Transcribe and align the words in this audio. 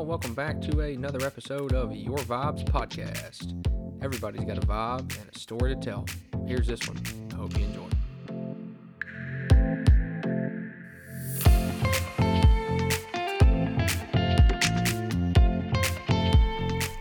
Y'all, 0.00 0.06
welcome 0.06 0.32
back 0.32 0.62
to 0.62 0.80
another 0.80 1.26
episode 1.26 1.74
of 1.74 1.94
Your 1.94 2.16
Vibes 2.16 2.64
Podcast. 2.64 3.52
Everybody's 4.02 4.46
got 4.46 4.56
a 4.56 4.66
vibe 4.66 5.14
and 5.20 5.28
a 5.30 5.38
story 5.38 5.74
to 5.74 5.78
tell. 5.78 6.06
Here's 6.46 6.66
this 6.66 6.80
one. 6.88 6.98
I 7.30 7.34
hope 7.34 7.54
you 7.58 7.66
enjoy. 7.66 7.80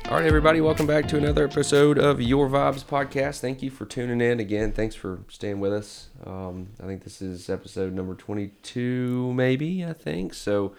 All 0.10 0.18
right, 0.18 0.26
everybody, 0.26 0.60
welcome 0.60 0.86
back 0.86 1.08
to 1.08 1.18
another 1.18 1.46
episode 1.46 1.98
of 1.98 2.22
Your 2.22 2.50
Vibes 2.50 2.84
Podcast. 2.84 3.40
Thank 3.40 3.64
you 3.64 3.72
for 3.72 3.86
tuning 3.86 4.20
in 4.20 4.42
again. 4.42 4.74
Thanks 4.74 4.96
for 4.96 5.22
staying 5.30 5.62
with 5.62 5.72
us. 5.72 6.10
Um, 6.26 6.72
I 6.84 6.86
think 6.86 7.06
this 7.06 7.22
is 7.22 7.50
episode 7.50 7.94
number 7.94 8.14
22, 8.14 9.34
maybe, 9.34 9.86
I 9.86 9.94
think. 9.94 10.34
So, 10.34 10.74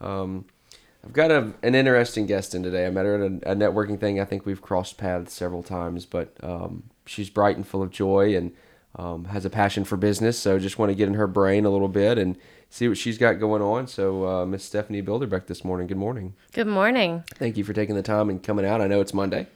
um, 0.00 0.46
I've 1.06 1.12
got 1.12 1.30
a, 1.30 1.52
an 1.62 1.74
interesting 1.76 2.26
guest 2.26 2.54
in 2.54 2.62
today. 2.64 2.84
I 2.86 2.90
met 2.90 3.04
her 3.04 3.14
at 3.14 3.20
a, 3.20 3.52
a 3.52 3.54
networking 3.54 3.98
thing. 4.00 4.20
I 4.20 4.24
think 4.24 4.44
we've 4.44 4.60
crossed 4.60 4.98
paths 4.98 5.32
several 5.32 5.62
times, 5.62 6.04
but 6.04 6.36
um, 6.42 6.82
she's 7.06 7.30
bright 7.30 7.56
and 7.56 7.66
full 7.66 7.82
of 7.82 7.90
joy 7.90 8.36
and 8.36 8.52
um, 8.96 9.26
has 9.26 9.44
a 9.44 9.50
passion 9.50 9.84
for 9.84 9.96
business. 9.96 10.36
So 10.38 10.58
just 10.58 10.78
want 10.78 10.90
to 10.90 10.94
get 10.96 11.06
in 11.06 11.14
her 11.14 11.26
brain 11.28 11.64
a 11.64 11.70
little 11.70 11.86
bit 11.88 12.18
and 12.18 12.36
see 12.70 12.88
what 12.88 12.98
she's 12.98 13.18
got 13.18 13.34
going 13.34 13.62
on. 13.62 13.86
So 13.86 14.26
uh, 14.26 14.46
Miss 14.46 14.64
Stephanie 14.64 15.00
Bilderback 15.02 15.46
this 15.46 15.64
morning. 15.64 15.86
Good 15.86 15.96
morning. 15.98 16.34
Good 16.52 16.66
morning. 16.66 17.22
Thank 17.36 17.56
you 17.56 17.62
for 17.62 17.72
taking 17.72 17.94
the 17.94 18.02
time 18.02 18.28
and 18.28 18.42
coming 18.42 18.66
out. 18.66 18.80
I 18.80 18.88
know 18.88 19.00
it's 19.00 19.14
Monday, 19.14 19.46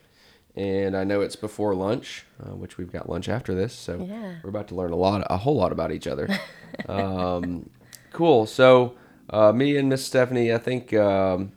and 0.54 0.96
I 0.96 1.02
know 1.02 1.20
it's 1.20 1.36
before 1.36 1.74
lunch, 1.74 2.24
uh, 2.40 2.54
which 2.54 2.78
we've 2.78 2.92
got 2.92 3.08
lunch 3.10 3.28
after 3.28 3.54
this. 3.56 3.72
So 3.74 4.06
Yeah. 4.08 4.36
we're 4.44 4.50
about 4.50 4.68
to 4.68 4.76
learn 4.76 4.92
a 4.92 4.96
lot, 4.96 5.26
a 5.28 5.38
whole 5.38 5.56
lot 5.56 5.72
about 5.72 5.90
each 5.90 6.06
other. 6.06 6.28
um, 6.88 7.68
cool. 8.12 8.46
So 8.46 8.94
uh, 9.30 9.52
me 9.52 9.76
and 9.76 9.88
Miss 9.88 10.04
Stephanie, 10.04 10.52
I 10.52 10.58
think. 10.58 10.92
Um, 10.92 11.52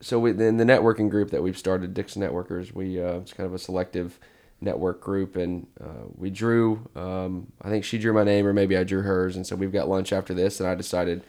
so 0.00 0.18
we, 0.18 0.30
in 0.30 0.56
the 0.56 0.64
networking 0.64 1.10
group 1.10 1.30
that 1.30 1.42
we've 1.42 1.58
started, 1.58 1.94
Dickson 1.94 2.22
Networkers, 2.22 2.72
we 2.72 3.02
uh, 3.02 3.18
it's 3.18 3.32
kind 3.32 3.46
of 3.46 3.54
a 3.54 3.58
selective 3.58 4.18
network 4.60 5.00
group, 5.00 5.36
and 5.36 5.66
uh, 5.82 6.06
we 6.16 6.30
drew. 6.30 6.88
Um, 6.94 7.52
I 7.62 7.68
think 7.70 7.84
she 7.84 7.98
drew 7.98 8.12
my 8.12 8.24
name, 8.24 8.46
or 8.46 8.52
maybe 8.52 8.76
I 8.76 8.84
drew 8.84 9.02
hers, 9.02 9.36
and 9.36 9.46
so 9.46 9.56
we've 9.56 9.72
got 9.72 9.88
lunch 9.88 10.12
after 10.12 10.34
this, 10.34 10.60
and 10.60 10.68
I 10.68 10.74
decided, 10.74 11.22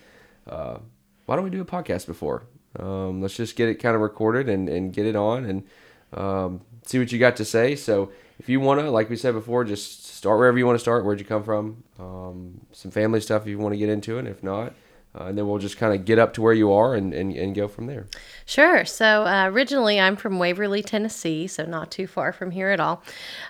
uh, 0.48 0.78
why 1.26 1.36
don't 1.36 1.44
we 1.44 1.50
do 1.50 1.62
a 1.62 1.66
podcast 1.66 2.06
before? 2.06 2.44
Um, 2.80 3.22
let's 3.22 3.36
just 3.36 3.56
get 3.56 3.70
it 3.70 3.76
kind 3.76 3.96
of 3.96 4.02
recorded 4.02 4.50
and, 4.50 4.68
and 4.70 4.92
get 4.94 5.06
it 5.06 5.16
on 5.16 5.46
and 5.46 5.64
um, 6.14 6.62
see 6.86 7.00
what 7.00 7.12
you 7.12 7.20
got 7.20 7.36
to 7.38 7.46
say. 7.46 7.76
So 7.76 8.12
if 8.40 8.50
you 8.50 8.60
want 8.60 8.82
to, 8.82 8.90
like 8.92 9.10
we 9.10 9.16
said 9.16 9.34
before, 9.34 9.64
just 9.64 10.06
start 10.06 10.38
wherever 10.38 10.58
you 10.58 10.66
want 10.66 10.76
to 10.76 10.82
start. 10.82 11.06
Where'd 11.06 11.20
you 11.20 11.26
come 11.26 11.44
from? 11.44 11.84
Um, 12.00 12.62
some 12.72 12.92
family 12.92 13.22
stuff 13.22 13.44
if 13.44 13.48
you 13.48 13.58
want 13.58 13.74
to 13.74 13.78
get 13.78 13.90
into 13.90 14.18
it. 14.18 14.28
If 14.28 14.44
not, 14.44 14.74
uh, 15.18 15.26
and 15.26 15.38
then 15.38 15.48
we'll 15.48 15.60
just 15.60 15.78
kind 15.78 15.94
of 15.94 16.04
get 16.04 16.20
up 16.20 16.34
to 16.34 16.42
where 16.42 16.54
you 16.54 16.72
are 16.72 16.94
and, 16.94 17.14
and, 17.14 17.34
and 17.34 17.56
go 17.56 17.68
from 17.68 17.86
there. 17.86 18.06
Sure. 18.46 18.84
So 18.86 19.26
uh, 19.26 19.48
originally, 19.48 20.00
I'm 20.00 20.16
from 20.16 20.40
Waverly, 20.40 20.84
Tennessee, 20.84 21.48
so 21.48 21.66
not 21.66 21.90
too 21.90 22.06
far 22.06 22.34
from 22.34 22.52
here 22.52 22.70
at 22.70 22.80
all. 22.80 23.02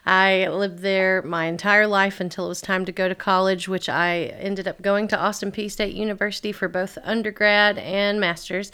I 0.06 0.48
lived 0.48 0.80
there 0.80 1.22
my 1.24 1.46
entire 1.46 1.88
life 1.88 2.20
until 2.20 2.46
it 2.46 2.50
was 2.50 2.62
time 2.62 2.86
to 2.86 2.92
go 2.92 3.08
to 3.08 3.16
college, 3.16 3.68
which 3.68 3.90
I 3.90 4.34
ended 4.38 4.68
up 4.68 4.82
going 4.82 5.08
to 5.10 5.20
Austin 5.20 5.52
Peay 5.52 5.72
State 5.72 5.96
University 5.96 6.52
for 6.52 6.68
both 6.68 6.98
undergrad 7.04 7.78
and 7.80 8.20
master's. 8.20 8.72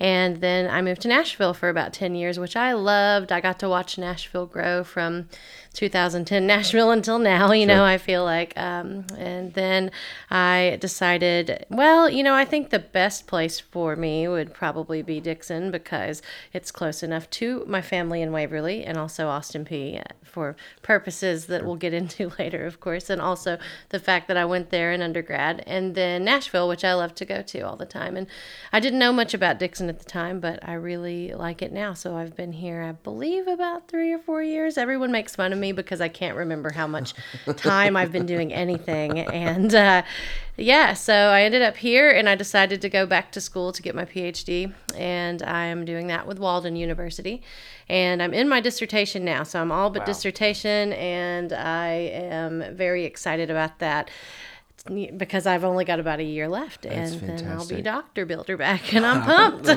And 0.00 0.40
then 0.40 0.68
I 0.68 0.82
moved 0.82 1.02
to 1.02 1.08
Nashville 1.08 1.54
for 1.54 1.68
about 1.68 1.92
10 1.92 2.14
years, 2.14 2.38
which 2.38 2.56
I 2.56 2.72
loved. 2.72 3.30
I 3.30 3.40
got 3.40 3.58
to 3.60 3.68
watch 3.68 3.98
Nashville 3.98 4.46
grow 4.46 4.82
from 4.82 5.28
2010 5.72 6.46
Nashville 6.46 6.90
until 6.90 7.18
now, 7.18 7.52
you 7.52 7.66
know, 7.66 7.84
I 7.84 7.98
feel 7.98 8.24
like. 8.24 8.52
Um, 8.56 9.06
and 9.16 9.54
then 9.54 9.90
I 10.30 10.78
decided, 10.80 11.66
well, 11.70 12.10
you 12.10 12.22
know, 12.22 12.34
I 12.34 12.44
think 12.44 12.70
the 12.70 12.78
best 12.78 13.26
place 13.26 13.58
for 13.58 13.96
me 13.96 14.28
would 14.28 14.52
probably 14.52 15.02
be 15.02 15.20
Dickson 15.20 15.70
because 15.70 16.22
it's 16.52 16.70
close 16.70 17.02
enough 17.02 17.30
to 17.30 17.64
my 17.66 17.80
family 17.80 18.20
in 18.20 18.32
Waverly 18.32 18.84
and 18.84 18.98
also 18.98 19.28
Austin 19.28 19.64
Peay 19.64 20.02
for 20.22 20.56
purposes 20.82 21.46
that 21.46 21.64
we'll 21.64 21.76
get 21.76 21.94
into 22.02 22.32
later, 22.38 22.66
of 22.66 22.80
course, 22.80 23.08
and 23.08 23.20
also 23.20 23.58
the 23.90 24.00
fact 24.00 24.28
that 24.28 24.36
I 24.36 24.44
went 24.44 24.70
there 24.70 24.92
in 24.92 25.02
undergrad, 25.02 25.62
and 25.66 25.94
then 25.94 26.24
Nashville, 26.24 26.68
which 26.68 26.84
I 26.84 26.94
love 26.94 27.14
to 27.16 27.24
go 27.24 27.42
to 27.42 27.60
all 27.60 27.76
the 27.76 27.86
time. 27.86 28.16
And 28.16 28.26
I 28.72 28.80
didn't 28.80 28.98
know 28.98 29.12
much 29.12 29.34
about 29.34 29.58
Dickson 29.58 29.88
at 29.88 29.98
the 29.98 30.04
time, 30.04 30.40
but 30.40 30.58
I 30.66 30.74
really 30.74 31.32
like 31.32 31.62
it 31.62 31.72
now. 31.72 31.94
So 31.94 32.16
I've 32.16 32.36
been 32.36 32.52
here, 32.52 32.82
I 32.82 32.92
believe, 32.92 33.46
about 33.46 33.88
three 33.88 34.12
or 34.12 34.18
four 34.18 34.42
years. 34.42 34.76
Everyone 34.76 35.12
makes 35.12 35.36
fun 35.36 35.52
of 35.52 35.58
me 35.58 35.61
because 35.70 36.00
I 36.00 36.08
can't 36.08 36.36
remember 36.36 36.72
how 36.72 36.88
much 36.88 37.14
time 37.56 37.96
I've 37.96 38.10
been 38.10 38.26
doing 38.26 38.52
anything. 38.52 39.20
And 39.20 39.72
uh, 39.72 40.02
yeah, 40.56 40.94
so 40.94 41.14
I 41.14 41.42
ended 41.42 41.62
up 41.62 41.76
here 41.76 42.10
and 42.10 42.28
I 42.28 42.34
decided 42.34 42.82
to 42.82 42.88
go 42.88 43.06
back 43.06 43.30
to 43.32 43.40
school 43.40 43.70
to 43.72 43.80
get 43.82 43.94
my 43.94 44.04
PhD. 44.04 44.72
And 44.96 45.42
I'm 45.44 45.84
doing 45.84 46.08
that 46.08 46.26
with 46.26 46.40
Walden 46.40 46.74
University. 46.74 47.42
And 47.88 48.20
I'm 48.22 48.34
in 48.34 48.48
my 48.48 48.60
dissertation 48.60 49.24
now. 49.24 49.44
So 49.44 49.60
I'm 49.60 49.70
all 49.70 49.90
but 49.90 50.06
dissertation, 50.06 50.94
and 50.94 51.52
I 51.52 51.90
am 51.90 52.74
very 52.74 53.04
excited 53.04 53.50
about 53.50 53.78
that 53.80 54.10
because 55.16 55.46
I've 55.46 55.62
only 55.64 55.84
got 55.84 56.00
about 56.00 56.18
a 56.18 56.24
year 56.24 56.48
left, 56.48 56.86
and 56.86 57.12
then 57.20 57.46
I'll 57.48 57.66
be 57.66 57.82
Doctor 57.82 58.26
Bilderback, 58.26 58.92
and 58.94 59.06
I'm 59.06 59.22
pumped. 59.24 59.68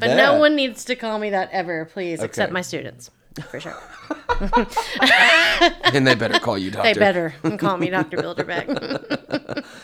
But 0.00 0.16
no 0.16 0.38
one 0.38 0.56
needs 0.56 0.84
to 0.86 0.96
call 0.96 1.18
me 1.18 1.30
that 1.30 1.50
ever, 1.52 1.84
please, 1.84 2.20
except 2.20 2.52
my 2.52 2.62
students, 2.62 3.10
for 3.42 3.60
sure. 3.60 3.76
and 5.92 6.06
they 6.06 6.14
better 6.14 6.38
call 6.38 6.58
you 6.58 6.70
doctor. 6.70 6.92
They 6.92 6.98
better 6.98 7.34
call 7.58 7.76
me 7.76 7.90
Doctor 7.90 8.16
Bilderback. 8.16 9.64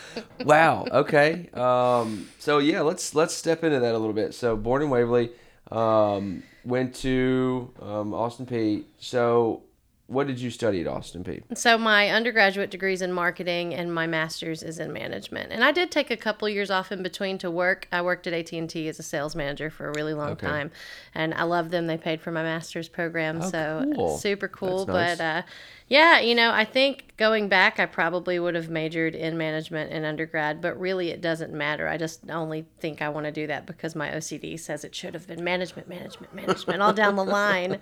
Wow. 0.44 0.86
Okay. 0.92 1.48
Um, 1.54 2.28
so 2.38 2.58
yeah, 2.58 2.82
let's 2.82 3.16
let's 3.16 3.34
step 3.34 3.64
into 3.64 3.80
that 3.80 3.94
a 3.94 3.98
little 3.98 4.12
bit. 4.12 4.32
So 4.32 4.56
born 4.56 4.80
in 4.82 4.90
Waverly, 4.90 5.30
um, 5.72 6.44
went 6.64 6.94
to 6.96 7.72
um, 7.82 8.14
Austin 8.14 8.46
Peay. 8.46 8.84
So 8.98 9.62
what 10.08 10.26
did 10.28 10.38
you 10.40 10.50
study 10.50 10.80
at 10.80 10.86
Austin 10.86 11.24
Peay? 11.24 11.42
so 11.56 11.76
my 11.76 12.10
undergraduate 12.10 12.70
degrees 12.70 13.02
in 13.02 13.12
marketing 13.12 13.74
and 13.74 13.92
my 13.92 14.06
master's 14.06 14.62
is 14.62 14.78
in 14.78 14.92
management. 14.92 15.50
And 15.52 15.64
I 15.64 15.72
did 15.72 15.90
take 15.90 16.10
a 16.10 16.16
couple 16.16 16.48
years 16.48 16.70
off 16.70 16.92
in 16.92 17.02
between 17.02 17.38
to 17.38 17.50
work. 17.50 17.88
I 17.90 18.02
worked 18.02 18.26
at 18.26 18.32
AT&T 18.32 18.88
as 18.88 18.98
a 18.98 19.02
sales 19.02 19.34
manager 19.34 19.68
for 19.70 19.88
a 19.88 19.92
really 19.96 20.14
long 20.14 20.30
Okay. 20.32 20.46
time, 20.46 20.70
and 21.14 21.34
I 21.34 21.42
love 21.42 21.70
them. 21.70 21.86
They 21.88 21.96
paid 21.98 22.20
for 22.20 22.30
my 22.30 22.42
master's 22.42 22.88
program, 22.88 23.42
so 23.42 23.84
Oh, 23.84 23.92
cool. 23.94 24.18
super 24.18 24.48
cool. 24.48 24.86
Nice. 24.86 25.18
But 25.18 25.24
uh, 25.24 25.42
yeah, 25.88 26.18
you 26.18 26.34
know, 26.34 26.50
I 26.50 26.64
think 26.64 27.14
going 27.16 27.48
back, 27.48 27.78
I 27.78 27.86
probably 27.86 28.38
would 28.38 28.56
have 28.56 28.68
majored 28.68 29.14
in 29.14 29.38
management 29.38 29.92
in 29.92 30.04
undergrad, 30.04 30.60
but 30.60 30.78
really 30.80 31.10
it 31.10 31.20
doesn't 31.20 31.52
matter. 31.52 31.86
I 31.86 31.96
just 31.96 32.28
only 32.28 32.66
think 32.80 33.02
I 33.02 33.08
want 33.08 33.26
to 33.26 33.32
do 33.32 33.46
that 33.46 33.66
because 33.66 33.94
my 33.94 34.10
OCD 34.10 34.58
says 34.58 34.84
it 34.84 34.94
should 34.94 35.14
have 35.14 35.28
been 35.28 35.44
management, 35.44 35.88
management, 35.88 36.34
management, 36.34 36.82
all 36.82 36.92
down 36.92 37.14
the 37.14 37.24
line. 37.24 37.78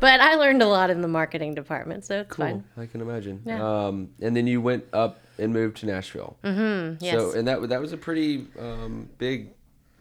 But 0.00 0.20
I 0.20 0.34
learned 0.34 0.62
a 0.62 0.66
lot 0.66 0.90
in 0.90 1.00
the 1.00 1.08
marketing 1.08 1.54
department, 1.54 2.04
so 2.04 2.20
it's 2.20 2.34
fine. 2.34 2.64
I 2.76 2.86
can 2.86 3.00
imagine. 3.00 3.42
Yeah. 3.44 3.86
Um, 3.86 4.10
and 4.20 4.36
then 4.36 4.48
you 4.48 4.60
went 4.60 4.84
up 4.92 5.20
and 5.38 5.52
moved 5.52 5.76
to 5.78 5.86
Nashville. 5.86 6.36
Mm-hmm. 6.42 7.04
So 7.04 7.32
and 7.38 7.46
that 7.46 7.68
that 7.68 7.80
was 7.80 7.92
a 7.92 7.96
pretty 7.96 8.48
um, 8.58 9.08
big 9.18 9.50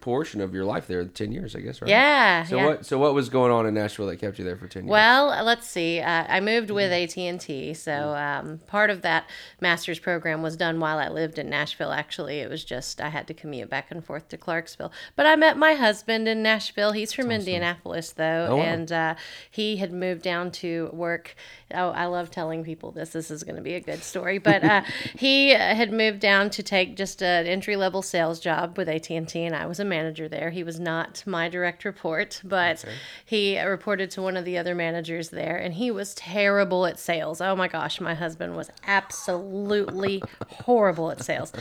portion 0.03 0.41
of 0.41 0.53
your 0.53 0.65
life 0.65 0.85
there, 0.85 1.05
ten 1.05 1.31
years, 1.31 1.55
I 1.55 1.61
guess, 1.61 1.81
right? 1.81 1.87
Yeah. 1.89 2.43
So 2.43 2.57
yeah. 2.57 2.65
what 2.65 2.85
so 2.85 2.97
what 2.99 3.13
was 3.13 3.29
going 3.29 3.53
on 3.53 3.65
in 3.65 3.73
Nashville 3.73 4.07
that 4.07 4.17
kept 4.17 4.37
you 4.37 4.43
there 4.43 4.57
for 4.57 4.67
ten 4.67 4.83
years? 4.83 4.91
Well, 4.91 5.27
let's 5.45 5.65
see. 5.65 6.01
Uh, 6.01 6.25
I 6.27 6.41
moved 6.41 6.69
with 6.69 6.91
Mm-hmm. 6.91 7.03
AT 7.03 7.17
and 7.17 7.39
T, 7.39 7.73
so 7.73 8.13
um, 8.13 8.59
part 8.67 8.89
of 8.89 9.01
that 9.03 9.29
master's 9.61 9.99
program 9.99 10.41
was 10.41 10.57
done 10.57 10.81
while 10.81 10.97
I 10.97 11.07
lived 11.07 11.39
in 11.39 11.49
Nashville. 11.49 11.93
Actually, 11.93 12.39
it 12.39 12.49
was 12.49 12.65
just 12.65 12.99
I 12.99 13.07
had 13.07 13.25
to 13.27 13.33
commute 13.33 13.69
back 13.69 13.89
and 13.91 14.03
forth 14.03 14.27
to 14.29 14.37
Clarksville. 14.37 14.91
But 15.15 15.25
I 15.25 15.37
met 15.37 15.57
my 15.57 15.75
husband 15.75 16.27
in 16.27 16.43
Nashville. 16.43 16.91
He's 16.91 17.13
from 17.13 17.31
Indianapolis, 17.31 18.11
though, 18.11 18.47
Oh, 18.49 18.57
wow. 18.57 18.63
and 18.63 18.91
uh, 18.91 19.15
he 19.49 19.77
had 19.77 19.93
moved 19.93 20.21
down 20.23 20.51
to 20.51 20.89
work. 20.91 21.35
Oh, 21.73 21.89
I 21.91 22.05
love 22.07 22.29
telling 22.29 22.63
people 22.65 22.91
this. 22.91 23.11
This 23.11 23.31
is 23.31 23.43
going 23.43 23.55
to 23.55 23.61
be 23.61 23.75
a 23.75 23.79
good 23.79 24.03
story. 24.03 24.37
But 24.37 24.63
uh, 24.65 24.81
he 25.15 25.51
had 25.51 25.93
moved 25.93 26.19
down 26.19 26.49
to 26.51 26.61
take 26.63 26.97
just 26.97 27.23
an 27.23 27.47
entry 27.47 27.77
level 27.77 28.01
sales 28.01 28.39
job 28.41 28.77
with 28.77 28.89
AT 28.89 29.09
and 29.09 29.27
T, 29.27 29.43
and 29.45 29.55
I 29.55 29.65
was 29.65 29.79
a 29.79 29.85
manager 29.97 30.27
there. 30.27 30.49
He 30.49 30.63
was 30.63 30.79
not 30.79 31.23
my 31.25 31.49
direct 31.49 31.85
report, 31.85 32.41
but 32.43 32.83
he 33.23 33.59
reported 33.61 34.09
to 34.11 34.21
one 34.21 34.35
of 34.35 34.45
the 34.45 34.57
other 34.57 34.73
managers 34.73 35.29
there, 35.29 35.57
and 35.57 35.73
he 35.75 35.91
was 35.91 36.13
terrible 36.15 36.85
at 36.85 36.99
sales. 36.99 37.41
Oh 37.41 37.55
my 37.55 37.67
gosh, 37.67 38.01
my 38.01 38.15
husband 38.15 38.55
was 38.55 38.69
absolutely 38.87 40.21
horrible 40.65 41.11
at 41.11 41.23
sales. 41.23 41.51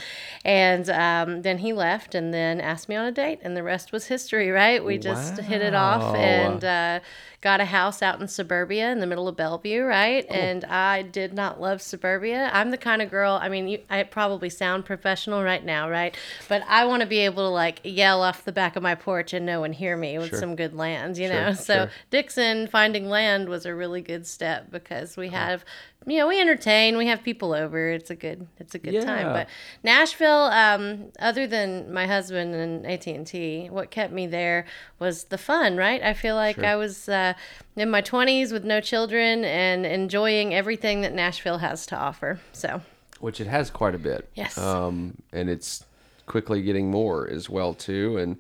And 0.45 0.89
um, 0.89 1.43
then 1.43 1.59
he 1.59 1.73
left, 1.73 2.15
and 2.15 2.33
then 2.33 2.61
asked 2.61 2.89
me 2.89 2.97
on 2.97 3.07
a 3.07 3.13
date, 3.13 3.41
and 3.43 3.57
the 3.57 3.63
rest 3.63 3.93
was 3.93 4.07
history. 4.07 4.51
Right? 4.51 4.85
We 4.85 4.99
just 4.99 5.39
hit 5.39 5.63
it 5.63 5.75
off, 5.75 6.15
and. 6.17 6.65
Uh, 6.65 7.01
got 7.43 7.61
a 7.61 7.65
house 7.65 8.03
out 8.03 8.21
in 8.21 8.29
suburbia 8.29 8.93
in 8.93 9.01
the 9.01 9.07
middle 9.07 9.27
of 9.27 9.37
Bellevue, 9.37 9.83
right? 9.83 10.25
Oh. 10.31 10.33
And 10.33 10.65
I 10.65 11.03
did 11.03 11.35
not 11.35 11.61
love 11.61 11.83
suburbia. 11.83 12.49
I'm 12.53 12.71
the 12.71 12.79
kind 12.79 13.03
of 13.03 13.11
girl, 13.11 13.39
I 13.43 13.49
mean, 13.49 13.67
you, 13.67 13.81
I 13.91 14.05
probably 14.05 14.49
sound 14.49 14.85
professional 14.85 15.43
right 15.43 15.65
now, 15.65 15.91
right? 15.91 16.17
But 16.49 16.63
I 16.69 16.85
want 16.87 17.01
to 17.01 17.07
be 17.07 17.19
able 17.19 17.49
to 17.49 17.53
like 17.53 17.81
yell 17.83 18.23
off 18.23 18.45
the 18.45 18.53
back 18.53 18.77
of 18.77 18.83
my 18.83 18.95
porch 18.95 19.33
and 19.33 19.45
no 19.45 19.61
one 19.61 19.73
hear 19.73 19.97
me 19.97 20.19
with 20.19 20.31
Sure. 20.31 20.39
some 20.39 20.55
good 20.57 20.73
land, 20.73 21.19
you 21.19 21.27
Sure, 21.27 21.35
know. 21.35 21.53
So 21.53 21.75
sure. 21.75 21.91
Dickson 22.11 22.69
finding 22.69 23.09
land 23.09 23.49
was 23.49 23.67
a 23.67 23.75
really 23.75 24.03
good 24.03 24.25
step 24.25 24.71
because 24.71 25.17
we 25.17 25.27
uh-huh. 25.27 25.37
have, 25.37 25.65
you 26.07 26.19
know, 26.19 26.29
we 26.29 26.41
entertain, 26.41 26.97
we 26.97 27.07
have 27.07 27.23
people 27.23 27.53
over. 27.53 27.91
It's 27.91 28.11
a 28.11 28.15
good, 28.17 28.47
it's 28.59 28.75
a 28.75 28.79
good 28.79 29.03
time. 29.03 29.33
But 29.33 29.49
Nashville, 29.83 30.45
um, 30.45 31.13
other 31.19 31.47
than 31.47 31.93
my 31.93 32.07
husband 32.07 32.55
and 32.55 32.87
AT 32.87 33.07
and 33.07 33.27
T, 33.27 33.69
what 33.71 33.91
kept 33.91 34.13
me 34.13 34.27
there 34.27 34.67
was 34.99 35.25
the 35.25 35.39
fun. 35.39 35.77
Right? 35.77 36.03
I 36.03 36.15
feel 36.15 36.35
like 36.35 36.57
Sure. 36.57 36.67
I 36.67 36.77
was 36.77 37.09
uh, 37.09 37.35
in 37.77 37.91
my 37.91 38.01
twenties 38.01 38.53
with 38.53 38.65
no 38.65 38.81
children 38.81 39.45
and 39.45 39.87
enjoying 39.87 40.55
everything 40.55 41.01
that 41.03 41.13
Nashville 41.15 41.59
has 41.59 41.87
to 41.87 41.97
offer. 41.97 42.41
So 42.53 42.83
which 43.21 43.41
it 43.41 43.47
has 43.47 43.71
quite 43.71 43.95
a 43.95 43.99
bit. 43.99 44.29
Yes. 44.35 44.59
Um, 44.59 45.17
and 45.33 45.49
it's 45.49 45.85
quickly 46.27 46.61
getting 46.63 46.91
more 46.91 47.29
as 47.29 47.49
well 47.49 47.73
too. 47.73 48.17
And 48.17 48.37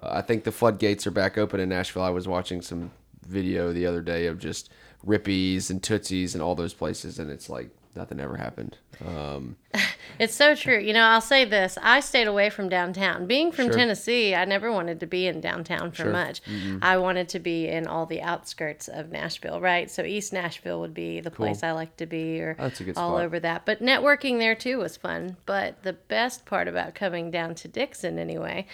uh, 0.00 0.10
I 0.12 0.22
think 0.22 0.44
the 0.44 0.52
floodgates 0.52 1.06
are 1.06 1.10
back 1.10 1.36
open 1.36 1.58
in 1.58 1.68
Nashville. 1.68 2.02
I 2.02 2.10
was 2.10 2.28
watching 2.28 2.62
some 2.62 2.92
video 3.26 3.72
the 3.72 3.84
other 3.86 4.00
day 4.00 4.26
of 4.26 4.38
just 4.38 4.70
Rippy's 5.04 5.70
and 5.70 5.82
Tootsies 5.82 6.34
and 6.34 6.42
all 6.42 6.54
those 6.54 6.74
places, 6.74 7.18
and 7.18 7.30
it's 7.30 7.48
like 7.48 7.70
nothing 7.94 8.20
ever 8.20 8.36
happened. 8.36 8.78
Um, 9.06 9.56
It's 10.18 10.34
so 10.34 10.54
true. 10.54 10.78
You 10.78 10.92
know, 10.92 11.02
I'll 11.04 11.20
say 11.22 11.44
this. 11.44 11.78
I 11.82 12.00
stayed 12.00 12.26
away 12.28 12.50
from 12.50 12.68
downtown. 12.68 13.26
Being 13.26 13.50
from 13.50 13.66
Sure. 13.66 13.74
Tennessee, 13.74 14.34
I 14.34 14.44
never 14.44 14.70
wanted 14.70 15.00
to 15.00 15.06
be 15.06 15.26
in 15.26 15.40
downtown 15.40 15.90
for 15.90 16.02
Sure. 16.02 16.12
much. 16.12 16.42
I 16.82 16.98
wanted 16.98 17.28
to 17.30 17.38
be 17.38 17.66
in 17.66 17.86
all 17.86 18.04
the 18.06 18.20
outskirts 18.20 18.88
of 18.88 19.10
Nashville, 19.10 19.60
right? 19.60 19.90
So 19.90 20.02
East 20.02 20.32
Nashville 20.32 20.80
would 20.80 20.92
be 20.94 21.20
the 21.20 21.30
place 21.30 21.62
I 21.62 21.72
like 21.72 21.96
to 21.96 22.06
be 22.06 22.40
or 22.40 22.54
good 22.54 22.96
all 22.96 23.16
over 23.16 23.40
that. 23.40 23.64
But 23.64 23.80
networking 23.80 24.38
there 24.38 24.54
too 24.54 24.78
was 24.78 24.96
fun. 24.96 25.36
But 25.46 25.82
the 25.82 25.94
best 25.94 26.44
part 26.44 26.68
about 26.68 26.94
coming 26.94 27.30
down 27.30 27.54
to 27.56 27.68
Dickson 27.68 28.18
anyway, 28.18 28.66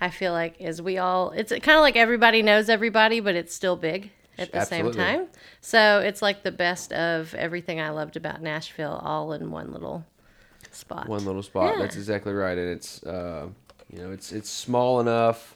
I 0.00 0.08
feel 0.10 0.32
like 0.32 0.56
is 0.60 0.80
we 0.80 0.98
all 0.98 1.30
it's 1.32 1.50
kind 1.52 1.76
of 1.76 1.82
like 1.82 1.96
everybody 1.96 2.42
knows 2.42 2.68
everybody, 2.68 3.20
but 3.20 3.34
it's 3.34 3.54
still 3.54 3.76
big 3.76 4.10
at 4.38 4.52
the 4.52 4.58
Absolutely. 4.58 4.92
same 4.94 5.18
time. 5.18 5.26
So 5.60 6.00
it's 6.00 6.22
like 6.22 6.42
the 6.42 6.52
best 6.52 6.92
of 6.92 7.34
everything 7.34 7.80
I 7.80 7.90
loved 7.90 8.16
about 8.16 8.42
Nashville 8.42 9.00
all 9.02 9.32
in 9.32 9.50
one 9.50 9.72
little 9.72 10.04
spot. 10.72 11.08
one 11.08 11.24
little 11.24 11.42
spot. 11.42 11.74
Yeah. 11.76 11.82
That's 11.82 11.96
exactly 11.96 12.32
right, 12.32 12.56
and 12.58 12.68
it's 12.68 13.02
uh, 13.04 13.48
you 13.92 13.98
know 13.98 14.10
it's 14.12 14.32
it's 14.32 14.50
small 14.50 15.00
enough 15.00 15.54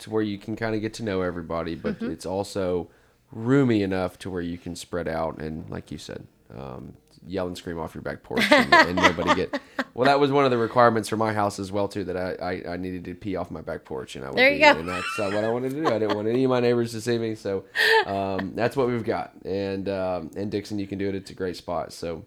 to 0.00 0.10
where 0.10 0.22
you 0.22 0.38
can 0.38 0.54
kind 0.56 0.74
of 0.74 0.80
get 0.80 0.94
to 0.94 1.02
know 1.02 1.22
everybody, 1.22 1.74
but 1.74 1.96
Mm-hmm. 1.96 2.12
it's 2.12 2.26
also 2.26 2.88
roomy 3.32 3.82
enough 3.82 4.18
to 4.20 4.30
where 4.30 4.40
you 4.42 4.56
can 4.56 4.74
spread 4.76 5.08
out 5.08 5.38
and, 5.38 5.68
like 5.68 5.90
you 5.90 5.98
said, 5.98 6.26
um, 6.56 6.94
yell 7.26 7.46
and 7.46 7.56
scream 7.56 7.78
off 7.78 7.94
your 7.94 8.02
back 8.02 8.22
porch 8.22 8.44
and, 8.50 8.72
and 8.72 8.96
nobody 8.96 9.34
get. 9.34 9.60
Well, 9.94 10.06
that 10.06 10.20
was 10.20 10.30
one 10.30 10.44
of 10.44 10.52
the 10.52 10.58
requirements 10.58 11.08
for 11.08 11.16
my 11.16 11.32
house 11.32 11.58
as 11.58 11.72
well 11.72 11.88
too. 11.88 12.04
That 12.04 12.16
I, 12.16 12.34
I, 12.40 12.72
I 12.74 12.76
needed 12.76 13.04
to 13.06 13.14
pee 13.16 13.34
off 13.34 13.50
my 13.50 13.60
back 13.62 13.84
porch, 13.84 14.14
and 14.14 14.24
I 14.24 14.28
would 14.28 14.38
There 14.38 14.52
you 14.52 14.60
go. 14.60 14.78
and 14.78 14.88
that's 14.88 15.18
uh, 15.18 15.28
what 15.28 15.42
I 15.42 15.48
wanted 15.48 15.70
to 15.70 15.82
do. 15.82 15.88
I 15.88 15.98
didn't 15.98 16.14
want 16.14 16.28
any 16.28 16.44
of 16.44 16.50
my 16.50 16.60
neighbors 16.60 16.92
to 16.92 17.00
see 17.00 17.18
me, 17.18 17.34
so 17.34 17.64
um, 18.06 18.52
that's 18.54 18.76
what 18.76 18.86
we've 18.86 19.02
got. 19.02 19.32
And 19.44 19.88
um, 19.88 20.30
and 20.36 20.52
Dickson, 20.52 20.78
you 20.78 20.86
can 20.86 20.98
do 20.98 21.08
it. 21.08 21.16
It's 21.16 21.30
a 21.32 21.34
great 21.34 21.56
spot. 21.56 21.92
So. 21.92 22.24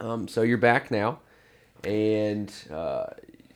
Um, 0.00 0.26
so 0.28 0.42
you're 0.42 0.58
back 0.58 0.90
now, 0.90 1.20
and 1.84 2.52
uh, 2.70 3.06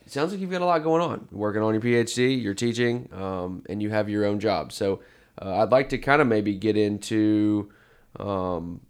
sounds 0.05 0.31
like 0.31 0.41
you've 0.41 0.51
got 0.51 0.61
a 0.61 0.65
lot 0.65 0.83
going 0.83 1.01
on. 1.01 1.27
You're 1.31 1.39
working 1.39 1.61
on 1.61 1.73
your 1.73 1.81
PhD, 1.81 2.41
you're 2.41 2.53
teaching, 2.53 3.09
um, 3.13 3.63
and 3.69 3.81
you 3.81 3.89
have 3.89 4.09
your 4.09 4.25
own 4.25 4.39
job. 4.39 4.71
So 4.71 5.01
uh, 5.41 5.63
I'd 5.63 5.71
like 5.71 5.89
to 5.89 5.97
kind 5.97 6.21
of 6.21 6.27
maybe 6.27 6.53
get 6.55 6.77
into 6.77 7.71
um, 8.19 8.81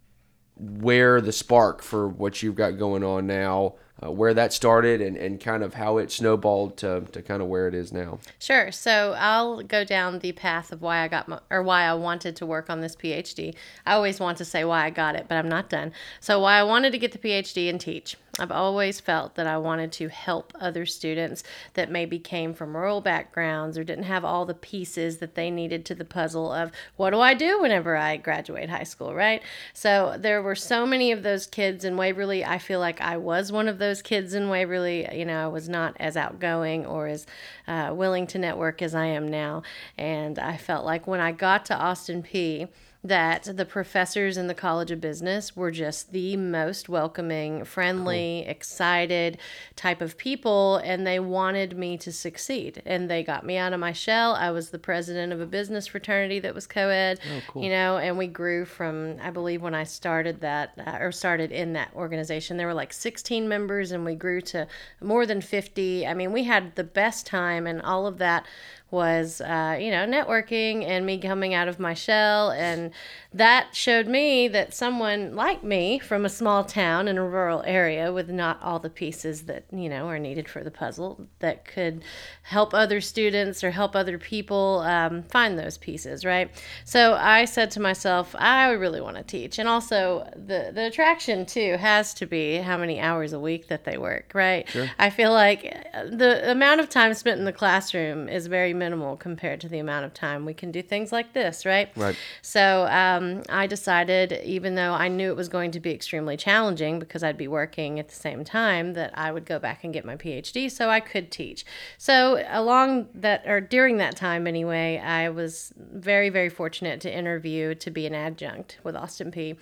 where 0.56 1.20
the 1.20 1.32
spark 1.32 1.82
for 1.82 2.08
what 2.08 2.42
you've 2.42 2.54
got 2.54 2.78
going 2.78 3.02
on 3.02 3.26
now, 3.26 3.74
uh, 4.04 4.10
where 4.10 4.34
that 4.34 4.52
started, 4.52 5.00
and, 5.00 5.16
and 5.16 5.40
kind 5.40 5.62
of 5.62 5.74
how 5.74 5.98
it 5.98 6.10
snowballed 6.10 6.76
to, 6.78 7.00
to 7.12 7.22
kind 7.22 7.40
of 7.42 7.48
where 7.48 7.68
it 7.68 7.74
is 7.74 7.92
now. 7.92 8.18
Sure. 8.38 8.70
So 8.70 9.14
I'll 9.18 9.62
go 9.62 9.84
down 9.84 10.18
the 10.18 10.32
path 10.32 10.72
of 10.72 10.82
why 10.82 10.98
I 10.98 11.08
got 11.08 11.28
my, 11.28 11.38
or 11.50 11.62
why 11.62 11.84
I 11.84 11.94
wanted 11.94 12.36
to 12.36 12.46
work 12.46 12.68
on 12.68 12.80
this 12.80 12.96
PhD. 12.96 13.54
I 13.86 13.94
always 13.94 14.20
want 14.20 14.38
to 14.38 14.44
say 14.44 14.64
why 14.64 14.84
I 14.84 14.90
got 14.90 15.16
it, 15.16 15.26
but 15.28 15.36
I'm 15.36 15.48
not 15.48 15.70
done. 15.70 15.92
So 16.20 16.40
why 16.40 16.58
I 16.58 16.62
wanted 16.64 16.92
to 16.92 16.98
get 16.98 17.12
the 17.12 17.18
PhD 17.18 17.68
and 17.68 17.80
teach. 17.80 18.16
I've 18.38 18.50
always 18.50 18.98
felt 18.98 19.36
that 19.36 19.46
I 19.46 19.58
wanted 19.58 19.92
to 19.92 20.08
help 20.08 20.52
other 20.58 20.86
students 20.86 21.44
that 21.74 21.90
maybe 21.90 22.18
came 22.18 22.52
from 22.52 22.76
rural 22.76 23.00
backgrounds 23.00 23.78
or 23.78 23.84
didn't 23.84 24.04
have 24.04 24.24
all 24.24 24.44
the 24.44 24.54
pieces 24.54 25.18
that 25.18 25.36
they 25.36 25.50
needed 25.50 25.84
to 25.86 25.94
the 25.94 26.04
puzzle 26.04 26.52
of 26.52 26.72
what 26.96 27.10
do 27.10 27.20
I 27.20 27.34
do 27.34 27.60
whenever 27.62 27.96
I 27.96 28.16
graduate 28.16 28.70
high 28.70 28.82
school, 28.82 29.14
right? 29.14 29.40
So 29.72 30.16
there 30.18 30.42
were 30.42 30.56
so 30.56 30.84
many 30.84 31.12
of 31.12 31.22
those 31.22 31.46
kids 31.46 31.84
in 31.84 31.96
Waverly. 31.96 32.44
I 32.44 32.58
feel 32.58 32.80
like 32.80 33.00
I 33.00 33.16
was 33.16 33.52
one 33.52 33.68
of 33.68 33.78
those 33.78 33.93
kids 34.02 34.34
in 34.34 34.48
Waverly. 34.48 35.08
You 35.16 35.24
know, 35.24 35.44
I 35.44 35.48
was 35.48 35.68
not 35.68 35.96
as 35.98 36.16
outgoing 36.16 36.86
or 36.86 37.06
as 37.06 37.26
uh, 37.66 37.92
willing 37.94 38.26
to 38.28 38.38
network 38.38 38.82
as 38.82 38.94
I 38.94 39.06
am 39.06 39.28
now. 39.28 39.62
And 39.98 40.38
I 40.38 40.56
felt 40.56 40.84
like 40.84 41.06
when 41.06 41.20
I 41.20 41.32
got 41.32 41.64
to 41.66 41.76
Austin 41.76 42.22
Peay, 42.22 42.68
that 43.04 43.42
the 43.54 43.66
professors 43.66 44.38
in 44.38 44.46
the 44.46 44.54
College 44.54 44.90
of 44.90 44.98
Business 44.98 45.54
were 45.54 45.70
just 45.70 46.12
the 46.12 46.38
most 46.38 46.88
welcoming, 46.88 47.62
friendly, 47.64 48.46
excited 48.48 49.36
type 49.76 50.00
of 50.00 50.16
people, 50.16 50.76
and 50.78 51.06
they 51.06 51.20
wanted 51.20 51.76
me 51.76 51.98
to 51.98 52.10
succeed. 52.10 52.80
And 52.86 53.10
they 53.10 53.22
got 53.22 53.44
me 53.44 53.58
out 53.58 53.74
of 53.74 53.80
my 53.80 53.92
shell. 53.92 54.34
I 54.34 54.50
was 54.50 54.70
the 54.70 54.78
president 54.78 55.34
of 55.34 55.40
a 55.42 55.46
business 55.46 55.86
fraternity 55.86 56.40
that 56.40 56.54
was 56.54 56.66
co 56.66 56.88
ed, 56.88 57.20
you 57.54 57.68
know, 57.68 57.98
and 57.98 58.16
we 58.16 58.26
grew 58.26 58.64
from, 58.64 59.16
I 59.20 59.30
believe, 59.30 59.60
when 59.60 59.74
I 59.74 59.84
started 59.84 60.40
that 60.40 60.72
uh, 60.78 60.96
or 60.98 61.12
started 61.12 61.52
in 61.52 61.74
that 61.74 61.90
organization, 61.94 62.56
there 62.56 62.66
were 62.66 62.74
like 62.74 62.94
16 62.94 63.46
members, 63.46 63.92
and 63.92 64.06
we 64.06 64.14
grew 64.14 64.40
to 64.40 64.66
more 65.02 65.26
than 65.26 65.42
50. 65.42 66.06
I 66.06 66.14
mean, 66.14 66.32
we 66.32 66.44
had 66.44 66.74
the 66.74 66.84
best 66.84 67.26
time, 67.26 67.66
and 67.66 67.82
all 67.82 68.06
of 68.06 68.16
that 68.16 68.46
was 68.94 69.40
uh, 69.40 69.76
you 69.78 69.90
know 69.90 70.06
networking 70.06 70.84
and 70.86 71.04
me 71.04 71.18
coming 71.18 71.52
out 71.52 71.68
of 71.68 71.78
my 71.78 71.92
shell. 71.92 72.50
And 72.50 72.92
that 73.34 73.74
showed 73.74 74.06
me 74.06 74.46
that 74.48 74.72
someone 74.72 75.34
like 75.34 75.64
me 75.64 75.98
from 75.98 76.24
a 76.24 76.28
small 76.28 76.64
town 76.64 77.08
in 77.08 77.18
a 77.18 77.28
rural 77.28 77.62
area 77.66 78.12
with 78.12 78.30
not 78.30 78.62
all 78.62 78.78
the 78.78 78.88
pieces 78.88 79.42
that 79.42 79.64
you 79.72 79.88
know 79.88 80.06
are 80.06 80.18
needed 80.18 80.48
for 80.48 80.62
the 80.62 80.70
puzzle 80.70 81.26
that 81.40 81.64
could 81.64 82.02
help 82.44 82.72
other 82.72 83.00
students 83.00 83.64
or 83.64 83.72
help 83.72 83.96
other 83.96 84.18
people 84.18 84.80
um, 84.86 85.24
find 85.24 85.58
those 85.58 85.76
pieces 85.76 86.24
right? 86.24 86.50
So 86.84 87.14
i 87.14 87.44
said 87.44 87.70
to 87.72 87.80
myself 87.80 88.34
i 88.38 88.70
really 88.70 89.00
want 89.00 89.16
to 89.16 89.24
teach. 89.24 89.58
And 89.58 89.68
also 89.68 90.30
the 90.34 90.70
the 90.72 90.86
attraction 90.86 91.44
too 91.44 91.76
has 91.78 92.14
to 92.14 92.26
be 92.26 92.56
how 92.56 92.76
many 92.78 93.00
hours 93.00 93.32
a 93.32 93.40
week 93.40 93.66
that 93.68 93.84
they 93.84 93.98
work 93.98 94.30
right? 94.34 94.68
I 94.98 95.10
feel 95.10 95.32
like 95.32 95.64
uh, 95.92 96.04
the 96.04 96.50
amount 96.50 96.80
of 96.80 96.88
time 96.88 97.12
spent 97.14 97.38
in 97.40 97.44
the 97.44 97.52
classroom 97.52 98.28
is 98.28 98.46
very 98.46 98.74
minimal 98.84 99.12
compared 99.28 99.58
to 99.64 99.68
the 99.74 99.80
amount 99.86 100.04
of 100.06 100.12
time 100.26 100.40
we 100.50 100.54
can 100.62 100.70
do 100.78 100.82
things 100.92 101.08
like 101.18 101.28
this 101.40 101.56
right 101.74 101.88
Right. 102.04 102.16
so 102.54 102.62
um, 103.02 103.24
I 103.48 103.64
decided, 103.66 104.28
even 104.56 104.74
though 104.74 104.94
I 105.04 105.08
knew 105.16 105.28
it 105.34 105.36
was 105.42 105.50
going 105.58 105.70
to 105.76 105.80
be 105.80 105.92
extremely 105.98 106.36
challenging 106.36 106.94
because 106.98 107.22
I'd 107.26 107.42
be 107.46 107.48
working 107.48 107.98
at 108.02 108.08
the 108.08 108.14
same 108.26 108.42
time, 108.44 108.86
that 108.94 109.10
I 109.26 109.28
would 109.34 109.46
go 109.54 109.58
back 109.66 109.78
and 109.84 109.90
get 109.96 110.04
my 110.04 110.16
PhD 110.16 110.70
so 110.78 110.88
I 110.98 111.00
could 111.00 111.26
teach. 111.30 111.60
So 111.98 112.14
along 112.62 113.08
that, 113.14 113.40
or 113.46 113.60
during 113.60 113.94
that 114.04 114.14
time 114.16 114.46
anyway, 114.54 114.88
I 114.98 115.22
was 115.40 115.72
very, 116.10 116.30
very 116.38 116.50
fortunate 116.60 117.00
to 117.02 117.10
interview 117.20 117.74
to 117.84 117.90
be 117.98 118.04
an 118.06 118.14
adjunct 118.14 118.78
with 118.84 118.94
Austin 118.96 119.30
Peay. 119.30 119.56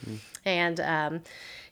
And 0.45 0.81
um, 0.81 1.13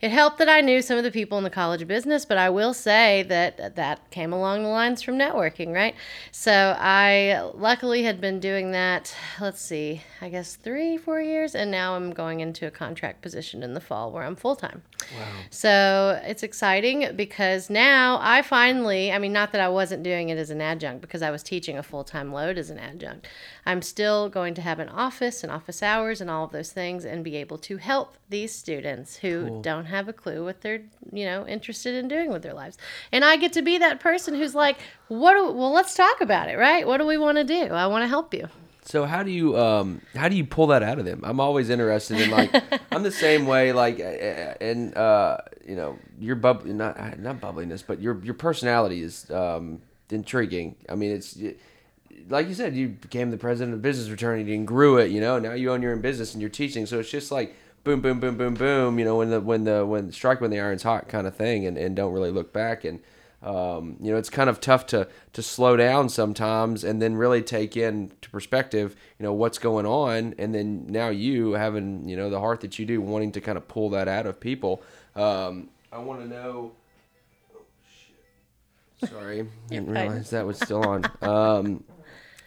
it 0.01 0.11
helped 0.11 0.39
that 0.39 0.49
I 0.49 0.63
knew 0.63 0.81
some 0.81 0.97
of 0.97 1.05
the 1.05 1.11
people 1.11 1.37
in 1.37 1.45
the 1.45 1.51
College 1.51 1.83
of 1.83 1.89
Business, 1.89 2.25
but 2.25 2.39
I 2.39 2.49
will 2.49 2.73
say 2.73 3.23
that 3.25 3.77
that 3.77 4.11
came 4.11 4.33
along 4.33 4.63
the 4.63 4.69
lines 4.71 5.03
from 5.03 5.19
networking, 5.19 5.75
right? 5.75 5.95
So 6.33 6.75
I 6.79 7.51
luckily 7.55 8.03
had 8.05 8.21
been 8.21 8.41
doing 8.41 8.73
that, 8.73 9.15
let's 9.41 9.61
see, 9.61 10.03
I 10.23 10.31
guess 10.31 10.57
three, 10.57 10.97
four 10.97 11.21
years, 11.21 11.55
and 11.55 11.71
now 11.71 11.97
I'm 11.97 12.13
going 12.13 12.41
into 12.41 12.67
a 12.67 12.71
contract 12.71 13.21
position 13.21 13.63
in 13.63 13.75
the 13.75 13.81
fall 13.81 14.11
where 14.11 14.23
I'm 14.23 14.37
full 14.37 14.57
time. 14.57 14.83
Wow. 15.19 15.27
So 15.51 16.21
it's 16.25 16.43
exciting 16.43 17.15
because 17.17 17.69
now 17.69 18.19
I 18.23 18.43
finally, 18.43 19.13
I 19.13 19.19
mean, 19.19 19.33
not 19.33 19.53
that 19.53 19.61
I 19.61 19.69
wasn't 19.69 20.03
doing 20.03 20.31
it 20.31 20.39
as 20.39 20.51
an 20.51 20.61
adjunct 20.63 21.03
because 21.03 21.21
I 21.21 21.31
was 21.31 21.43
teaching 21.43 21.77
a 21.77 21.83
full 21.83 22.05
time 22.05 22.33
load 22.33 22.57
as 22.57 22.71
an 22.71 22.79
adjunct. 22.79 23.27
I'm 23.67 23.83
still 23.83 24.29
going 24.29 24.55
to 24.55 24.63
have 24.63 24.79
an 24.79 24.89
office 24.89 25.43
and 25.43 25.53
office 25.53 25.83
hours 25.83 26.21
and 26.21 26.31
all 26.31 26.45
of 26.45 26.53
those 26.53 26.73
things 26.73 27.05
and 27.05 27.23
be 27.23 27.37
able 27.37 27.59
to 27.59 27.77
help 27.77 28.17
these 28.29 28.55
students 28.55 29.17
who 29.17 29.61
don't 29.63 29.87
have 29.91 30.09
a 30.09 30.13
clue 30.13 30.45
what 30.45 30.61
they're, 30.63 30.83
you 31.13 31.25
know, 31.27 31.47
interested 31.47 31.95
in 31.95 32.09
doing 32.09 32.31
with 32.31 32.43
their 32.43 32.55
lives. 32.55 32.79
And 33.13 33.25
I 33.25 33.37
get 33.37 33.53
to 33.55 33.63
be 33.63 33.79
that 33.79 34.01
person 34.01 34.35
who's 34.35 34.55
like, 34.55 34.79
what 35.09 35.35
do, 35.35 35.53
well, 35.53 35.73
let's 35.73 35.95
talk 35.95 36.21
about 36.21 36.49
it, 36.49 36.57
right? 36.57 36.87
What 36.87 36.99
do 36.99 37.07
we 37.07 37.19
want 37.19 37.39
to 37.39 37.45
do? 37.45 37.73
I 37.73 37.87
want 37.87 38.03
to 38.03 38.09
help 38.09 38.33
you. 38.33 38.49
So 38.83 39.05
how 39.05 39.23
do 39.23 39.31
you 39.31 39.57
um 39.59 40.01
how 40.17 40.29
do 40.29 40.37
you 40.37 40.45
pull 40.45 40.69
that 40.69 40.83
out 40.83 40.99
of 40.99 41.05
them? 41.05 41.21
I'm 41.23 41.39
always 41.39 41.71
interested 41.71 42.21
in 42.21 42.31
like 42.31 42.51
I'm 42.91 43.03
the 43.03 43.13
same 43.13 43.47
way 43.47 43.73
like 43.73 44.01
and 44.01 44.97
uh 44.97 45.39
you 45.65 45.77
know 45.77 45.99
your 46.19 46.35
bub 46.35 46.65
not 46.65 47.19
not 47.21 47.41
bubbliness 47.41 47.83
but 47.83 48.01
your 48.01 48.21
your 48.25 48.35
personality 48.35 49.03
is 49.03 49.31
um 49.31 49.81
intriguing. 50.11 50.77
I 50.89 50.95
mean 50.95 51.13
it's 51.13 51.39
like 52.29 52.49
you 52.49 52.55
said 52.55 52.75
you 52.75 52.89
became 52.89 53.31
the 53.31 53.37
president 53.37 53.75
of 53.75 53.83
business 53.83 54.09
fraternity 54.09 54.55
and 54.55 54.67
grew 54.67 54.97
it. 54.97 55.11
You 55.11 55.21
know 55.21 55.39
now 55.39 55.53
you 55.53 55.71
own 55.71 55.83
your 55.83 55.93
own 55.93 56.01
business 56.01 56.33
and 56.33 56.41
you're 56.41 56.51
teaching. 56.51 56.87
So 56.87 56.99
it's 56.99 57.11
just 57.11 57.31
like 57.31 57.55
boom 57.85 58.01
boom 58.01 58.21
boom 58.21 58.37
boom 58.37 58.55
boom. 58.55 58.99
You 58.99 59.05
know 59.05 59.17
when 59.17 59.31
the 59.31 59.41
when 59.41 59.65
the 59.65 59.85
when 59.87 60.13
strike 60.13 60.41
when 60.41 60.51
the 60.51 60.61
iron's 60.61 60.83
hot 60.83 61.09
kind 61.09 61.27
of 61.27 61.35
thing 61.37 61.67
and 61.67 61.77
and 61.79 61.97
don't 61.97 62.13
really 62.13 62.31
look 62.31 62.53
back 62.53 62.85
and. 62.85 63.01
um, 63.43 63.97
you 64.03 64.13
know, 64.13 64.19
it's 64.19 64.29
kind 64.29 64.51
of 64.51 64.61
tough 64.61 64.85
to 64.89 65.09
to 65.33 65.43
slow 65.43 65.75
down 65.75 66.11
sometimes 66.11 66.85
and 66.85 67.01
then 67.01 67.15
really 67.15 67.41
take 67.43 67.75
in 67.75 68.13
to 68.21 68.29
perspective, 68.29 68.95
you 69.19 69.25
know, 69.25 69.33
what's 69.33 69.57
going 69.57 69.87
on, 69.87 70.35
and 70.37 70.55
then 70.55 70.85
now 70.89 71.09
you 71.09 71.53
having 71.53 72.07
you 72.07 72.17
know 72.17 72.29
the 72.29 72.39
heart 72.39 72.61
that 72.61 72.79
you 72.79 72.85
do, 72.85 73.01
wanting 73.01 73.33
to 73.33 73.41
kind 73.41 73.57
of 73.57 73.67
pull 73.67 73.89
that 73.91 74.09
out 74.09 74.27
of 74.27 74.39
people. 74.41 74.83
Um, 75.17 75.71
I 75.91 75.99
want 76.01 76.21
to 76.21 76.29
know. 76.29 76.73
Oh, 77.57 77.61
shit. 79.01 79.09
Sorry, 79.09 79.49
didn't 79.71 79.89
realize 79.89 80.29
that 80.31 80.45
was 80.47 80.59
still 80.59 80.87
on. 80.87 81.07
Um, 81.23 81.85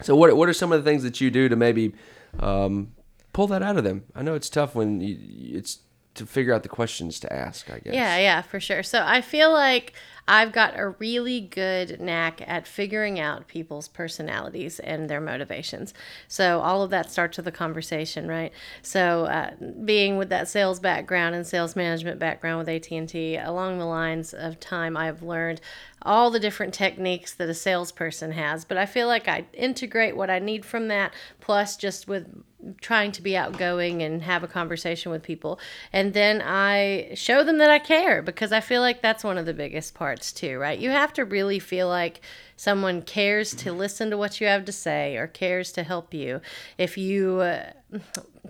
so 0.00 0.14
what 0.14 0.36
what 0.36 0.48
are 0.48 0.52
some 0.54 0.70
of 0.70 0.84
the 0.84 0.88
things 0.88 1.02
that 1.02 1.20
you 1.20 1.28
do 1.28 1.48
to 1.48 1.56
maybe 1.56 1.92
um, 2.38 2.93
pull 3.34 3.46
that 3.48 3.62
out 3.62 3.76
of 3.76 3.84
them? 3.84 4.04
I 4.14 4.22
know 4.22 4.34
it's 4.34 4.48
tough 4.48 4.74
when 4.74 5.02
you, 5.02 5.18
it's 5.58 5.80
to 6.14 6.24
figure 6.24 6.54
out 6.54 6.62
the 6.62 6.68
questions 6.68 7.20
to 7.20 7.32
ask. 7.32 7.68
I 7.70 7.80
guess. 7.80 7.92
Yeah, 7.92 8.16
yeah, 8.18 8.40
for 8.42 8.60
sure. 8.60 8.82
So 8.82 9.02
I 9.04 9.20
feel 9.20 9.52
like 9.52 9.92
I've 10.26 10.52
got 10.52 10.78
a 10.78 10.88
really 10.88 11.40
good 11.40 12.00
knack 12.00 12.40
at 12.46 12.66
figuring 12.66 13.20
out 13.20 13.46
people's 13.46 13.88
personalities 13.88 14.78
and 14.80 15.10
their 15.10 15.20
motivations. 15.20 15.92
So 16.28 16.60
all 16.60 16.82
of 16.82 16.90
that 16.90 17.10
starts 17.10 17.36
with 17.36 17.46
a 17.46 17.52
conversation, 17.52 18.26
right? 18.26 18.52
So 18.80 19.24
uh, 19.24 19.50
being 19.84 20.16
with 20.16 20.30
that 20.30 20.48
sales 20.48 20.80
background 20.80 21.34
and 21.34 21.46
sales 21.46 21.76
management 21.76 22.18
background 22.18 22.58
with 22.58 22.68
AT&T, 22.68 23.36
along 23.36 23.78
the 23.78 23.84
lines 23.84 24.32
of 24.32 24.60
time, 24.60 24.96
I've 24.96 25.22
learned 25.22 25.60
all 26.00 26.30
the 26.30 26.40
different 26.40 26.72
techniques 26.72 27.34
that 27.34 27.48
a 27.48 27.54
salesperson 27.54 28.32
has. 28.32 28.64
But 28.64 28.78
I 28.78 28.86
feel 28.86 29.08
like 29.08 29.28
I 29.28 29.44
integrate 29.52 30.16
what 30.16 30.30
I 30.30 30.38
need 30.38 30.64
from 30.64 30.88
that, 30.88 31.12
plus 31.40 31.76
just 31.76 32.08
with 32.08 32.28
trying 32.80 33.12
to 33.12 33.22
be 33.22 33.36
outgoing 33.36 34.02
and 34.02 34.22
have 34.22 34.42
a 34.42 34.48
conversation 34.48 35.10
with 35.10 35.22
people. 35.22 35.58
And 35.92 36.14
then 36.14 36.42
I 36.44 37.10
show 37.14 37.44
them 37.44 37.58
that 37.58 37.70
I 37.70 37.78
care 37.78 38.22
because 38.22 38.52
I 38.52 38.60
feel 38.60 38.80
like 38.80 39.02
that's 39.02 39.24
one 39.24 39.38
of 39.38 39.46
the 39.46 39.54
biggest 39.54 39.94
parts 39.94 40.32
too, 40.32 40.58
right? 40.58 40.78
You 40.78 40.90
have 40.90 41.12
to 41.14 41.24
really 41.24 41.58
feel 41.58 41.88
like 41.88 42.20
someone 42.56 43.02
cares 43.02 43.54
to 43.56 43.72
listen 43.72 44.10
to 44.10 44.16
what 44.16 44.40
you 44.40 44.46
have 44.46 44.64
to 44.64 44.72
say 44.72 45.16
or 45.16 45.26
cares 45.26 45.72
to 45.72 45.82
help 45.82 46.14
you. 46.14 46.40
If 46.78 46.96
you 46.96 47.40
uh, 47.40 47.70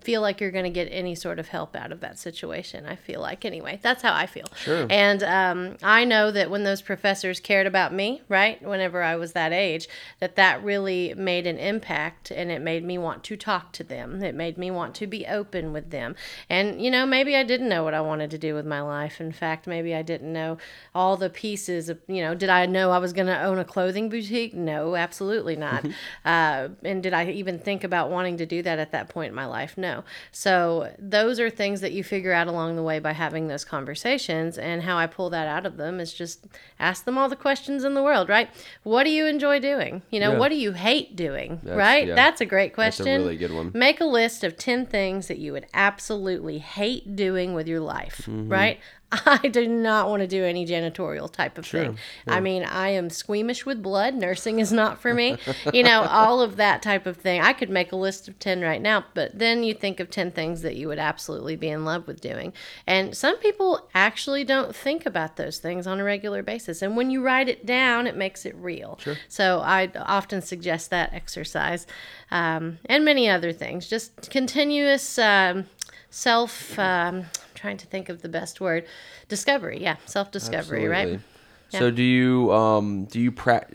feel 0.01 0.21
like 0.21 0.41
you're 0.41 0.51
going 0.51 0.65
to 0.65 0.71
get 0.71 0.89
any 0.91 1.15
sort 1.15 1.39
of 1.39 1.49
help 1.49 1.77
out 1.77 1.93
of 1.93 2.01
that 2.01 2.19
situation, 2.19 2.85
I 2.87 2.97
feel 2.97 3.21
like 3.21 3.45
anyway, 3.45 3.79
that's 3.83 4.03
how 4.03 4.13
I 4.13 4.27
feel. 4.27 4.47
Sure. 4.57 4.87
And 4.91 5.23
um, 5.23 5.77
I 5.83 6.05
know 6.05 6.31
that 6.31 6.51
when 6.51 6.65
those 6.65 6.83
professors 6.83 7.41
cared 7.41 7.67
about 7.67 7.93
me, 7.93 8.23
right, 8.29 8.61
whenever 8.63 9.03
I 9.03 9.17
was 9.17 9.33
that 9.33 9.53
age, 9.53 9.89
that 10.21 10.37
that 10.37 10.63
really 10.63 11.15
made 11.15 11.47
an 11.47 11.59
impact 11.59 12.31
and 12.31 12.51
it 12.51 12.61
made 12.61 12.85
me 12.85 12.99
want 12.99 13.23
to 13.25 13.37
talk 13.37 13.73
to 13.73 13.85
them. 13.85 14.23
It 14.23 14.35
made 14.35 14.59
me 14.59 14.71
want 14.71 14.95
to 14.97 15.07
be 15.07 15.27
open 15.27 15.73
with 15.73 15.91
them. 15.91 16.17
And, 16.51 16.83
you 16.83 16.91
know, 16.91 17.07
maybe 17.07 17.37
I 17.37 17.45
didn't 17.45 17.69
know 17.69 17.85
what 17.85 17.95
I 17.95 18.01
wanted 18.01 18.31
to 18.33 18.39
do 18.39 18.55
with 18.55 18.67
my 18.67 18.81
life. 18.81 19.21
In 19.21 19.33
fact, 19.33 19.67
maybe 19.67 19.95
I 19.95 20.03
didn't 20.03 20.33
know 20.33 20.59
all 20.95 21.17
the 21.17 21.31
pieces 21.31 21.89
of, 21.89 22.01
you 22.09 22.23
know, 22.23 22.35
did 22.35 22.51
I 22.51 22.67
know 22.67 22.91
I 22.91 22.99
was 22.99 23.13
going 23.13 23.29
to 23.29 23.43
own 23.43 23.59
a 23.59 23.65
clothing 23.65 24.09
boutique? 24.09 24.55
No, 24.55 24.97
absolutely 24.97 25.57
not. 25.57 25.85
uh, 26.25 26.69
and 26.83 27.03
did 27.03 27.13
I 27.13 27.31
even 27.31 27.59
think 27.59 27.85
about 27.85 28.11
wanting 28.11 28.39
to 28.39 28.47
do 28.47 28.63
that 28.63 28.79
at 28.79 28.93
that 28.93 29.09
point 29.09 29.29
in 29.29 29.35
my 29.35 29.47
life? 29.47 29.79
No. 29.85 30.05
So 30.33 30.93
those 30.99 31.37
are 31.39 31.51
things 31.51 31.81
that 31.83 31.93
you 31.93 32.03
figure 32.03 32.33
out 32.33 32.47
along 32.47 32.77
the 32.77 32.83
way 32.83 32.99
by 33.01 33.13
having 33.13 33.49
those 33.49 33.65
conversations. 33.65 34.57
And 34.59 34.83
how 34.83 34.97
I 34.97 35.07
pull 35.07 35.29
that 35.31 35.47
out 35.47 35.67
of 35.67 35.77
them 35.77 36.01
is 36.01 36.13
just 36.15 36.47
ask 36.81 37.05
them 37.05 37.19
all 37.19 37.29
the 37.29 37.37
questions 37.37 37.85
in 37.85 37.93
the 37.95 38.03
world, 38.03 38.29
right? 38.29 38.49
What 38.83 39.05
do 39.05 39.11
you 39.11 39.27
enjoy 39.27 39.61
doing? 39.61 40.03
You 40.11 40.21
know, 40.21 40.33
Yeah. 40.33 40.39
what 40.39 40.49
do 40.49 40.57
you 40.57 40.73
hate 40.73 41.17
doing? 41.17 41.61
That's- 41.63 41.77
right? 41.79 42.07
yeah. 42.09 42.15
That's 42.15 42.41
a 42.41 42.47
great 42.47 42.75
That's 42.77 42.99
a 42.99 43.03
question. 43.03 43.23
really 43.23 43.37
good 43.37 43.53
one. 43.53 43.71
Make 43.75 44.01
a 44.01 44.05
list 44.07 44.43
of 44.45 44.57
10 44.57 44.87
things 44.87 45.29
that 45.29 45.39
you 45.39 45.53
would 45.53 45.67
absolutely 45.75 46.59
hate 46.59 47.15
doing 47.17 47.53
with 47.55 47.69
your 47.69 47.81
life, 47.81 48.23
Mm-hmm. 48.27 48.49
right? 48.51 48.81
I 49.27 49.49
do 49.49 49.67
not 49.69 50.09
want 50.09 50.21
to 50.21 50.27
do 50.27 50.45
any 50.45 50.67
janitorial 50.67 51.31
type 51.31 51.59
of 51.59 51.67
thing. 51.67 51.99
I 52.27 52.41
mean, 52.41 52.65
I 52.65 52.89
am 52.91 53.11
squeamish 53.11 53.65
with 53.67 53.83
blood. 53.83 54.15
Nursing 54.15 54.59
is 54.61 54.73
not 54.73 55.01
for 55.01 55.15
me. 55.15 55.37
you 55.73 55.83
know, 55.83 56.03
all 56.09 56.41
of 56.41 56.57
that 56.57 56.83
type 56.83 57.07
of 57.07 57.17
thing. 57.17 57.41
I 57.41 57.53
could 57.53 57.71
make 57.71 57.93
a 57.93 57.97
list 57.97 58.29
of 58.29 58.39
10 58.39 58.63
right 58.63 58.81
now, 58.81 59.05
but 59.15 59.39
then 59.39 59.63
you 59.63 59.75
think 59.75 60.01
of 60.01 60.11
10 60.11 60.33
things 60.33 60.63
that 60.63 60.77
you 60.77 60.89
would 60.89 60.99
absolutely 60.99 61.57
be 61.57 61.69
in 61.69 61.85
love 61.85 62.07
with 62.07 62.21
doing. 62.21 62.53
And 62.87 63.17
some 63.17 63.39
people 63.39 63.89
actually 63.95 64.45
don't 64.45 64.75
think 64.75 65.07
about 65.07 65.37
those 65.37 65.59
things 65.59 65.87
on 65.87 66.01
a 66.01 66.05
regular 66.05 66.43
basis. 66.43 66.83
And 66.83 66.97
when 66.97 67.11
you 67.11 67.23
write 67.23 67.49
it 67.49 67.67
down, 67.67 68.07
it 68.07 68.17
makes 68.17 68.45
it 68.45 68.55
real. 68.57 68.99
So 69.29 69.61
I 69.61 69.91
often 69.97 70.43
suggest 70.43 70.91
that 70.91 71.13
exercise 71.13 71.87
um, 72.31 72.79
and 72.87 73.05
many 73.05 73.29
other 73.29 73.53
things. 73.53 73.89
Just 73.89 74.31
continuous 74.31 75.19
um, 75.19 75.67
self. 76.11 76.79
Um, 76.79 77.27
trying 77.65 77.77
to 77.79 77.87
think 77.87 78.09
of 78.09 78.21
the 78.21 78.29
best 78.29 78.61
word 78.61 78.85
discovery 79.29 79.79
yeah 79.81 79.97
self-discovery 80.05 80.87
right 80.87 81.09
Absolutely. 81.09 81.35
So 81.71 81.91
do 81.91 82.03
you 82.03 82.53
um, 82.53 83.05
do 83.07 83.21
you 83.21 83.33
pra- 83.33 83.67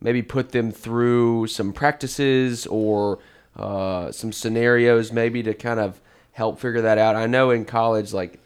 maybe 0.00 0.22
put 0.22 0.50
them 0.50 0.72
through 0.72 1.46
some 1.48 1.72
practices 1.72 2.66
or 2.66 3.20
uh, 3.56 4.10
some 4.10 4.32
scenarios 4.32 5.12
maybe 5.12 5.42
to 5.42 5.54
kind 5.54 5.78
of 5.78 6.00
help 6.32 6.58
figure 6.58 6.80
that 6.80 6.98
out? 6.98 7.16
I 7.16 7.26
know 7.26 7.50
in 7.50 7.64
college, 7.64 8.12
like 8.12 8.40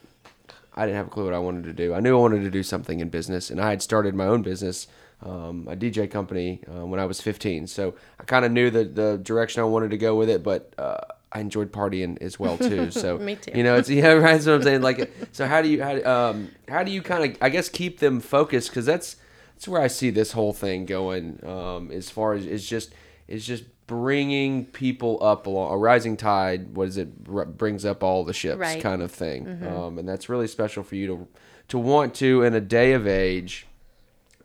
I 0.75 0.85
didn't 0.85 0.97
have 0.97 1.07
a 1.07 1.11
clue 1.11 1.25
what 1.25 1.35
I 1.35 1.39
wanted 1.39 1.65
to 1.65 1.73
do. 1.73 1.95
I 1.95 2.01
knew 2.01 2.17
I 2.17 2.21
wanted 2.21 2.43
to 2.43 2.51
do 2.51 2.63
something 2.63 3.01
in 3.01 3.09
business, 3.09 3.51
and 3.51 3.61
I 3.61 3.71
had 3.71 3.83
started 3.83 4.15
my 4.15 4.27
own 4.27 4.43
business, 4.43 4.89
um, 5.23 5.67
a 5.71 5.77
DJ 5.77 6.11
company, 6.11 6.61
uh, 6.69 6.85
when 6.85 7.01
I 7.01 7.07
was 7.07 7.21
15. 7.21 7.67
So 7.67 7.95
I 8.21 8.25
kind 8.25 8.45
of 8.45 8.53
knew 8.53 8.71
the 8.71 8.85
the 8.85 9.19
direction 9.23 9.63
I 9.63 9.67
wanted 9.67 9.91
to 9.93 9.99
go 9.99 10.17
with 10.17 10.29
it, 10.29 10.43
but 10.43 10.75
uh, 10.77 10.99
I 11.33 11.41
enjoyed 11.41 11.73
partying 11.73 12.21
as 12.23 12.39
well 12.41 12.57
too. 12.59 12.91
So 13.03 13.19
Me 13.19 13.37
too. 13.37 13.53
You 13.55 13.63
know, 13.63 13.77
it's 13.77 13.91
yeah, 13.91 14.13
right. 14.13 14.33
That's 14.33 14.47
what 14.47 14.55
I'm 14.57 14.63
saying. 14.63 14.83
Like, 14.83 15.13
so 15.33 15.47
how 15.47 15.61
do 15.63 15.69
you 15.69 15.83
how 15.83 16.03
um 16.05 16.51
how 16.69 16.83
do 16.83 16.91
you 16.91 17.03
kind 17.03 17.31
of 17.33 17.39
I 17.43 17.49
guess 17.51 17.69
keep 17.69 17.99
them 18.01 18.21
focused 18.21 18.71
because 18.71 18.87
that's 18.87 19.17
that's 19.55 19.69
where 19.69 19.83
I 19.83 19.89
see 19.89 20.11
this 20.11 20.33
whole 20.33 20.53
thing 20.53 20.87
going. 20.87 21.45
Um, 21.45 21.91
as 21.91 22.09
far 22.11 22.33
as 22.35 22.47
it's 22.47 22.67
just 22.67 22.95
it's 23.27 23.45
just 23.45 23.65
bringing 23.87 24.67
people 24.67 25.19
up 25.23 25.47
along 25.47 25.73
a 25.73 25.77
rising 25.77 26.17
tide. 26.17 26.77
What 26.77 26.89
is 26.89 26.97
it? 26.97 27.09
R- 27.31 27.45
brings 27.47 27.85
up 27.85 28.03
all 28.03 28.23
the 28.25 28.33
ships, 28.35 28.59
Right. 28.59 28.83
kind 28.83 29.03
of 29.03 29.11
thing. 29.11 29.63
Um, 29.67 29.99
and 29.99 30.07
that's 30.09 30.29
really 30.29 30.47
special 30.47 30.83
for 30.83 30.95
you 30.95 31.07
to 31.09 31.29
to 31.69 31.79
want 31.79 32.15
to 32.17 32.43
in 32.43 32.55
a 32.55 32.61
day 32.61 32.93
of 32.93 33.07
age, 33.07 33.67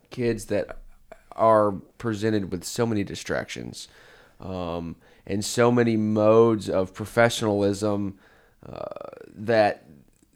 kids 0.09 0.45
that 0.45 0.77
are 1.35 1.71
presented 1.97 2.51
with 2.51 2.63
so 2.63 2.85
many 2.85 3.03
distractions 3.03 3.87
um, 4.43 4.95
and 5.25 5.43
so 5.43 5.71
many 5.71 5.97
modes 5.97 6.69
of 6.69 6.93
professionalism 6.93 8.19
uh, 8.67 8.85
that 9.33 9.85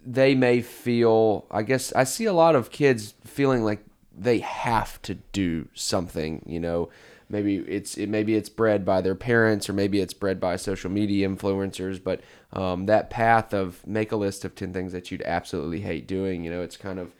they 0.06 0.34
may 0.34 0.62
feel 0.62 1.46
i 1.52 1.62
guess 1.62 1.94
i 1.94 2.04
see 2.04 2.26
a 2.26 2.34
lot 2.34 2.56
of 2.56 2.72
kids 2.72 3.14
feeling 3.24 3.64
like 3.64 3.84
they 4.18 4.40
have 4.40 5.02
to 5.02 5.14
do 5.32 5.68
something 5.74 6.42
you 6.46 6.60
know? 6.60 6.90
Maybe 7.30 7.58
it's 7.58 7.98
it, 7.98 8.08
maybe 8.08 8.36
it's 8.36 8.48
bred 8.48 8.86
by 8.86 9.02
their 9.02 9.16
parents 9.16 9.70
or 9.70 9.74
maybe 9.74 10.00
it's 10.00 10.14
bred 10.14 10.40
by 10.40 10.56
social 10.56 10.90
media 10.90 11.28
influencers 11.28 12.02
but 12.02 12.22
um, 12.54 12.86
that 12.86 13.10
path 13.10 13.54
of 13.54 13.86
make 13.86 14.14
a 14.14 14.16
list 14.16 14.46
of 14.46 14.56
10 14.56 14.72
things 14.72 14.94
that 14.94 15.12
you'd 15.12 15.22
absolutely 15.24 15.82
hate 15.82 16.08
doing 16.08 16.46
you 16.46 16.50
know 16.50 16.62
it's 16.62 16.78
kind 16.78 17.00
of 17.00 17.14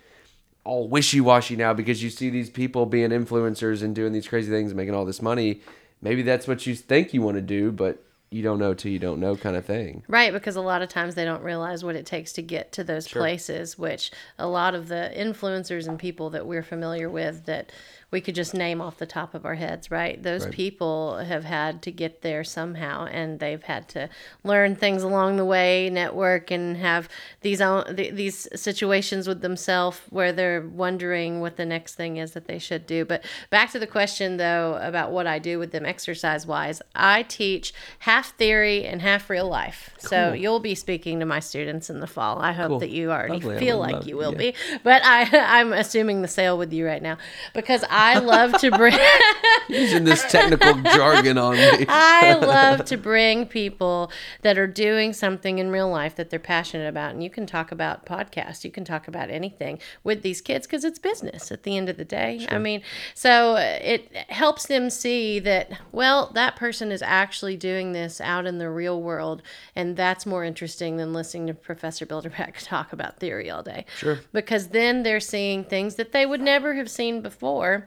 all 0.64 0.88
wishy-washy 0.88 1.58
now 1.58 1.74
because 1.74 2.02
you 2.02 2.10
see 2.10 2.30
these 2.30 2.50
people 2.50 2.86
being 2.86 3.10
influencers 3.10 3.84
and 3.84 3.94
doing 3.96 4.14
these 4.14 4.28
crazy 4.28 4.50
things 4.50 4.72
and 4.72 4.78
making 4.78 4.94
all 4.94 5.06
this 5.06 5.22
money 5.22 5.62
maybe 6.02 6.22
that's 6.22 6.48
what 6.48 6.66
you 6.66 6.76
think 6.76 7.14
you 7.14 7.22
want 7.22 7.36
to 7.36 7.42
do 7.42 7.72
but 7.72 8.04
you 8.30 8.44
don't 8.44 8.60
know 8.60 8.74
till 8.74 8.92
you 8.92 9.00
don't 9.00 9.20
know 9.20 9.36
kind 9.38 9.56
of 9.56 9.66
thing. 9.66 10.04
Right, 10.08 10.34
because 10.34 10.56
a 10.56 10.62
lot 10.62 10.82
of 10.82 10.90
times 10.90 11.16
they 11.16 11.24
don't 11.24 11.44
realize 11.44 11.84
what 11.84 11.96
it 11.96 12.06
takes 12.06 12.34
to 12.34 12.42
get 12.42 12.74
to 12.74 12.84
those 12.84 13.08
places, 13.08 13.78
which 13.78 14.12
a 14.38 14.48
lot 14.48 14.76
of 14.76 14.90
the 14.90 15.12
influencers 15.16 15.88
and 15.88 15.98
people 15.98 16.30
that 16.32 16.46
we're 16.46 16.64
familiar 16.64 17.10
with 17.10 17.46
that 17.46 17.72
we 18.10 18.22
could 18.22 18.36
just 18.36 18.54
name 18.54 18.80
off 18.80 18.98
the 19.00 19.06
top 19.06 19.34
of 19.36 19.46
our 19.46 19.56
heads, 19.56 19.92
right? 19.92 20.24
Those 20.24 20.48
people 20.48 21.18
have 21.18 21.44
had 21.44 21.82
to 21.82 21.92
get 21.92 22.22
there 22.22 22.42
somehow 22.46 23.06
and 23.06 23.40
they've 23.42 23.62
had 23.62 23.90
to 23.90 24.10
learn 24.46 24.78
things 24.78 25.04
along 25.04 25.36
the 25.36 25.44
way, 25.44 25.90
network 25.90 26.50
and 26.50 26.78
have 26.78 27.10
these 27.42 27.60
own, 27.60 27.98
th- 27.98 28.14
these 28.14 28.48
situations 28.56 29.28
with 29.28 29.42
themselves 29.42 30.00
where 30.10 30.32
they're 30.32 30.62
wondering 30.62 31.42
what 31.42 31.58
the 31.58 31.66
next 31.66 31.96
thing 31.96 32.16
is 32.16 32.32
that 32.32 32.48
they 32.48 32.60
should 32.60 32.88
do. 32.88 33.04
But 33.04 33.26
back 33.50 33.72
to 33.74 33.80
the 33.80 33.86
question 33.88 34.38
though 34.38 34.80
about 34.82 35.12
what 35.12 35.28
I 35.28 35.38
do 35.38 35.60
with 35.60 35.72
them 35.72 35.86
exercise 35.86 36.48
wise, 36.48 36.82
I 36.96 37.24
teach 37.24 37.74
half 38.00 38.38
theory 38.38 38.86
and 38.86 39.02
half 39.02 39.30
real 39.30 39.50
life. 39.50 39.90
So 39.98 40.32
you'll 40.32 40.62
be 40.62 40.76
speaking 40.76 41.20
to 41.20 41.26
my 41.26 41.42
students 41.42 41.90
in 41.90 42.00
the 42.00 42.08
fall. 42.08 42.40
I 42.40 42.54
hope 42.54 42.70
Cool. 42.70 42.80
that 42.80 42.90
you 42.90 43.12
already 43.12 43.34
Lovely. 43.34 43.60
Feel 43.60 43.80
like 43.80 43.94
love- 43.96 44.08
you 44.08 44.16
will 44.16 44.32
yeah. 44.32 44.38
be, 44.38 44.54
but 44.84 45.02
I 45.04 45.28
I'm 45.60 45.74
assuming 45.74 46.22
the 46.22 46.28
sale 46.30 46.58
with 46.58 46.72
you 46.72 46.86
right 46.88 47.02
now 47.04 47.18
because 47.54 47.84
I 47.90 47.97
love 48.20 48.58
to 48.60 48.72
bring. 48.72 48.98
Using 49.70 50.06
this 50.06 50.24
technical 50.32 50.76
jargon 50.82 51.38
on 51.38 51.56
me. 51.56 51.86
I 51.90 52.34
love 52.36 52.86
to 52.86 52.98
bring 52.98 53.46
people 53.46 54.12
that 54.42 54.58
are 54.58 54.68
doing 54.68 55.14
something 55.14 55.60
in 55.60 55.72
real 55.72 55.90
life 55.90 56.16
that 56.16 56.30
they're 56.30 56.40
passionate 56.40 56.88
about. 56.88 57.12
And 57.12 57.24
you 57.24 57.30
can 57.30 57.46
talk 57.46 57.72
about 57.72 58.06
podcasts, 58.06 58.64
you 58.64 58.72
can 58.72 58.86
talk 58.86 59.08
about 59.08 59.30
anything 59.30 59.80
with 60.04 60.22
these 60.22 60.42
kids 60.42 60.68
because 60.68 60.84
it's 60.86 61.00
business 61.00 61.52
at 61.52 61.64
the 61.64 61.76
end 61.76 61.90
of 61.90 61.98
the 61.98 62.06
day. 62.06 62.48
I 62.50 62.58
mean, 62.58 62.82
so 63.14 63.56
uh, 63.56 63.80
it 63.82 64.16
helps 64.30 64.68
them 64.68 64.90
see 64.90 65.40
that, 65.40 65.72
well, 65.92 66.32
that 66.34 66.56
person 66.56 66.92
is 66.92 67.02
actually 67.02 67.58
doing 67.58 67.92
this 67.94 68.22
out 68.22 68.46
in 68.46 68.58
the 68.58 68.70
real 68.70 69.02
world. 69.02 69.42
And 69.76 69.98
that's 69.98 70.26
more 70.26 70.44
interesting 70.44 70.98
than 70.98 71.14
listening 71.14 71.48
to 71.48 71.54
Professor 71.54 72.06
Bilderback 72.06 72.56
talk 72.60 72.94
about 72.94 73.20
theory 73.20 73.50
all 73.50 73.64
day. 73.64 73.86
Sure. 73.98 74.20
Because 74.32 74.68
then 74.68 75.04
they're 75.04 75.20
seeing 75.20 75.64
things 75.64 75.96
that 75.96 76.12
they 76.12 76.26
would 76.26 76.42
never 76.42 76.76
have 76.76 76.90
seen 76.90 77.22
before 77.22 77.87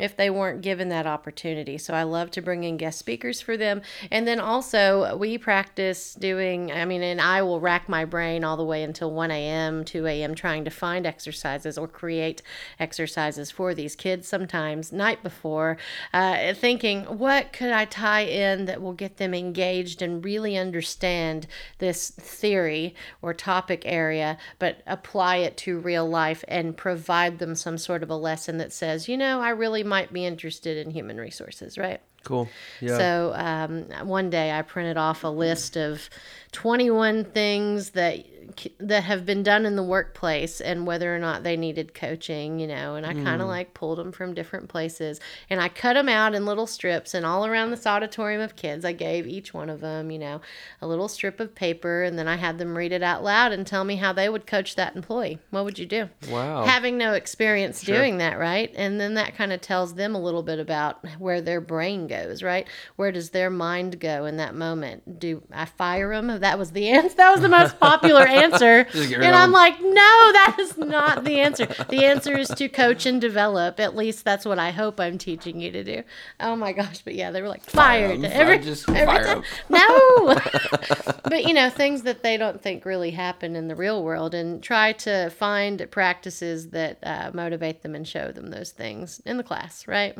if 0.00 0.16
they 0.16 0.30
weren't 0.30 0.62
given 0.62 0.88
that 0.88 1.06
opportunity. 1.06 1.78
So 1.78 1.94
I 1.94 2.02
love 2.02 2.30
to 2.32 2.42
bring 2.42 2.64
in 2.64 2.76
guest 2.76 2.98
speakers 2.98 3.40
for 3.40 3.56
them. 3.56 3.82
And 4.10 4.26
then 4.26 4.40
also, 4.40 5.16
we 5.16 5.38
practice 5.38 6.14
doing, 6.14 6.72
I 6.72 6.84
mean, 6.84 7.02
and 7.02 7.20
I 7.20 7.42
will 7.42 7.60
rack 7.60 7.88
my 7.88 8.04
brain 8.04 8.44
all 8.44 8.56
the 8.56 8.64
way 8.64 8.82
until 8.82 9.10
1 9.12 9.30
a.m., 9.30 9.84
2 9.84 10.06
a.m., 10.06 10.34
trying 10.34 10.64
to 10.64 10.70
find 10.70 11.06
exercises 11.06 11.76
or 11.76 11.86
create 11.86 12.42
exercises 12.78 13.50
for 13.50 13.74
these 13.74 13.94
kids 13.94 14.26
sometimes 14.26 14.92
night 14.92 15.22
before, 15.22 15.76
uh, 16.12 16.54
thinking, 16.54 17.04
what 17.04 17.52
could 17.52 17.72
I 17.72 17.84
tie 17.84 18.22
in 18.22 18.64
that 18.66 18.80
will 18.80 18.92
get 18.92 19.18
them 19.18 19.34
engaged 19.34 20.02
and 20.02 20.24
really 20.24 20.56
understand 20.56 21.46
this 21.78 22.10
theory 22.10 22.94
or 23.22 23.34
topic 23.34 23.82
area, 23.84 24.38
but 24.58 24.82
apply 24.86 25.36
it 25.36 25.56
to 25.58 25.78
real 25.78 26.08
life 26.08 26.44
and 26.48 26.76
provide 26.76 27.38
them 27.38 27.54
some 27.54 27.78
sort 27.78 28.02
of 28.02 28.10
a 28.10 28.16
lesson 28.16 28.58
that 28.58 28.72
says, 28.72 29.08
you 29.08 29.16
know, 29.16 29.40
I 29.40 29.50
really 29.50 29.82
might 29.90 30.10
be 30.12 30.24
interested 30.24 30.78
in 30.78 30.90
human 30.90 31.18
resources, 31.18 31.76
right? 31.76 32.00
Cool. 32.24 32.48
Yeah. 32.80 32.96
So 32.98 33.32
um, 33.34 34.06
one 34.06 34.30
day 34.30 34.52
I 34.52 34.62
printed 34.62 34.96
off 34.96 35.24
a 35.24 35.28
list 35.28 35.76
of 35.76 36.08
21 36.52 37.24
things 37.24 37.90
that 37.90 38.39
that 38.78 39.04
have 39.04 39.26
been 39.26 39.42
done 39.42 39.66
in 39.66 39.76
the 39.76 39.82
workplace 39.82 40.60
and 40.60 40.86
whether 40.86 41.14
or 41.14 41.18
not 41.18 41.42
they 41.42 41.56
needed 41.56 41.94
coaching, 41.94 42.58
you 42.58 42.66
know, 42.66 42.94
and 42.94 43.06
I 43.06 43.14
kind 43.14 43.40
of 43.40 43.46
hmm. 43.46 43.52
like 43.52 43.74
pulled 43.74 43.98
them 43.98 44.12
from 44.12 44.34
different 44.34 44.68
places 44.68 45.20
and 45.48 45.60
I 45.60 45.68
cut 45.68 45.94
them 45.94 46.08
out 46.08 46.34
in 46.34 46.46
little 46.46 46.66
strips 46.66 47.14
and 47.14 47.26
all 47.26 47.46
around 47.46 47.70
this 47.70 47.86
auditorium 47.86 48.40
of 48.40 48.56
kids 48.56 48.84
I 48.84 48.92
gave 48.92 49.26
each 49.26 49.52
one 49.54 49.70
of 49.70 49.80
them, 49.80 50.10
you 50.10 50.18
know, 50.18 50.40
a 50.80 50.86
little 50.86 51.08
strip 51.08 51.40
of 51.40 51.54
paper 51.54 52.02
and 52.02 52.18
then 52.18 52.28
I 52.28 52.36
had 52.36 52.58
them 52.58 52.76
read 52.76 52.92
it 52.92 53.02
out 53.02 53.22
loud 53.22 53.52
and 53.52 53.66
tell 53.66 53.84
me 53.84 53.96
how 53.96 54.12
they 54.12 54.28
would 54.28 54.46
coach 54.46 54.76
that 54.76 54.96
employee. 54.96 55.38
What 55.50 55.64
would 55.64 55.78
you 55.78 55.86
do? 55.86 56.08
Wow. 56.28 56.64
Having 56.64 56.98
no 56.98 57.14
experience 57.14 57.82
doing 57.82 58.18
that, 58.18 58.38
right? 58.38 58.72
And 58.76 59.00
then 59.00 59.14
that 59.14 59.34
kind 59.36 59.52
of 59.52 59.60
tells 59.60 59.94
them 59.94 60.14
a 60.14 60.20
little 60.20 60.42
bit 60.42 60.58
about 60.58 61.04
where 61.18 61.40
their 61.40 61.60
brain 61.60 62.06
goes, 62.06 62.42
right? 62.42 62.66
Where 62.96 63.12
does 63.12 63.30
their 63.30 63.50
mind 63.50 64.00
go 64.00 64.24
in 64.24 64.36
that 64.38 64.54
moment? 64.54 65.18
Do 65.18 65.42
I 65.52 65.64
fire 65.64 66.14
them? 66.14 66.40
That 66.40 66.58
was 66.58 66.72
the 66.72 66.88
answer. 66.90 67.16
That 67.16 67.32
was 67.32 67.40
the 67.40 67.48
most 67.48 67.78
popular 67.78 68.26
answer. 68.26 68.39
Rid 68.94 69.12
And 69.12 69.34
I'm 69.36 69.52
like, 69.52 69.80
no, 69.80 69.92
that 69.92 70.56
is 70.58 70.76
not 70.78 71.24
the 71.24 71.40
answer. 71.40 71.66
The 71.88 72.04
answer 72.04 72.36
is 72.36 72.48
to 72.48 72.68
coach 72.68 73.06
and 73.06 73.20
develop. 73.20 73.80
At 73.80 73.96
least 73.96 74.24
that's 74.24 74.44
what 74.44 74.58
I 74.58 74.70
hope 74.70 75.00
I'm 75.00 75.18
teaching 75.18 75.60
you 75.60 75.70
to 75.72 75.84
do. 75.84 76.02
Oh 76.38 76.56
my 76.56 76.72
gosh. 76.72 77.02
But 77.02 77.14
yeah, 77.14 77.30
they 77.30 77.42
were 77.42 77.48
like 77.48 77.64
fired. 77.64 78.12
'em. 78.12 78.24
Every, 78.24 78.58
Just 78.58 78.88
every 78.88 79.06
fire 79.06 79.24
time. 79.24 79.42
No. 79.68 80.34
but 81.24 81.44
you 81.44 81.54
know, 81.54 81.70
things 81.70 82.02
that 82.02 82.22
they 82.22 82.36
don't 82.36 82.60
think 82.60 82.84
really 82.84 83.10
happen 83.10 83.56
in 83.56 83.68
the 83.68 83.76
real 83.76 84.02
world 84.02 84.34
and 84.34 84.62
try 84.62 84.92
to 84.92 85.30
find 85.30 85.86
practices 85.90 86.70
that 86.70 86.98
uh, 87.02 87.30
motivate 87.34 87.82
them 87.82 87.94
and 87.94 88.06
show 88.06 88.32
them 88.32 88.50
those 88.50 88.70
things 88.70 89.20
in 89.24 89.36
the 89.36 89.44
class, 89.44 89.86
right? 89.86 90.16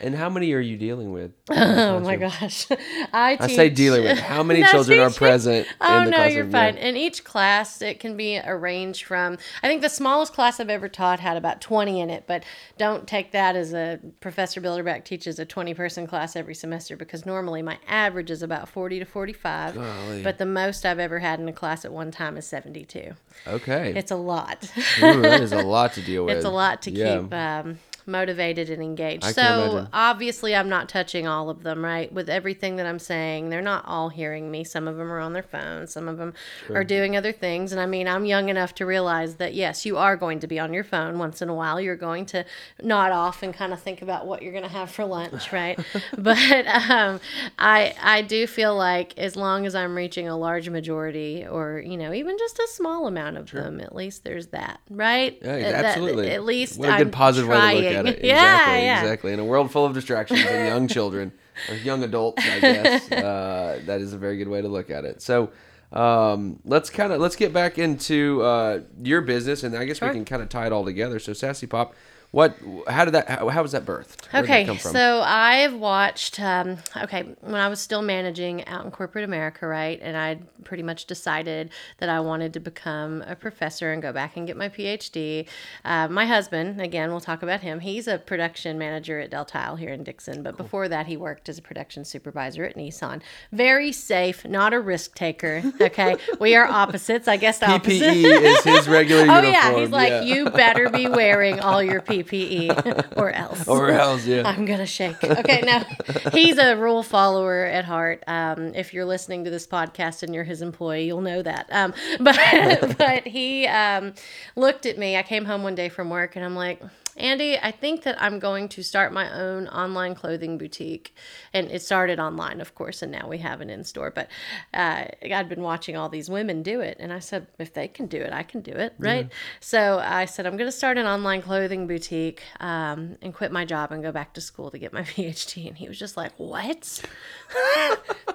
And 0.00 0.14
how 0.14 0.28
many 0.28 0.52
are 0.52 0.60
you 0.60 0.76
dealing 0.76 1.12
with? 1.12 1.32
Oh 1.50 2.00
my 2.00 2.16
gosh. 2.16 2.66
I, 3.12 3.36
I 3.40 3.46
say 3.48 3.68
dealing 3.70 4.04
with. 4.04 4.18
How 4.18 4.42
many 4.42 4.62
children 4.70 5.00
are 5.00 5.10
present 5.10 5.66
Oh 5.80 5.98
in 5.98 6.04
the 6.04 6.10
no, 6.12 6.16
classroom? 6.18 6.36
you're 6.36 6.44
Yeah. 6.46 6.72
fine. 6.72 6.76
In 6.76 6.96
each 6.96 7.24
class, 7.24 7.82
it 7.82 7.98
can 7.98 8.16
be 8.16 8.38
arranged 8.38 9.04
from. 9.04 9.38
I 9.62 9.66
think 9.68 9.82
the 9.82 9.88
smallest 9.88 10.32
class 10.34 10.60
I've 10.60 10.68
ever 10.70 10.88
taught 10.88 11.18
had 11.20 11.36
about 11.36 11.60
20 11.60 12.00
in 12.00 12.10
it, 12.10 12.24
but 12.26 12.44
don't 12.76 13.08
take 13.08 13.32
that 13.32 13.56
as 13.56 13.72
a 13.72 13.98
Professor 14.20 14.60
Bilderback 14.60 15.04
teaches 15.04 15.38
a 15.38 15.44
20 15.46 15.74
person 15.74 16.06
class 16.06 16.36
every 16.36 16.54
semester 16.54 16.96
because 16.96 17.26
normally 17.26 17.62
my 17.62 17.78
average 17.88 18.30
is 18.30 18.42
about 18.42 18.68
40 18.68 19.00
to 19.00 19.04
45. 19.04 19.74
Golly. 19.74 20.22
But 20.22 20.38
the 20.38 20.46
most 20.46 20.84
I've 20.86 20.98
ever 21.00 21.18
had 21.18 21.40
in 21.40 21.48
a 21.48 21.52
class 21.52 21.84
at 21.84 21.92
one 21.92 22.10
time 22.12 22.36
is 22.36 22.46
72. 22.46 23.14
Okay. 23.46 23.94
It's 23.96 24.10
a 24.12 24.16
lot. 24.16 24.70
Ooh, 25.02 25.22
that 25.22 25.40
is 25.40 25.52
a 25.52 25.62
lot 25.62 25.94
to 25.94 26.02
deal 26.02 26.26
with. 26.26 26.36
it's 26.36 26.44
a 26.44 26.50
lot 26.50 26.82
to 26.82 26.90
Yeah. 26.92 27.20
keep 27.22 27.34
um, 27.34 27.78
motivated 28.08 28.70
and 28.70 28.82
engaged. 28.82 29.24
I 29.24 29.32
so 29.32 29.86
obviously, 29.92 30.54
I'm 30.54 30.68
not 30.68 30.88
touching 30.88 31.26
all 31.26 31.50
of 31.50 31.62
them, 31.62 31.84
right? 31.84 32.12
With 32.12 32.28
everything 32.28 32.76
that 32.76 32.86
I'm 32.86 32.98
saying, 32.98 33.50
they're 33.50 33.62
not 33.62 33.84
all 33.86 34.08
hearing 34.08 34.50
me. 34.50 34.64
Some 34.64 34.88
of 34.88 34.96
them 34.96 35.12
are 35.12 35.20
on 35.20 35.32
their 35.32 35.42
phones. 35.42 35.92
Some 35.92 36.08
of 36.08 36.16
them 36.18 36.34
are 36.70 36.84
doing 36.84 37.16
other 37.16 37.32
things. 37.32 37.72
And 37.72 37.80
I 37.80 37.86
mean, 37.86 38.08
I'm 38.08 38.24
young 38.24 38.48
enough 38.48 38.74
to 38.76 38.86
realize 38.86 39.36
that 39.36 39.54
yes, 39.54 39.84
you 39.86 39.96
are 39.96 40.16
going 40.16 40.40
to 40.40 40.46
be 40.46 40.58
on 40.58 40.72
your 40.72 40.84
phone 40.84 41.18
once 41.18 41.42
in 41.42 41.48
a 41.48 41.54
while. 41.54 41.80
You're 41.80 41.96
going 41.96 42.26
to 42.26 42.44
nod 42.82 43.12
off 43.12 43.42
and 43.42 43.52
kind 43.52 43.72
of 43.72 43.80
think 43.80 44.02
about 44.02 44.26
what 44.26 44.42
you're 44.42 44.52
going 44.52 44.64
to 44.64 44.70
have 44.70 44.90
for 44.90 45.04
lunch, 45.04 45.52
right? 45.52 45.78
but 46.18 46.66
um, 46.66 47.20
I 47.58 47.94
I 48.02 48.22
do 48.22 48.46
feel 48.46 48.74
like 48.76 49.16
as 49.18 49.36
long 49.36 49.66
as 49.66 49.74
I'm 49.74 49.94
reaching 49.94 50.28
a 50.28 50.36
large 50.36 50.68
majority, 50.68 51.46
or 51.46 51.82
you 51.84 51.96
know, 51.96 52.12
even 52.12 52.38
just 52.38 52.58
a 52.58 52.68
small 52.72 53.06
amount 53.06 53.36
of 53.36 53.50
them, 53.50 53.80
at 53.80 53.94
least 53.94 54.24
there's 54.24 54.48
that, 54.48 54.80
right? 54.90 55.38
Yeah, 55.42 55.58
that- 55.72 55.84
absolutely. 55.84 56.30
at 56.30 56.44
least 56.44 56.78
what 56.78 56.88
a 56.88 56.92
good 56.98 57.06
I'm 57.08 57.10
positive 57.10 57.48
way 57.48 57.58
to 57.58 57.76
look 57.76 57.84
at 57.84 57.97
it. 58.06 58.20
Yeah, 58.24 58.54
exactly, 58.54 58.84
yeah. 58.84 59.00
exactly. 59.02 59.32
In 59.32 59.40
a 59.40 59.44
world 59.44 59.70
full 59.70 59.84
of 59.86 59.94
distractions 59.94 60.40
and 60.40 60.68
young 60.68 60.88
children 60.88 61.32
or 61.68 61.74
young 61.76 62.02
adults, 62.04 62.42
I 62.46 62.60
guess 62.60 63.12
uh, 63.12 63.80
that 63.86 64.00
is 64.00 64.12
a 64.12 64.18
very 64.18 64.36
good 64.36 64.48
way 64.48 64.62
to 64.62 64.68
look 64.68 64.90
at 64.90 65.04
it. 65.04 65.22
So 65.22 65.50
um, 65.92 66.60
let's 66.64 66.90
kind 66.90 67.12
of 67.12 67.20
let's 67.20 67.36
get 67.36 67.52
back 67.52 67.78
into 67.78 68.42
uh, 68.42 68.80
your 69.02 69.22
business, 69.22 69.62
and 69.62 69.76
I 69.76 69.84
guess 69.84 69.98
Sure. 69.98 70.08
we 70.08 70.14
can 70.14 70.24
kind 70.24 70.42
of 70.42 70.48
tie 70.48 70.66
it 70.66 70.72
all 70.72 70.84
together. 70.84 71.18
So 71.18 71.32
Sassy 71.32 71.66
Pop, 71.66 71.94
what? 72.30 72.56
How 72.86 73.06
did 73.06 73.14
that? 73.14 73.28
How, 73.28 73.48
how 73.48 73.62
was 73.62 73.72
that 73.72 73.86
birthed? 73.86 74.30
Where 74.32 74.42
Okay, 74.42 74.64
come 74.66 74.76
from? 74.76 74.92
so 74.92 75.22
I've 75.24 75.72
watched. 75.74 76.38
Um, 76.38 76.76
okay, 76.94 77.22
when 77.40 77.54
I 77.60 77.68
was 77.68 77.80
still 77.80 78.02
managing 78.02 78.66
out 78.66 78.84
in 78.84 78.90
corporate 78.90 79.24
America, 79.24 79.66
right, 79.66 79.98
and 80.02 80.14
I 80.14 80.38
pretty 80.64 80.82
much 80.82 81.06
decided 81.06 81.70
that 81.98 82.10
I 82.10 82.20
wanted 82.20 82.52
to 82.52 82.60
become 82.60 83.22
a 83.26 83.34
professor 83.34 83.92
and 83.92 84.02
go 84.02 84.12
back 84.12 84.36
and 84.36 84.46
get 84.46 84.58
my 84.58 84.68
PhD. 84.68 85.46
Uh, 85.86 86.08
my 86.08 86.26
husband, 86.26 86.82
again, 86.82 87.10
we'll 87.10 87.20
talk 87.20 87.42
about 87.42 87.60
him. 87.62 87.80
He's 87.80 88.06
a 88.06 88.18
production 88.18 88.76
manager 88.76 89.18
at 89.20 89.30
Dal-Tile 89.30 89.76
here 89.76 89.94
in 89.94 90.04
Dickson, 90.04 90.42
but 90.42 90.58
before 90.58 90.86
that, 90.88 91.06
he 91.06 91.16
worked 91.16 91.48
as 91.48 91.56
a 91.56 91.62
production 91.62 92.04
supervisor 92.04 92.62
at 92.64 92.76
Nissan. 92.76 93.22
Very 93.52 93.90
safe, 93.90 94.44
not 94.44 94.74
a 94.74 94.80
risk 94.80 95.14
taker. 95.14 95.62
Okay, 95.80 96.16
we 96.40 96.54
are 96.54 96.66
opposites. 96.66 97.26
I 97.26 97.38
guess 97.38 97.58
the 97.60 97.70
opposite. 97.70 98.02
PPE 98.02 98.14
E 98.16 98.24
is 98.26 98.64
his 98.64 98.86
regular 98.86 99.22
Oh 99.30 99.36
uniform. 99.40 99.44
yeah, 99.54 99.76
he's 99.78 99.88
like, 99.90 100.10
yeah. 100.10 100.20
you 100.22 100.50
better 100.50 100.90
be 100.90 101.08
wearing 101.08 101.60
all 101.60 101.82
your 101.82 102.02
PPE 102.02 102.17
or 103.16 103.30
else. 103.30 103.66
or 103.68 103.90
else, 103.90 104.26
yeah. 104.26 104.42
I'm 104.44 104.64
gonna 104.64 104.86
shake. 104.86 105.22
Okay, 105.22 105.62
now 105.64 105.84
he's 106.32 106.58
a 106.58 106.76
rule 106.76 107.02
follower 107.02 107.64
at 107.64 107.84
heart. 107.84 108.22
Um, 108.26 108.74
if 108.74 108.94
you're 108.94 109.04
listening 109.04 109.44
to 109.44 109.50
this 109.50 109.66
podcast 109.66 110.22
and 110.22 110.34
you're 110.34 110.44
his 110.44 110.62
employee, 110.62 111.06
you'll 111.06 111.20
know 111.20 111.42
that. 111.42 111.68
Um, 111.70 111.94
but 112.20 112.96
but 112.98 113.26
he 113.26 113.66
um, 113.66 114.14
looked 114.56 114.86
at 114.86 114.98
me. 114.98 115.16
I 115.16 115.22
came 115.22 115.44
home 115.44 115.62
one 115.62 115.74
day 115.74 115.88
from 115.88 116.10
work 116.10 116.36
and 116.36 116.44
I'm 116.44 116.54
like. 116.54 116.80
Andy, 117.18 117.58
I 117.58 117.70
think 117.70 118.02
that 118.04 118.20
I'm 118.22 118.38
going 118.38 118.68
to 118.70 118.82
start 118.82 119.12
my 119.12 119.32
own 119.32 119.68
online 119.68 120.14
clothing 120.14 120.58
boutique. 120.58 121.14
And 121.52 121.70
it 121.70 121.82
started 121.82 122.18
online, 122.18 122.60
of 122.60 122.74
course, 122.74 123.02
and 123.02 123.10
now 123.12 123.28
we 123.28 123.38
have 123.38 123.60
an 123.60 123.70
in 123.70 123.84
store. 123.84 124.10
But 124.10 124.28
uh, 124.72 125.04
I'd 125.22 125.48
been 125.48 125.62
watching 125.62 125.96
all 125.96 126.08
these 126.08 126.30
women 126.30 126.62
do 126.62 126.80
it. 126.80 126.96
And 127.00 127.12
I 127.12 127.18
said, 127.18 127.46
if 127.58 127.74
they 127.74 127.88
can 127.88 128.06
do 128.06 128.18
it, 128.18 128.32
I 128.32 128.42
can 128.42 128.60
do 128.60 128.72
it, 128.72 128.94
right? 128.98 129.28
So 129.60 129.98
I 130.02 130.24
said, 130.24 130.46
I'm 130.46 130.56
going 130.56 130.68
to 130.68 130.72
start 130.76 130.98
an 130.98 131.06
online 131.06 131.42
clothing 131.42 131.86
boutique 131.86 132.42
um, 132.60 133.16
and 133.22 133.34
quit 133.34 133.52
my 133.52 133.64
job 133.64 133.92
and 133.92 134.02
go 134.02 134.12
back 134.12 134.34
to 134.34 134.40
school 134.40 134.70
to 134.70 134.78
get 134.78 134.92
my 134.92 135.02
PhD. 135.14 135.66
And 135.68 135.76
he 135.76 135.88
was 135.88 135.98
just 135.98 136.16
like, 136.16 136.32
what? 136.36 137.02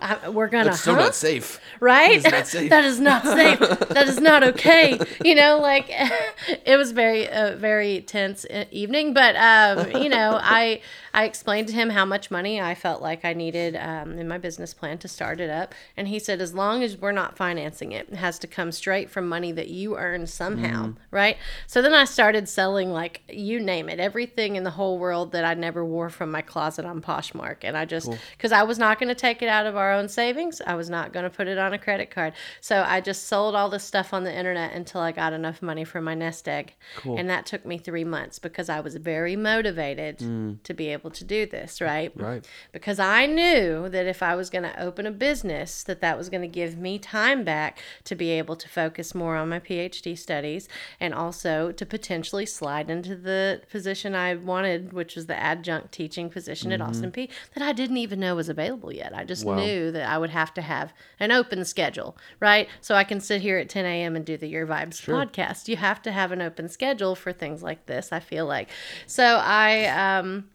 I, 0.02 0.30
we're 0.30 0.48
going 0.48 0.66
to, 0.66 0.72
It's 0.72 0.82
still 0.82 0.96
not 0.96 1.16
safe. 1.16 1.60
right? 1.80 2.22
That 2.24 2.34
is 2.34 2.44
not 2.44 2.48
safe. 2.48 2.70
that 2.70 2.84
is 2.84 3.00
not 3.00 3.24
safe. 3.24 3.90
that 3.90 4.08
is 4.08 4.20
not 4.20 4.44
okay. 4.44 5.00
You 5.24 5.36
know, 5.36 5.60
like 5.60 5.86
it 5.90 6.78
was 6.78 6.92
very, 6.92 7.30
uh, 7.30 7.56
very 7.56 8.02
tense 8.02 8.46
evening. 8.78 9.14
But 9.14 9.36
um, 9.36 9.92
you 9.92 10.10
know, 10.10 10.40
I 10.42 10.82
I 11.14 11.26
explained 11.26 11.68
to 11.68 11.74
him 11.74 11.92
how 11.92 12.06
much 12.06 12.32
money 12.32 12.60
I 12.60 12.74
felt 12.74 13.02
like 13.02 13.24
I 13.24 13.34
needed 13.34 13.76
um, 13.76 14.18
in 14.18 14.28
my 14.28 14.38
business 14.38 14.74
plan 14.74 14.98
to 15.00 15.08
start 15.08 15.40
it 15.40 15.50
up. 15.50 15.76
And 15.96 16.08
he 16.08 16.18
said, 16.18 16.42
as 16.42 16.54
long 16.54 16.82
as 16.82 16.98
we're 16.98 17.12
not 17.12 17.38
financing 17.38 17.92
it, 17.92 18.10
it 18.12 18.16
has 18.16 18.40
to 18.40 18.48
come 18.48 18.72
straight 18.72 19.10
from 19.10 19.30
money 19.30 19.52
that 19.52 19.68
you 19.68 19.96
earn 19.96 20.26
somehow. 20.26 20.88
Mm-hmm. 20.88 21.16
Right. 21.16 21.38
So 21.68 21.82
then 21.82 21.94
I 21.94 22.06
started 22.06 22.50
selling, 22.50 22.92
like, 22.92 23.22
you 23.30 23.60
name 23.60 23.90
it, 23.90 24.00
everything 24.00 24.56
in 24.56 24.64
the 24.64 24.72
whole 24.72 24.98
world 24.98 25.32
that 25.34 25.46
I 25.46 25.54
never 25.54 25.86
wore 25.86 26.10
from 26.10 26.32
my 26.32 26.42
closet 26.42 26.86
on 26.86 27.02
Poshmark. 27.02 27.58
And 27.62 27.78
I 27.78 27.86
just, 27.86 28.10
because 28.36 28.52
I 28.52 28.64
was 28.64 28.80
not 28.80 29.00
going 29.00 29.10
to 29.10 29.16
take 29.16 29.44
it 29.44 29.50
out 29.50 29.68
of 29.68 29.76
our 29.76 29.94
own 29.94 30.10
savings, 30.10 30.62
I 30.66 30.74
was 30.74 30.90
not 30.90 31.14
going 31.14 31.24
to 31.24 31.30
put 31.30 31.48
it 31.48 31.60
on 31.60 31.74
a 31.74 31.78
credit 31.78 32.10
card. 32.10 32.34
So 32.60 32.84
I 32.88 33.02
just 33.02 33.28
sold 33.28 33.54
all 33.54 33.70
this 33.70 33.84
stuff 33.84 34.14
on 34.14 34.24
the 34.24 34.36
internet 34.36 34.74
until 34.74 35.02
I 35.02 35.12
got 35.12 35.34
enough 35.34 35.62
money 35.62 35.84
for 35.84 36.02
my 36.02 36.16
nest 36.16 36.48
egg. 36.48 36.74
Cool. 36.98 37.18
And 37.18 37.30
that 37.30 37.46
took 37.46 37.66
me 37.66 37.78
three 37.78 38.04
months 38.04 38.40
because 38.40 38.68
I 38.68 38.80
was 38.80 38.96
very 38.96 39.36
motivated 39.36 40.18
to 40.64 40.74
be 40.74 40.88
able 40.90 41.03
to 41.12 41.24
do 41.24 41.46
this, 41.46 41.82
right? 41.82 42.12
Right. 42.16 42.48
Because 42.72 43.00
I 43.00 43.26
knew 43.26 43.90
that 43.90 44.06
if 44.08 44.24
I 44.24 44.36
was 44.36 44.50
going 44.50 44.64
to 44.64 44.80
open 44.82 45.06
a 45.06 45.12
business, 45.12 45.84
that 45.84 46.02
that 46.02 46.18
was 46.18 46.30
going 46.30 46.42
to 46.42 46.48
give 46.48 46.78
me 46.78 47.00
time 47.00 47.44
back 47.44 47.80
to 48.06 48.16
be 48.16 48.30
able 48.32 48.56
to 48.56 48.68
focus 48.70 49.14
more 49.16 49.36
on 49.36 49.50
my 49.50 49.60
PhD 49.60 50.18
studies 50.18 50.68
and 51.00 51.14
also 51.14 51.72
to 51.72 51.86
potentially 51.86 52.46
slide 52.46 52.90
into 52.90 53.16
the 53.16 53.62
position 53.72 54.16
I 54.16 54.36
wanted, 54.36 54.94
which 54.94 55.16
was 55.16 55.26
the 55.28 55.36
adjunct 55.40 55.92
teaching 55.92 56.30
position 56.30 56.72
at 56.72 56.82
Austin 56.82 57.12
Peay 57.12 57.30
that 57.56 57.64
I 57.64 57.72
didn't 57.74 57.98
even 57.98 58.20
know 58.20 58.36
was 58.36 58.50
available 58.50 58.92
yet. 58.94 59.16
I 59.16 59.24
just 59.24 59.46
Wow. 59.46 59.56
knew 59.56 59.92
that 59.92 60.08
I 60.10 60.18
would 60.18 60.30
have 60.30 60.54
to 60.56 60.62
have 60.62 60.94
an 61.20 61.32
open 61.32 61.66
schedule, 61.66 62.18
right? 62.40 62.68
So 62.82 62.96
I 62.96 63.04
can 63.04 63.20
sit 63.20 63.42
here 63.42 63.58
at 63.58 63.70
10 63.70 63.86
a.m. 63.86 64.16
and 64.16 64.26
do 64.26 64.38
the 64.38 64.48
Your 64.48 64.66
Vibes 64.68 65.02
podcast. 65.06 65.68
You 65.68 65.78
have 65.78 66.02
to 66.04 66.12
have 66.12 66.32
an 66.32 66.42
open 66.42 66.70
schedule 66.70 67.16
for 67.16 67.32
things 67.34 67.62
like 67.64 67.86
this, 67.86 68.12
I 68.12 68.20
feel 68.20 68.46
like. 68.46 68.70
So 69.08 69.24
I, 69.44 69.86
um, 69.88 70.50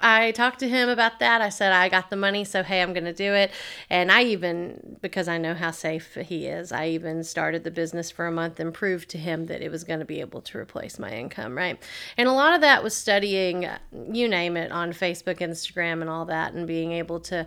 I 0.00 0.32
talked 0.32 0.60
to 0.60 0.68
him 0.68 0.88
about 0.88 1.18
that. 1.20 1.40
I 1.40 1.48
said, 1.48 1.72
I 1.72 1.88
got 1.88 2.10
the 2.10 2.16
money, 2.16 2.44
so 2.44 2.62
hey, 2.62 2.82
I'm 2.82 2.92
going 2.92 3.04
to 3.04 3.12
do 3.12 3.32
it. 3.34 3.50
And 3.90 4.10
I 4.10 4.24
even, 4.24 4.96
because 5.00 5.28
I 5.28 5.38
know 5.38 5.54
how 5.54 5.70
safe 5.70 6.14
he 6.14 6.46
is, 6.46 6.72
I 6.72 6.88
even 6.88 7.24
started 7.24 7.64
the 7.64 7.70
business 7.70 8.10
for 8.10 8.26
a 8.26 8.32
month 8.32 8.58
and 8.60 8.72
proved 8.72 9.08
to 9.10 9.18
him 9.18 9.46
that 9.46 9.62
it 9.62 9.70
was 9.70 9.84
going 9.84 10.00
to 10.00 10.04
be 10.04 10.20
able 10.20 10.40
to 10.42 10.58
replace 10.58 10.98
my 10.98 11.10
income, 11.10 11.56
right? 11.56 11.80
And 12.16 12.28
a 12.28 12.32
lot 12.32 12.54
of 12.54 12.60
that 12.60 12.82
was 12.82 12.94
studying, 12.96 13.68
you 14.12 14.28
name 14.28 14.56
it, 14.56 14.72
on 14.72 14.92
Facebook, 14.92 15.38
Instagram, 15.38 16.00
and 16.00 16.10
all 16.10 16.24
that, 16.26 16.52
and 16.52 16.66
being 16.66 16.92
able 16.92 17.20
to 17.20 17.46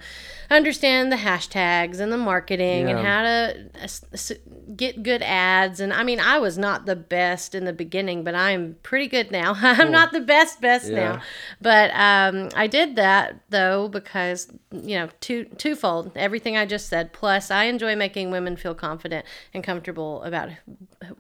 understand 0.50 1.12
the 1.12 1.18
hashtags 1.18 2.00
and 2.00 2.12
the 2.12 2.18
marketing 2.18 2.90
and 2.90 3.00
how 3.06 3.22
to 3.24 3.70
uh, 3.84 4.36
get 4.76 5.04
good 5.04 5.22
ads. 5.22 5.80
And 5.80 5.94
I 5.94 6.04
mean, 6.04 6.20
I 6.20 6.40
was 6.40 6.58
not 6.58 6.86
the 6.86 6.96
best 6.96 7.56
in 7.56 7.66
the 7.66 7.74
beginning, 7.74 8.24
but 8.24 8.36
I'm 8.36 8.78
pretty 8.84 9.08
good 9.08 9.32
now. 9.32 9.54
I'm 9.62 9.92
not 9.92 10.12
the 10.12 10.22
best, 10.22 10.62
best 10.62 10.90
Yeah. 10.90 10.96
now. 10.96 11.22
But 11.62 11.92
um, 11.94 12.37
I 12.56 12.68
did 12.68 12.96
that 12.96 13.40
though 13.50 13.88
because 13.88 14.52
you 14.72 14.98
know 14.98 15.10
two 15.22 15.46
twofold 15.46 16.12
everything 16.16 16.58
I 16.58 16.66
just 16.66 16.90
said. 16.90 17.14
Plus, 17.14 17.52
I 17.52 17.66
enjoy 17.66 17.96
making 17.96 18.32
women 18.32 18.58
feel 18.58 18.74
confident 18.74 19.26
and 19.54 19.64
comfortable 19.64 20.24
about 20.24 20.50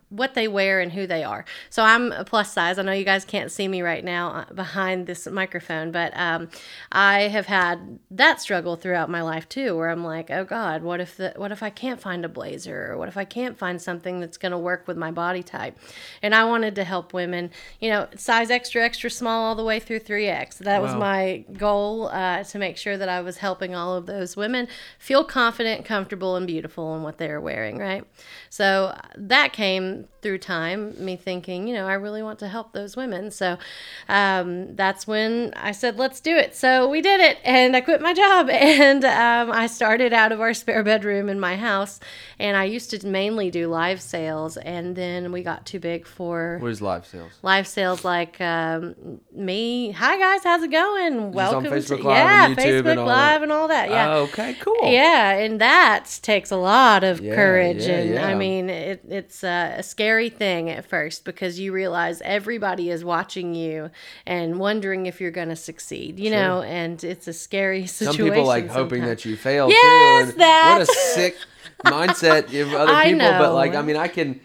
what 0.10 0.34
they 0.34 0.48
wear 0.48 0.80
and 0.80 0.92
who 0.92 1.08
they 1.08 1.24
are. 1.24 1.46
So 1.70 1.84
I'm 1.84 2.12
a 2.12 2.26
plus 2.26 2.52
size. 2.52 2.80
I 2.80 2.82
know 2.82 2.92
you 2.92 3.06
guys 3.06 3.24
can't 3.24 3.52
see 3.52 3.68
me 3.68 3.82
right 3.82 4.04
now 4.04 4.30
uh, 4.32 4.54
behind 4.54 5.08
this 5.08 5.28
microphone, 5.28 5.92
but 5.92 6.12
um, 6.18 6.50
I 6.92 7.22
have 7.22 7.46
had 7.46 8.00
that 8.12 8.42
struggle 8.42 8.76
throughout 8.76 9.10
my 9.10 9.22
life 9.22 9.48
too, 9.48 9.78
where 9.78 9.90
I'm 9.90 10.04
like, 10.04 10.30
oh 10.30 10.44
God, 10.44 10.84
what 10.84 11.00
if 11.00 11.16
the 11.18 11.34
what 11.38 11.52
if 11.52 11.64
I 11.64 11.70
can't 11.70 12.02
find 12.02 12.26
a 12.26 12.30
blazer, 12.30 12.92
or 12.92 12.98
what 12.98 13.08
if 13.08 13.18
I 13.18 13.26
can't 13.26 13.58
find 13.58 13.82
something 13.82 14.20
that's 14.20 14.38
going 14.38 14.52
to 14.52 14.58
work 14.58 14.88
with 14.88 14.98
my 14.98 15.12
body 15.12 15.44
type? 15.44 15.78
And 16.22 16.36
I 16.36 16.44
wanted 16.44 16.76
to 16.76 16.84
help 16.84 17.14
women, 17.14 17.52
you 17.80 17.90
know, 17.90 18.08
size 18.16 18.50
extra, 18.50 18.84
extra 18.84 19.10
small, 19.10 19.46
all 19.46 19.56
the 19.56 19.64
way 19.64 19.80
through 19.80 20.00
three 20.00 20.28
X. 20.28 20.58
That 20.58 20.82
was 20.82 20.92
Wow. 20.94 21.00
My 21.08 21.46
goal 21.58 22.08
uh, 22.08 22.44
to 22.44 22.60
make 22.60 22.76
sure 22.78 22.98
that 22.98 23.08
I 23.08 23.22
was 23.22 23.38
helping 23.38 23.74
all 23.74 23.96
of 23.96 24.06
those 24.06 24.36
women 24.36 24.68
feel 25.00 25.24
confident, 25.24 25.86
comfortable, 25.86 26.36
and 26.36 26.46
beautiful 26.46 26.96
in 26.96 27.04
what 27.04 27.18
they 27.18 27.30
were 27.30 27.40
wearing. 27.40 27.78
Right. 27.78 28.04
So 28.50 28.94
uh, 28.96 29.02
that 29.16 29.54
came 29.54 30.08
through 30.22 30.40
time, 30.40 30.94
me 31.04 31.16
thinking, 31.16 31.68
you 31.68 31.74
know, 31.74 31.88
I 31.88 31.94
really 31.94 32.22
want 32.24 32.40
to 32.40 32.48
help 32.48 32.74
those 32.74 32.98
women. 32.98 33.32
So 33.32 33.58
um, 34.10 34.76
that's 34.76 35.08
when 35.08 35.54
I 35.56 35.72
said, 35.72 35.98
let's 35.98 36.20
do 36.20 36.36
it. 36.36 36.56
So 36.56 36.90
we 36.90 37.02
did 37.02 37.22
it, 37.22 37.38
and 37.46 37.76
I 37.76 37.82
quit 37.82 38.02
my 38.02 38.14
job, 38.14 38.50
and 38.80 39.06
um, 39.06 39.52
I 39.52 39.68
started 39.68 40.12
out 40.12 40.32
of 40.32 40.42
our 40.42 40.54
spare 40.54 40.84
bedroom 40.84 41.30
in 41.30 41.40
my 41.40 41.56
house. 41.56 42.00
And 42.40 42.58
I 42.58 42.66
used 42.66 42.90
to 42.92 43.08
mainly 43.08 43.50
do 43.52 43.68
live 43.68 44.02
sales, 44.02 44.58
and 44.58 44.96
then 44.96 45.32
we 45.32 45.44
got 45.44 45.66
too 45.66 45.80
big 45.80 46.06
for 46.06 46.58
What 46.62 46.72
is 46.72 46.82
live 46.82 47.06
sales? 47.06 47.32
live 47.42 47.68
sales 47.68 48.04
like 48.04 48.40
um, 48.42 49.22
me. 49.32 49.92
Hi 49.92 50.18
guys, 50.20 50.44
how's 50.44 50.64
it 50.64 50.72
going? 50.72 50.97
On 50.98 51.32
Welcome 51.32 51.66
Facebook 51.66 51.98
to 52.02 52.08
Live 52.08 52.18
yeah, 52.18 52.46
and 52.48 52.58
YouTube 52.58 52.64
Facebook 52.64 52.90
and 52.92 53.00
all 53.00 53.06
Live 53.08 53.40
that? 53.40 53.44
and 53.44 53.52
all 53.52 53.68
that. 53.68 53.90
Yeah. 53.90 54.10
Oh, 54.14 54.22
okay, 54.24 54.56
cool. 54.60 54.76
Yeah, 54.92 55.32
and 55.34 55.62
that 55.62 56.20
takes 56.22 56.52
a 56.52 56.58
lot 56.58 57.04
of 57.04 57.20
Yeah, 57.22 57.36
courage, 57.36 57.86
yeah, 57.86 57.94
and 57.96 58.20
I 58.20 58.34
mean, 58.36 58.70
it, 58.70 59.02
it's 59.08 59.44
a, 59.44 59.76
a 59.78 59.84
scary 59.84 60.30
thing 60.30 60.70
at 60.70 60.86
first 60.86 61.24
because 61.26 61.60
you 61.60 61.72
realize 61.72 62.22
everybody 62.22 62.90
is 62.90 63.04
watching 63.04 63.54
you 63.56 63.90
and 64.26 64.60
wondering 64.60 65.06
if 65.06 65.22
you're 65.22 65.32
going 65.32 65.50
to 65.50 65.56
succeed, 65.56 66.20
you 66.20 66.30
know, 66.32 66.62
and 66.64 67.04
it's 67.04 67.28
a 67.28 67.34
scary 67.34 67.86
situation. 67.86 68.06
Some 68.08 68.14
situation. 68.14 68.34
people 68.34 68.48
like 68.48 68.68
hoping 68.68 69.02
sometimes. 69.02 69.24
that 69.24 69.30
you 69.30 69.36
fail 69.38 69.70
Yes, 69.70 70.26
too. 70.26 70.32
and 70.32 70.42
that. 70.42 70.76
What 70.80 70.90
a 70.90 70.94
sick 70.94 71.38
mindset 71.84 72.62
of 72.62 72.74
other 72.74 72.92
I 72.92 73.06
people. 73.06 73.20
But 73.20 73.40
know. 73.50 73.54
like, 73.56 73.76
I 73.76 73.82
mean, 73.82 73.96
I 73.98 74.08
can, 74.08 74.40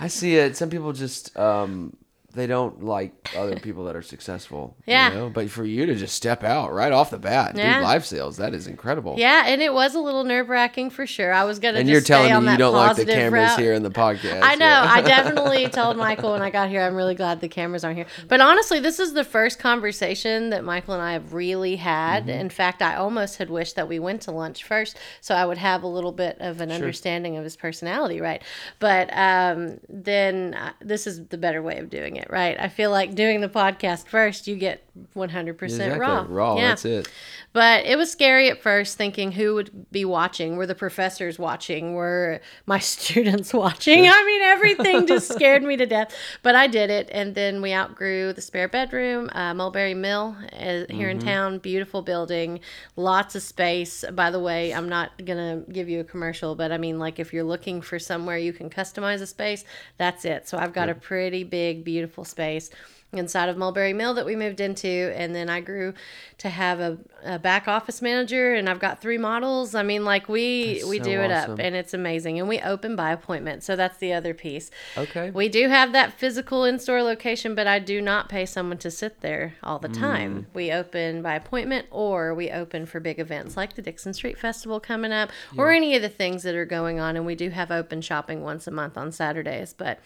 I 0.00 0.08
see 0.08 0.36
it. 0.36 0.56
Some 0.56 0.70
people 0.70 0.92
just, 0.92 1.36
um, 1.38 1.96
they 2.32 2.46
don't 2.46 2.82
like 2.84 3.12
other 3.36 3.58
people 3.58 3.84
that 3.84 3.96
are 3.96 4.02
successful. 4.02 4.76
Yeah. 4.86 5.10
You 5.10 5.16
know? 5.16 5.30
But 5.30 5.50
for 5.50 5.64
you 5.64 5.86
to 5.86 5.94
just 5.94 6.14
step 6.14 6.42
out 6.42 6.72
right 6.72 6.92
off 6.92 7.10
the 7.10 7.18
bat, 7.18 7.56
Yeah. 7.56 7.78
do 7.78 7.84
live 7.84 8.04
sales, 8.06 8.36
that 8.38 8.54
is 8.54 8.66
incredible. 8.66 9.16
Yeah, 9.18 9.44
and 9.46 9.60
it 9.62 9.72
was 9.72 9.94
a 9.94 10.00
little 10.00 10.24
nerve 10.24 10.48
wracking 10.48 10.90
for 10.90 11.06
sure. 11.06 11.32
I 11.32 11.44
was 11.44 11.58
gonna. 11.58 11.78
And 11.78 11.88
just 11.88 11.92
you're 12.08 12.18
telling 12.18 12.44
me 12.44 12.52
you 12.52 12.58
don't 12.58 12.74
like 12.74 12.96
the 12.96 13.04
cameras 13.04 13.50
route. 13.50 13.58
here 13.58 13.72
in 13.74 13.82
the 13.82 13.90
podcast. 13.90 14.40
I 14.42 14.54
know. 14.56 14.66
yeah. 14.66 14.90
I 14.90 15.00
definitely 15.02 15.68
told 15.68 15.96
Michael 15.96 16.32
when 16.32 16.42
I 16.42 16.50
got 16.50 16.68
here. 16.68 16.82
I'm 16.82 16.94
really 16.94 17.14
glad 17.14 17.40
the 17.40 17.48
cameras 17.48 17.84
aren't 17.84 17.96
here. 17.96 18.06
But 18.28 18.40
honestly, 18.40 18.80
this 18.80 18.98
is 18.98 19.12
the 19.12 19.24
first 19.24 19.58
conversation 19.58 20.50
that 20.50 20.64
Michael 20.64 20.94
and 20.94 21.02
I 21.02 21.12
have 21.12 21.32
really 21.32 21.76
had. 21.76 22.22
Mm-hmm. 22.26 22.40
In 22.40 22.50
fact, 22.50 22.82
I 22.82 22.96
almost 22.96 23.38
had 23.38 23.50
wished 23.50 23.76
that 23.76 23.88
we 23.88 23.98
went 23.98 24.22
to 24.22 24.30
lunch 24.30 24.64
first, 24.64 24.96
so 25.20 25.34
I 25.34 25.44
would 25.44 25.58
have 25.58 25.82
a 25.82 25.86
little 25.88 26.12
bit 26.12 26.36
of 26.40 26.60
an 26.60 26.70
understanding 26.72 27.36
of 27.36 27.44
his 27.44 27.56
personality, 27.56 28.20
right? 28.20 28.42
But 28.78 29.10
um, 29.16 29.78
then 29.88 30.54
uh, 30.54 30.72
this 30.80 31.06
is 31.06 31.26
the 31.26 31.38
better 31.38 31.62
way 31.62 31.78
of 31.78 31.90
doing 31.90 32.16
it, 32.16 32.21
right? 32.30 32.58
I 32.58 32.68
feel 32.68 32.90
like 32.90 33.14
doing 33.14 33.40
the 33.40 33.48
podcast 33.48 34.06
first, 34.06 34.46
you 34.46 34.56
get 34.56 34.82
100% 35.16 35.62
exactly. 35.62 35.98
raw. 35.98 36.26
Raw. 36.28 36.56
Yeah. 36.56 36.68
That's 36.68 36.84
it. 36.84 37.08
But 37.54 37.84
it 37.84 37.96
was 37.96 38.10
scary 38.10 38.48
at 38.48 38.62
first, 38.62 38.96
thinking 38.96 39.32
who 39.32 39.54
would 39.54 39.90
be 39.90 40.04
watching. 40.04 40.56
Were 40.56 40.66
the 40.66 40.74
professors 40.74 41.38
watching? 41.38 41.94
Were 41.94 42.40
my 42.66 42.78
students 42.78 43.52
watching? 43.52 44.06
I 44.06 44.24
mean, 44.24 44.42
everything 44.42 45.06
just 45.12 45.32
scared 45.32 45.62
me 45.62 45.76
to 45.76 45.86
death. 45.86 46.14
But 46.42 46.54
I 46.54 46.66
did 46.66 46.90
it, 46.90 47.08
and 47.12 47.34
then 47.34 47.60
we 47.60 47.72
outgrew 47.72 48.32
the 48.32 48.40
spare 48.40 48.68
bedroom, 48.68 49.28
uh, 49.32 49.54
Mulberry 49.54 49.94
Mill 49.94 50.36
uh, 50.52 50.84
here 50.90 51.10
in 51.10 51.18
town. 51.18 51.58
Beautiful 51.58 52.02
building, 52.02 52.60
lots 52.96 53.34
of 53.34 53.42
space. 53.42 54.04
By 54.12 54.30
the 54.30 54.40
way, 54.40 54.72
I'm 54.72 54.88
not 54.88 55.24
gonna 55.24 55.62
give 55.70 55.88
you 55.88 56.00
a 56.00 56.04
commercial, 56.04 56.54
but 56.54 56.72
I 56.72 56.78
mean, 56.78 56.98
like 56.98 57.18
if 57.18 57.32
you're 57.32 57.44
looking 57.44 57.80
for 57.80 57.98
somewhere 57.98 58.38
you 58.38 58.52
can 58.52 58.70
customize 58.70 59.20
a 59.20 59.26
space, 59.26 59.64
that's 59.98 60.24
it. 60.24 60.48
So 60.48 60.58
I've 60.58 60.72
got 60.72 60.88
a 60.88 60.94
pretty 60.94 61.44
big, 61.44 61.84
beautiful 61.84 62.11
space 62.24 62.70
inside 63.12 63.48
of 63.50 63.56
Mulberry 63.58 63.92
Mill 63.92 64.14
that 64.14 64.24
we 64.24 64.34
moved 64.36 64.58
into, 64.60 65.12
and 65.14 65.34
then 65.34 65.50
I 65.50 65.60
grew 65.60 65.92
to 66.38 66.48
have 66.48 66.80
a, 66.80 66.98
a 67.22 67.38
back 67.38 67.68
office 67.68 68.00
manager, 68.00 68.54
and 68.54 68.68
I've 68.68 68.78
got 68.80 69.00
three 69.02 69.18
models. 69.18 69.74
I 69.74 69.82
mean, 69.82 70.04
like 70.04 70.28
we 70.30 70.74
That's 70.74 70.86
we 70.86 70.98
so 70.98 71.04
do 71.04 71.20
it 71.20 71.30
awesome. 71.30 71.52
up, 71.52 71.58
and 71.60 71.76
it's 71.76 71.92
amazing. 71.92 72.38
And 72.38 72.48
we 72.48 72.58
open 72.60 72.96
by 72.96 73.12
appointment, 73.12 73.62
so 73.62 73.76
that's 73.76 73.98
the 73.98 74.12
other 74.14 74.32
piece. 74.32 74.70
Okay. 74.96 75.30
We 75.30 75.48
do 75.50 75.68
have 75.68 75.92
that 75.92 76.14
physical 76.14 76.64
in 76.64 76.78
store 76.78 77.02
location, 77.02 77.54
but 77.54 77.66
I 77.66 77.78
do 77.78 78.00
not 78.00 78.28
pay 78.30 78.46
someone 78.46 78.78
to 78.78 78.90
sit 78.90 79.20
there 79.20 79.54
all 79.62 79.78
the 79.78 79.88
Mm. 79.88 80.00
time. 80.00 80.46
We 80.54 80.72
open 80.72 81.20
by 81.22 81.34
appointment, 81.34 81.86
or 81.90 82.34
we 82.34 82.50
open 82.50 82.86
for 82.86 82.98
big 82.98 83.18
events 83.18 83.56
like 83.56 83.74
the 83.74 83.82
Dickson 83.82 84.14
Street 84.14 84.38
Festival 84.38 84.80
coming 84.80 85.12
up, 85.12 85.30
or 85.58 85.70
any 85.70 85.94
of 85.96 86.02
the 86.02 86.08
things 86.08 86.42
that 86.44 86.54
are 86.54 86.64
going 86.64 86.98
on. 86.98 87.16
And 87.16 87.26
we 87.26 87.34
do 87.34 87.50
have 87.50 87.70
open 87.70 88.00
shopping 88.00 88.42
once 88.42 88.66
a 88.66 88.70
month 88.70 88.96
on 88.96 89.12
Saturdays, 89.12 89.74
but 89.76 89.98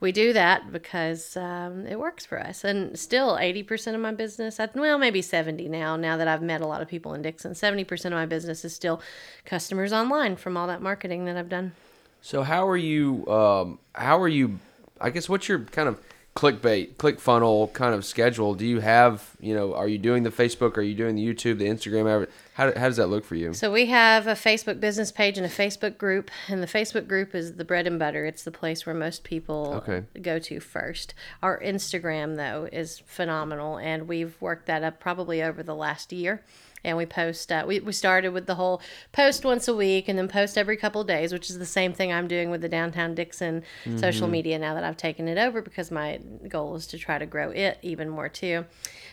we 0.00 0.12
do 0.12 0.32
that 0.32 0.72
because 0.72 1.36
um, 1.36 1.86
it 1.86 1.98
works 1.98 2.24
for 2.24 2.40
us. 2.40 2.53
And 2.62 2.96
still, 2.98 3.36
80% 3.36 3.94
of 3.94 4.00
my 4.00 4.12
business, 4.12 4.60
I- 4.60 4.68
well, 4.74 4.98
maybe 4.98 5.22
70 5.22 5.68
now, 5.68 5.96
now 5.96 6.16
that 6.16 6.28
I've 6.28 6.42
met 6.42 6.60
a 6.60 6.66
lot 6.66 6.82
of 6.82 6.88
people 6.88 7.14
in 7.14 7.22
Dickson, 7.22 7.54
70% 7.54 8.12
of 8.12 8.12
my 8.12 8.26
business 8.26 8.64
is 8.64 8.74
still 8.74 9.00
customers 9.44 9.92
online 9.92 10.36
from 10.36 10.56
all 10.56 10.66
that 10.68 10.82
marketing 10.82 11.24
that 11.24 11.36
I've 11.36 11.48
done. 11.48 11.72
So 12.20 12.42
how 12.42 12.68
are 12.68 12.76
you? 12.76 13.26
Um, 13.26 13.78
how 13.94 14.20
are 14.20 14.28
you? 14.28 14.58
I 15.00 15.10
guess 15.10 15.28
what's 15.28 15.48
your 15.48 15.60
kind 15.60 15.88
of 15.88 16.00
clickbait, 16.34 16.96
click 16.98 17.20
funnel 17.20 17.68
kind 17.68 17.94
of 17.94 18.04
schedule, 18.04 18.54
do 18.54 18.66
you 18.66 18.80
have, 18.80 19.30
you 19.40 19.54
know, 19.54 19.74
are 19.74 19.86
you 19.86 19.98
doing 19.98 20.24
the 20.24 20.30
Facebook, 20.30 20.76
are 20.76 20.82
you 20.82 20.94
doing 20.94 21.14
the 21.14 21.24
YouTube, 21.24 21.58
the 21.58 21.66
Instagram? 21.66 22.26
How, 22.54 22.66
how 22.66 22.86
does 22.86 22.96
that 22.98 23.08
look 23.08 23.24
for 23.24 23.34
you? 23.34 23.52
So 23.52 23.72
we 23.72 23.86
have 23.86 24.28
a 24.28 24.34
Facebook 24.34 24.78
business 24.78 25.10
page 25.10 25.36
and 25.38 25.44
a 25.44 25.50
Facebook 25.50 25.98
group, 25.98 26.30
and 26.48 26.62
the 26.62 26.68
Facebook 26.68 27.08
group 27.08 27.34
is 27.34 27.54
the 27.54 27.64
bread 27.64 27.86
and 27.86 27.98
butter. 27.98 28.24
It's 28.26 28.44
the 28.44 28.52
place 28.52 28.86
where 28.86 28.94
most 28.94 29.24
people 29.24 29.82
Okay. 29.86 30.04
go 30.22 30.38
to 30.38 30.60
first. 30.60 31.14
Our 31.42 31.60
Instagram 31.60 32.36
though 32.36 32.68
is 32.72 33.00
phenomenal, 33.06 33.78
and 33.78 34.06
we've 34.06 34.40
worked 34.40 34.66
that 34.66 34.84
up 34.84 35.00
probably 35.00 35.42
over 35.42 35.62
the 35.64 35.74
last 35.74 36.12
year. 36.12 36.42
And 36.84 36.96
we 36.96 37.06
post. 37.06 37.50
Uh, 37.50 37.64
we 37.66 37.80
we 37.80 37.92
started 37.92 38.30
with 38.30 38.46
the 38.46 38.54
whole 38.54 38.82
post 39.12 39.44
once 39.44 39.68
a 39.68 39.74
week, 39.74 40.08
and 40.08 40.18
then 40.18 40.28
post 40.28 40.58
every 40.58 40.76
couple 40.76 41.00
of 41.00 41.06
days, 41.06 41.32
which 41.32 41.50
is 41.50 41.58
the 41.58 41.66
same 41.66 41.92
thing 41.92 42.12
I'm 42.12 42.28
doing 42.28 42.50
with 42.50 42.60
the 42.60 42.68
downtown 42.68 43.14
Dickson 43.14 43.62
social 43.96 44.28
media 44.28 44.58
now 44.58 44.74
that 44.74 44.84
I've 44.84 44.96
taken 44.96 45.28
it 45.28 45.38
over 45.38 45.62
because 45.62 45.90
my 45.90 46.20
goal 46.48 46.74
is 46.76 46.86
to 46.88 46.98
try 46.98 47.18
to 47.18 47.26
grow 47.26 47.50
it 47.50 47.78
even 47.82 48.08
more 48.08 48.28
too. 48.28 48.64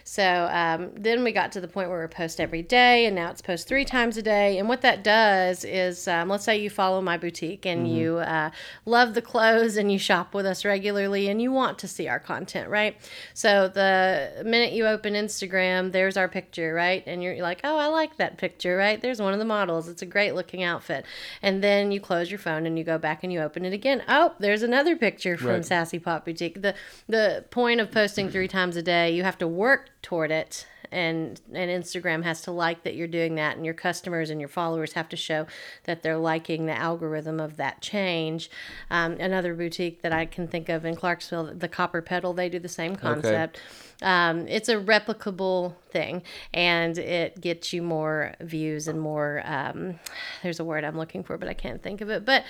So 0.04 0.50
um, 0.52 0.92
then 0.96 1.24
we 1.24 1.32
got 1.32 1.52
to 1.54 1.62
the 1.62 1.68
point 1.68 1.90
where 1.90 2.02
we 2.02 2.08
post 2.08 2.40
every 2.40 2.64
day, 2.64 3.06
and 3.06 3.16
now 3.16 3.30
it's 3.30 3.42
post 3.42 3.68
three 3.68 3.86
times 3.86 4.18
a 4.18 4.22
day. 4.22 4.58
And 4.58 4.68
what 4.68 4.82
that 4.82 5.04
does 5.04 5.64
is, 5.64 6.08
um, 6.08 6.30
let's 6.30 6.44
say 6.44 6.60
you 6.60 6.70
follow 6.70 7.02
my 7.02 7.18
boutique 7.18 7.66
and 7.66 7.88
you 7.88 8.18
uh, 8.18 8.50
love 8.86 9.14
the 9.14 9.22
clothes 9.22 9.78
and 9.78 9.92
you 9.92 10.00
shop 10.00 10.34
with 10.34 10.46
us 10.46 10.66
regularly, 10.66 11.30
and 11.30 11.42
you 11.42 11.52
want 11.52 11.80
to 11.80 11.88
see 11.88 12.08
our 12.08 12.20
content, 12.20 12.70
right? 12.70 12.98
So 13.34 13.68
the 13.68 14.42
minute 14.44 14.74
you 14.74 14.88
open 14.88 15.14
Instagram, 15.14 15.92
there's 15.92 16.18
our 16.18 16.28
picture, 16.28 16.74
right? 16.74 17.04
And 17.06 17.22
you're 17.22 17.42
like, 17.42 17.61
oh, 17.64 17.78
I 17.78 17.88
like 17.88 18.18
that 18.18 18.38
picture, 18.38 18.78
right? 18.78 19.02
There's 19.02 19.22
one 19.22 19.34
of 19.34 19.40
the 19.40 19.46
models. 19.46 19.88
It's 19.88 20.02
a 20.02 20.06
great 20.06 20.36
looking 20.36 20.64
outfit. 20.64 21.06
And 21.42 21.64
then 21.64 21.92
you 21.92 22.00
close 22.00 22.30
your 22.30 22.40
phone 22.40 22.66
and 22.66 22.78
you 22.78 22.84
go 22.84 22.98
back 22.98 23.24
and 23.24 23.32
you 23.32 23.40
open 23.40 23.66
it 23.66 23.74
again. 23.74 24.04
Oh, 24.08 24.34
there's 24.40 24.64
another 24.64 24.96
picture 24.96 25.38
from 25.38 25.48
Right. 25.48 25.66
Sassy 25.66 26.00
Pop 26.00 26.26
Boutique. 26.26 26.62
The 26.62 26.76
the 27.08 27.46
point 27.52 27.80
of 27.80 27.92
posting 27.92 28.30
three 28.30 28.48
times 28.48 28.76
a 28.76 28.82
day, 28.82 29.12
you 29.14 29.24
have 29.24 29.38
to 29.40 29.48
work 29.48 29.90
toward 30.02 30.32
it. 30.32 30.66
And, 30.94 31.40
and 31.54 31.72
Instagram 31.72 32.24
has 32.24 32.42
to 32.42 32.52
like 32.52 32.84
that 32.84 32.96
you're 32.96 33.08
doing 33.08 33.36
that, 33.36 33.56
and 33.56 33.64
your 33.64 33.74
customers 33.74 34.30
and 34.30 34.42
your 34.42 34.50
followers 34.50 34.92
have 34.92 35.08
to 35.10 35.16
show 35.16 35.48
that 35.86 36.04
they're 36.04 36.18
liking 36.18 36.66
the 36.66 36.78
algorithm 36.78 37.40
of 37.40 37.56
that 37.56 37.80
change. 37.80 38.52
Um, 38.90 39.14
another 39.14 39.56
boutique 39.56 40.02
that 40.02 40.12
I 40.12 40.26
can 40.26 40.50
think 40.50 40.68
of 40.68 40.84
in 40.84 40.98
Clarksville, 40.98 41.54
the 41.56 41.70
Copper 41.70 42.02
Petal, 42.02 42.34
they 42.34 42.50
do 42.50 42.60
the 42.60 42.68
same 42.68 42.98
concept. 42.98 43.58
Um, 44.02 44.48
it's 44.48 44.68
a 44.70 44.76
replicable 44.76 45.76
thing, 45.92 46.24
and 46.54 46.98
it 46.98 47.40
gets 47.40 47.72
you 47.72 47.84
more 47.84 48.34
views 48.42 48.88
and 48.88 49.00
more. 49.00 49.44
Um, 49.46 50.00
there's 50.42 50.60
a 50.60 50.64
word 50.64 50.84
I'm 50.84 50.98
looking 50.98 51.24
for, 51.24 51.38
but 51.38 51.48
I 51.48 51.54
can't 51.54 51.82
think 51.84 52.02
of 52.02 52.10
it. 52.10 52.26
But 52.26 52.44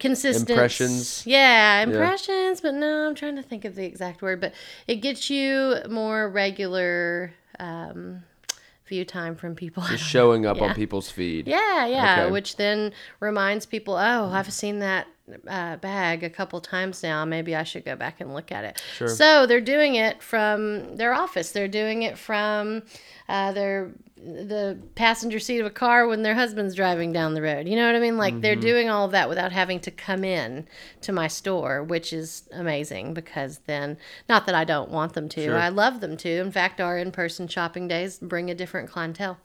consistent 0.00 0.50
Impressions? 0.50 1.24
Yeah, 1.26 1.80
impressions. 1.82 2.60
But 2.60 2.74
no, 2.74 3.06
I'm 3.06 3.14
trying 3.14 3.36
to 3.36 3.42
think 3.42 3.64
of 3.64 3.74
the 3.74 3.84
exact 3.84 4.22
word. 4.22 4.40
But 4.40 4.52
it 4.86 4.96
gets 4.96 5.30
you 5.30 5.76
more 5.88 6.28
regular 6.28 7.32
um, 7.60 8.24
view 8.86 9.04
time 9.04 9.36
from 9.36 9.54
people. 9.54 9.82
Just 9.84 10.04
showing 10.04 10.46
up 10.46 10.56
Yeah. 10.56 10.64
on 10.64 10.74
people's 10.74 11.10
feed. 11.10 11.46
Yeah, 11.46 11.86
yeah. 11.86 12.22
Okay. 12.22 12.32
Which 12.32 12.56
then 12.56 12.92
reminds 13.20 13.66
people, 13.66 13.94
oh, 13.94 14.30
I've 14.32 14.52
seen 14.52 14.80
that 14.80 15.06
uh, 15.48 15.76
bag 15.76 16.22
a 16.24 16.30
couple 16.30 16.60
times 16.60 17.02
now. 17.02 17.24
Maybe 17.24 17.54
I 17.54 17.62
should 17.64 17.84
go 17.84 17.96
back 17.96 18.20
and 18.20 18.32
look 18.34 18.52
at 18.52 18.64
it. 18.64 18.82
Sure. 18.96 19.08
So 19.08 19.46
they're 19.46 19.60
doing 19.60 19.94
it 19.96 20.22
from 20.22 20.96
their 20.96 21.12
office. 21.14 21.52
They're 21.52 21.68
doing 21.68 22.02
it 22.02 22.16
from 22.18 22.82
uh, 23.28 23.52
their 23.52 23.90
the 24.18 24.78
passenger 24.94 25.38
seat 25.38 25.60
of 25.60 25.66
a 25.66 25.70
car 25.70 26.06
when 26.08 26.22
their 26.22 26.34
husband's 26.34 26.74
driving 26.74 27.12
down 27.12 27.34
the 27.34 27.42
road. 27.42 27.68
You 27.68 27.76
know 27.76 27.86
what 27.86 27.94
I 27.94 28.00
mean? 28.00 28.16
Like 28.16 28.32
Mm-hmm. 28.32 28.40
they're 28.40 28.56
doing 28.56 28.88
all 28.88 29.04
of 29.04 29.12
that 29.12 29.28
without 29.28 29.52
having 29.52 29.78
to 29.80 29.90
come 29.90 30.24
in 30.24 30.66
to 31.02 31.12
my 31.12 31.28
store, 31.28 31.82
which 31.84 32.12
is 32.12 32.48
amazing 32.52 33.12
because 33.14 33.58
then 33.66 33.98
not 34.28 34.46
that 34.46 34.54
I 34.54 34.64
don't 34.64 34.90
want 34.90 35.12
them 35.12 35.28
to. 35.30 35.44
Sure. 35.44 35.58
I 35.58 35.68
love 35.68 36.00
them 36.00 36.16
to. 36.18 36.30
In 36.30 36.50
fact, 36.50 36.80
our 36.80 36.96
in-person 36.98 37.48
shopping 37.48 37.88
days 37.88 38.18
bring 38.18 38.50
a 38.50 38.54
different 38.54 38.90
clientele. 38.90 39.38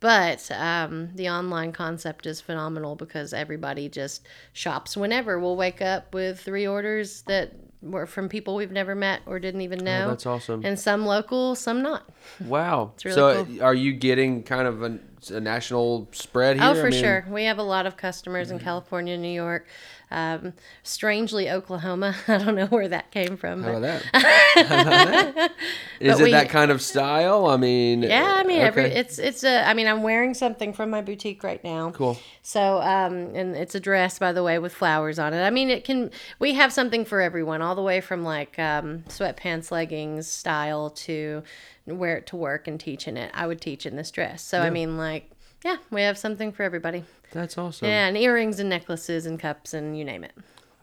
But 0.00 0.50
um, 0.50 1.10
the 1.14 1.30
online 1.30 1.72
concept 1.72 2.26
is 2.26 2.40
phenomenal 2.40 2.94
because 2.94 3.32
everybody 3.32 3.88
just 3.88 4.26
shops 4.52 4.96
whenever. 4.96 5.38
We'll 5.38 5.56
wake 5.56 5.80
up 5.80 6.12
with 6.12 6.40
three 6.40 6.66
orders 6.66 7.22
that 7.22 7.52
were 7.84 8.06
from 8.06 8.28
people 8.28 8.56
we've 8.56 8.72
never 8.72 8.94
met 8.94 9.20
or 9.26 9.38
didn't 9.38 9.60
even 9.60 9.84
know. 9.84 10.06
Oh, 10.06 10.08
that's 10.08 10.26
awesome. 10.26 10.64
And 10.64 10.78
some 10.78 11.04
local, 11.06 11.54
some 11.54 11.82
not. 11.82 12.08
Wow. 12.44 12.92
really 13.04 13.14
so, 13.14 13.44
cool. 13.44 13.62
are 13.62 13.74
you 13.74 13.92
getting 13.92 14.42
kind 14.42 14.66
of 14.66 14.82
a, 14.82 14.98
a 15.30 15.40
national 15.40 16.08
spread 16.12 16.56
here? 16.56 16.66
Oh, 16.66 16.72
I 16.72 16.74
for 16.74 16.90
mean- 16.90 17.02
sure. 17.02 17.26
We 17.28 17.44
have 17.44 17.58
a 17.58 17.62
lot 17.62 17.86
of 17.86 17.96
customers 17.96 18.50
in 18.50 18.58
California, 18.58 19.16
New 19.16 19.28
York, 19.28 19.66
um, 20.10 20.52
strangely 20.82 21.50
Oklahoma. 21.50 22.14
I 22.28 22.38
don't 22.38 22.54
know 22.54 22.66
where 22.66 22.88
that 22.88 23.10
came 23.10 23.36
from. 23.36 23.62
How 23.62 23.76
about 23.76 23.82
that? 23.82 24.02
How 24.12 24.80
about 24.82 25.34
that? 25.34 25.52
Is 26.00 26.20
it 26.20 26.24
we- 26.24 26.30
that 26.30 26.48
kind 26.48 26.70
of 26.70 26.80
style? 26.82 27.46
I 27.46 27.56
mean, 27.56 28.02
yeah, 28.02 28.34
I 28.36 28.44
mean, 28.44 28.60
every, 28.60 28.84
it's 28.84 29.18
it's 29.18 29.44
a. 29.44 29.66
I 29.66 29.74
mean, 29.74 29.86
I'm 29.86 30.02
wearing 30.02 30.34
something 30.34 30.72
from 30.72 30.90
my 30.90 31.00
boutique 31.00 31.42
right 31.42 31.62
now. 31.64 31.90
cool. 31.90 32.18
So, 32.42 32.80
um, 32.82 33.34
and 33.34 33.56
it's 33.56 33.74
a 33.74 33.80
dress, 33.80 34.18
by 34.18 34.32
the 34.32 34.42
way, 34.42 34.58
with 34.58 34.74
flowers 34.74 35.18
on 35.18 35.32
it. 35.34 35.42
I 35.42 35.50
mean, 35.50 35.70
it 35.70 35.84
can. 35.84 36.10
We 36.38 36.54
have 36.54 36.72
something 36.72 37.04
for 37.04 37.20
everyone, 37.20 37.62
all 37.62 37.74
the 37.74 37.82
way 37.82 38.00
from 38.00 38.22
like 38.22 38.58
um, 38.58 39.04
sweatpants, 39.08 39.70
leggings 39.70 40.26
style 40.28 40.90
to 40.90 41.42
wear 41.86 42.16
it 42.16 42.26
to 42.28 42.36
work 42.36 42.66
and 42.66 42.80
teach 42.80 43.06
in 43.06 43.16
it. 43.16 43.30
I 43.34 43.46
would 43.46 43.60
teach 43.60 43.84
in 43.86 43.96
this 43.96 44.10
dress. 44.10 44.42
So, 44.42 44.60
I 44.60 44.70
mean, 44.70 44.96
like, 44.96 45.30
yeah, 45.64 45.76
we 45.90 46.02
have 46.02 46.18
something 46.18 46.52
for 46.52 46.62
everybody. 46.62 47.04
That's 47.32 47.56
awesome. 47.56 47.88
Yeah, 47.88 48.06
and 48.06 48.16
earrings 48.16 48.60
and 48.60 48.68
necklaces 48.68 49.26
and 49.26 49.40
cups 49.40 49.72
and 49.72 49.98
you 49.98 50.04
name 50.04 50.22
it. 50.22 50.32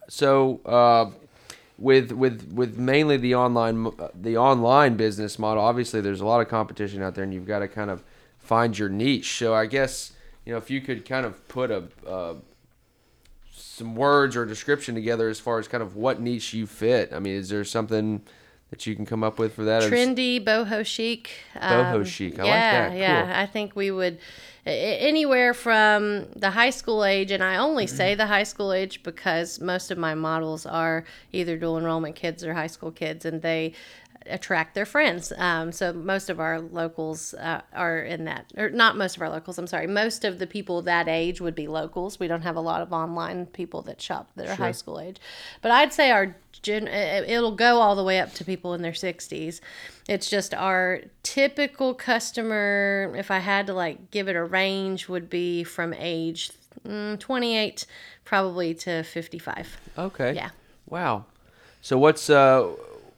So, 0.09 0.59
uh, 0.65 1.11
with 1.77 2.11
with 2.11 2.51
with 2.51 2.77
mainly 2.77 3.17
the 3.17 3.35
online 3.35 3.87
uh, 3.87 4.09
the 4.13 4.37
online 4.37 4.97
business 4.97 5.37
model, 5.37 5.63
obviously 5.63 6.01
there's 6.01 6.21
a 6.21 6.25
lot 6.25 6.41
of 6.41 6.47
competition 6.47 7.01
out 7.01 7.15
there, 7.15 7.23
and 7.23 7.33
you've 7.33 7.45
got 7.47 7.59
to 7.59 7.67
kind 7.67 7.91
of 7.91 8.03
find 8.39 8.77
your 8.77 8.89
niche. 8.89 9.37
So, 9.37 9.53
I 9.53 9.67
guess 9.67 10.13
you 10.45 10.51
know 10.51 10.57
if 10.57 10.69
you 10.71 10.81
could 10.81 11.05
kind 11.05 11.25
of 11.25 11.47
put 11.47 11.69
a 11.69 11.83
uh, 12.07 12.33
some 13.51 13.95
words 13.95 14.35
or 14.35 14.45
description 14.45 14.95
together 14.95 15.29
as 15.29 15.39
far 15.39 15.59
as 15.59 15.67
kind 15.67 15.83
of 15.83 15.95
what 15.95 16.19
niche 16.19 16.53
you 16.53 16.65
fit. 16.65 17.13
I 17.13 17.19
mean, 17.19 17.35
is 17.35 17.49
there 17.49 17.63
something 17.63 18.21
that 18.71 18.87
you 18.87 18.95
can 18.95 19.05
come 19.05 19.23
up 19.23 19.37
with 19.37 19.53
for 19.53 19.63
that? 19.65 19.83
Trendy, 19.83 20.43
boho 20.43 20.83
chic. 20.85 21.31
Boho 21.55 22.05
chic. 22.05 22.39
I 22.39 22.41
like 22.41 22.47
yeah, 22.47 22.89
that. 22.89 22.97
Yeah, 22.97 23.33
I 23.39 23.45
think 23.45 23.75
we 23.75 23.91
would 23.91 24.17
anywhere 24.65 25.53
from 25.53 26.25
the 26.35 26.51
high 26.51 26.69
school 26.69 27.03
age, 27.03 27.31
and 27.31 27.43
I 27.43 27.57
only 27.57 27.85
Mm-hmm. 27.85 27.95
say 27.95 28.15
the 28.15 28.27
high 28.27 28.43
school 28.43 28.73
age 28.73 29.01
because 29.03 29.59
most 29.59 29.91
of 29.91 29.97
my 29.97 30.13
models 30.15 30.65
are 30.65 31.03
either 31.31 31.57
dual 31.57 31.77
enrollment 31.77 32.15
kids 32.15 32.43
or 32.43 32.53
high 32.53 32.67
school 32.67 32.91
kids, 32.91 33.25
and 33.25 33.41
they 33.41 33.73
attract 34.27 34.75
their 34.75 34.85
friends. 34.85 35.33
Um, 35.35 35.71
so 35.71 35.91
most 35.91 36.29
of 36.29 36.39
our 36.39 36.61
locals 36.61 37.33
uh, 37.33 37.61
are 37.73 37.99
in 38.03 38.25
that, 38.25 38.53
or 38.55 38.69
not 38.69 38.95
most 38.95 39.15
of 39.15 39.23
our 39.23 39.29
locals. 39.29 39.57
I'm 39.57 39.65
sorry, 39.65 39.87
most 39.87 40.23
of 40.23 40.37
the 40.37 40.45
people 40.45 40.83
that 40.83 41.07
age 41.07 41.41
would 41.41 41.55
be 41.55 41.67
locals. 41.67 42.19
We 42.19 42.27
don't 42.27 42.43
have 42.43 42.55
a 42.55 42.61
lot 42.61 42.83
of 42.83 42.93
online 42.93 43.47
people 43.47 43.81
that 43.83 43.99
shop 43.99 44.29
that 44.35 44.47
are 44.47 44.55
high 44.55 44.73
school 44.73 44.99
age, 44.99 45.17
but 45.63 45.71
I'd 45.71 45.91
say 45.91 46.11
our 46.11 46.35
gen- 46.61 46.87
it- 46.87 47.29
it'll 47.29 47.55
go 47.55 47.79
all 47.79 47.95
the 47.95 48.03
way 48.03 48.19
up 48.19 48.33
to 48.35 48.43
people 48.45 48.73
in 48.73 48.81
their 48.81 48.91
60s. 48.93 49.61
It's 50.07 50.29
just 50.29 50.53
our 50.53 51.01
typical 51.23 51.93
customer. 51.93 53.13
If 53.17 53.31
I 53.31 53.39
had 53.39 53.67
to 53.67 53.73
like 53.73 54.11
give 54.11 54.27
it 54.27 54.35
a 54.35 54.43
range, 54.43 55.07
would 55.07 55.29
be 55.29 55.63
from 55.63 55.93
age 55.93 56.51
mm, 56.87 57.19
28 57.19 57.85
probably 58.25 58.73
to 58.75 59.03
55. 59.03 59.77
Okay. 59.97 60.33
Yeah. 60.33 60.49
Wow. 60.89 61.25
So 61.81 61.97
what's 61.97 62.29
uh 62.29 62.69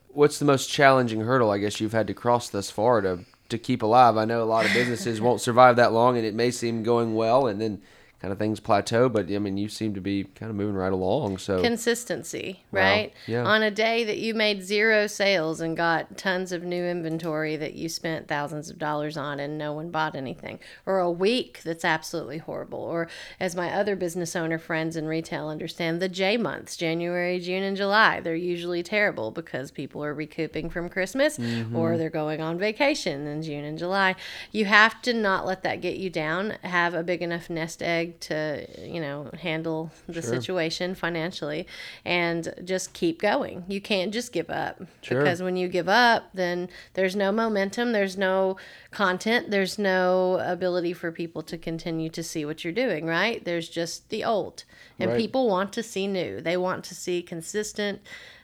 what's 0.09 0.39
the 0.39 0.45
most 0.45 0.69
challenging 0.69 1.21
hurdle 1.21 1.49
I 1.49 1.57
guess 1.57 1.81
you've 1.81 1.91
had 1.91 2.07
to 2.07 2.13
cross 2.13 2.49
thus 2.49 2.69
far 2.69 3.01
to 3.01 3.19
to 3.49 3.57
keep 3.57 3.81
alive? 3.83 4.17
I 4.17 4.25
know 4.25 4.41
a 4.41 4.45
lot 4.45 4.65
of 4.65 4.73
businesses 4.73 5.19
won't 5.25 5.41
survive 5.41 5.75
that 5.77 5.91
long 5.93 6.17
and 6.17 6.25
it 6.25 6.33
may 6.35 6.51
seem 6.51 6.83
going 6.83 7.15
well 7.15 7.47
and 7.47 7.59
then 7.59 7.81
kind 8.23 8.31
of 8.31 8.39
things 8.39 8.61
plateau, 8.61 9.09
but 9.09 9.29
I 9.29 9.37
mean 9.37 9.57
you 9.57 9.67
seem 9.67 9.93
to 9.95 9.99
be 9.99 10.23
kind 10.23 10.49
of 10.49 10.55
moving 10.55 10.75
right 10.75 10.93
along. 10.93 11.39
So 11.39 11.61
consistency, 11.61 12.63
Wow. 12.71 12.79
right? 12.81 13.13
Yeah. 13.27 13.43
On 13.43 13.61
a 13.61 13.69
day 13.69 14.05
that 14.05 14.17
you 14.17 14.33
made 14.33 14.63
zero 14.63 15.07
sales 15.07 15.59
and 15.59 15.75
got 15.75 16.17
tons 16.17 16.53
of 16.53 16.63
new 16.63 16.85
inventory 16.85 17.57
that 17.57 17.73
you 17.73 17.89
spent 17.89 18.29
thousands 18.29 18.69
of 18.69 18.77
dollars 18.79 19.17
on 19.17 19.41
and 19.41 19.57
no 19.57 19.73
one 19.73 19.89
bought 19.91 20.15
anything, 20.15 20.59
or 20.85 20.99
a 20.99 21.11
week 21.11 21.59
that's 21.65 21.83
absolutely 21.83 22.37
horrible, 22.37 22.79
or 22.79 23.09
as 23.41 23.57
my 23.57 23.69
other 23.73 23.97
business 23.97 24.37
owner 24.37 24.57
friends 24.57 24.95
in 24.95 25.05
retail 25.05 25.49
understand, 25.49 26.01
the 26.01 26.07
J 26.07 26.37
months, 26.37 26.77
January, 26.77 27.41
June, 27.41 27.61
and 27.63 27.75
July, 27.75 28.21
they're 28.21 28.35
usually 28.35 28.83
terrible 28.83 29.31
because 29.31 29.69
people 29.69 30.01
are 30.01 30.13
recouping 30.13 30.69
from 30.69 30.87
Christmas 30.87 31.37
Mm-hmm. 31.37 31.75
or 31.75 31.97
they're 31.97 32.09
going 32.09 32.39
on 32.39 32.57
vacation 32.57 33.27
in 33.27 33.41
June 33.41 33.65
and 33.65 33.77
July. 33.77 34.15
You 34.53 34.63
have 34.65 35.01
to 35.01 35.13
not 35.13 35.45
let 35.45 35.63
that 35.63 35.81
get 35.81 35.97
you 35.97 36.09
down. 36.09 36.51
Have 36.61 36.93
a 36.93 37.03
big 37.03 37.21
enough 37.21 37.49
nest 37.49 37.83
egg 37.83 38.12
to, 38.21 38.65
you 38.79 38.99
know, 39.01 39.29
handle 39.41 39.91
the 40.07 40.21
situation 40.21 40.95
financially 40.95 41.67
and 42.05 42.53
just 42.63 42.93
keep 42.93 43.21
going. 43.21 43.63
You 43.67 43.81
can't 43.81 44.13
just 44.13 44.31
give 44.31 44.49
up 44.49 44.81
Sure. 45.01 45.19
because 45.19 45.41
when 45.41 45.55
you 45.55 45.67
give 45.67 45.89
up, 45.89 46.29
then 46.33 46.69
there's 46.93 47.15
no 47.15 47.31
momentum, 47.31 47.91
there's 47.91 48.17
no 48.17 48.57
content, 48.91 49.51
there's 49.51 49.77
no 49.77 50.39
ability 50.43 50.93
for 50.93 51.11
people 51.11 51.41
to 51.43 51.57
continue 51.57 52.09
to 52.09 52.23
see 52.23 52.45
what 52.45 52.63
you're 52.63 52.73
doing, 52.73 53.05
right? 53.05 53.43
There's 53.43 53.69
just 53.69 54.09
the 54.09 54.23
old. 54.23 54.63
And 54.99 55.11
Right. 55.11 55.17
people 55.19 55.47
want 55.47 55.73
to 55.73 55.83
see 55.83 56.07
new. 56.07 56.39
They 56.41 56.57
want 56.57 56.83
to 56.85 56.95
see 56.95 57.21
consistent 57.21 58.01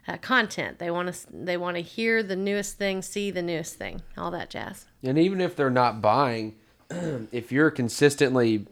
uh, 0.08 0.18
content. 0.18 0.80
They 0.80 0.90
want 0.90 1.14
to 1.14 1.28
they 1.32 1.56
want 1.58 1.76
to 1.78 1.84
hear 1.84 2.24
the 2.24 2.36
newest 2.36 2.78
thing, 2.78 3.02
see 3.04 3.30
the 3.30 3.44
newest 3.44 3.76
thing, 3.76 4.02
all 4.18 4.32
that 4.32 4.50
jazz. 4.50 4.86
And 5.04 5.20
even 5.20 5.40
if 5.40 5.56
they're 5.56 5.70
not 5.70 6.02
buying, 6.02 6.56
if 7.32 7.52
you're 7.52 7.70
consistently 7.70 8.66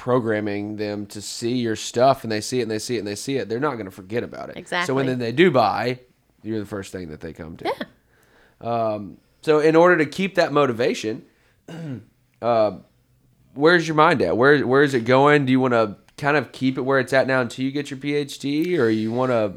programming 0.00 0.76
them 0.76 1.04
to 1.04 1.20
see 1.20 1.58
your 1.58 1.76
stuff 1.76 2.22
and 2.22 2.32
they 2.32 2.40
see 2.40 2.60
it 2.60 2.62
and 2.62 2.70
they 2.70 2.78
see 2.78 2.96
it 2.96 3.00
and 3.00 3.06
they 3.06 3.14
see 3.14 3.36
it, 3.36 3.50
they're 3.50 3.60
not 3.60 3.74
going 3.74 3.84
to 3.84 3.90
forget 3.90 4.22
about 4.24 4.48
it. 4.48 4.56
Exactly. 4.56 4.86
So 4.86 4.94
when 4.94 5.04
then 5.04 5.18
they 5.18 5.30
do 5.30 5.50
buy, 5.50 6.00
you're 6.42 6.58
the 6.58 6.64
first 6.64 6.90
thing 6.90 7.10
that 7.10 7.20
they 7.20 7.34
come 7.34 7.58
to. 7.58 7.66
Yeah. 7.66 8.66
Um, 8.66 9.18
so 9.42 9.58
in 9.58 9.76
order 9.76 9.98
to 9.98 10.06
keep 10.06 10.36
that 10.36 10.54
motivation, 10.54 11.26
uh, 12.42 12.78
where's 13.52 13.86
your 13.86 13.94
mind 13.94 14.22
at? 14.22 14.38
Where 14.38 14.66
where 14.66 14.82
is 14.82 14.94
it 14.94 15.04
going? 15.04 15.44
Do 15.44 15.52
you 15.52 15.60
want 15.60 15.74
to 15.74 15.96
kind 16.16 16.38
of 16.38 16.50
keep 16.50 16.78
it 16.78 16.82
where 16.82 16.98
it's 16.98 17.12
at 17.12 17.26
now 17.26 17.42
until 17.42 17.66
you 17.66 17.70
get 17.70 17.90
your 17.90 18.00
PhD, 18.00 18.78
or 18.78 18.88
you 18.88 19.12
want 19.12 19.32
to? 19.32 19.52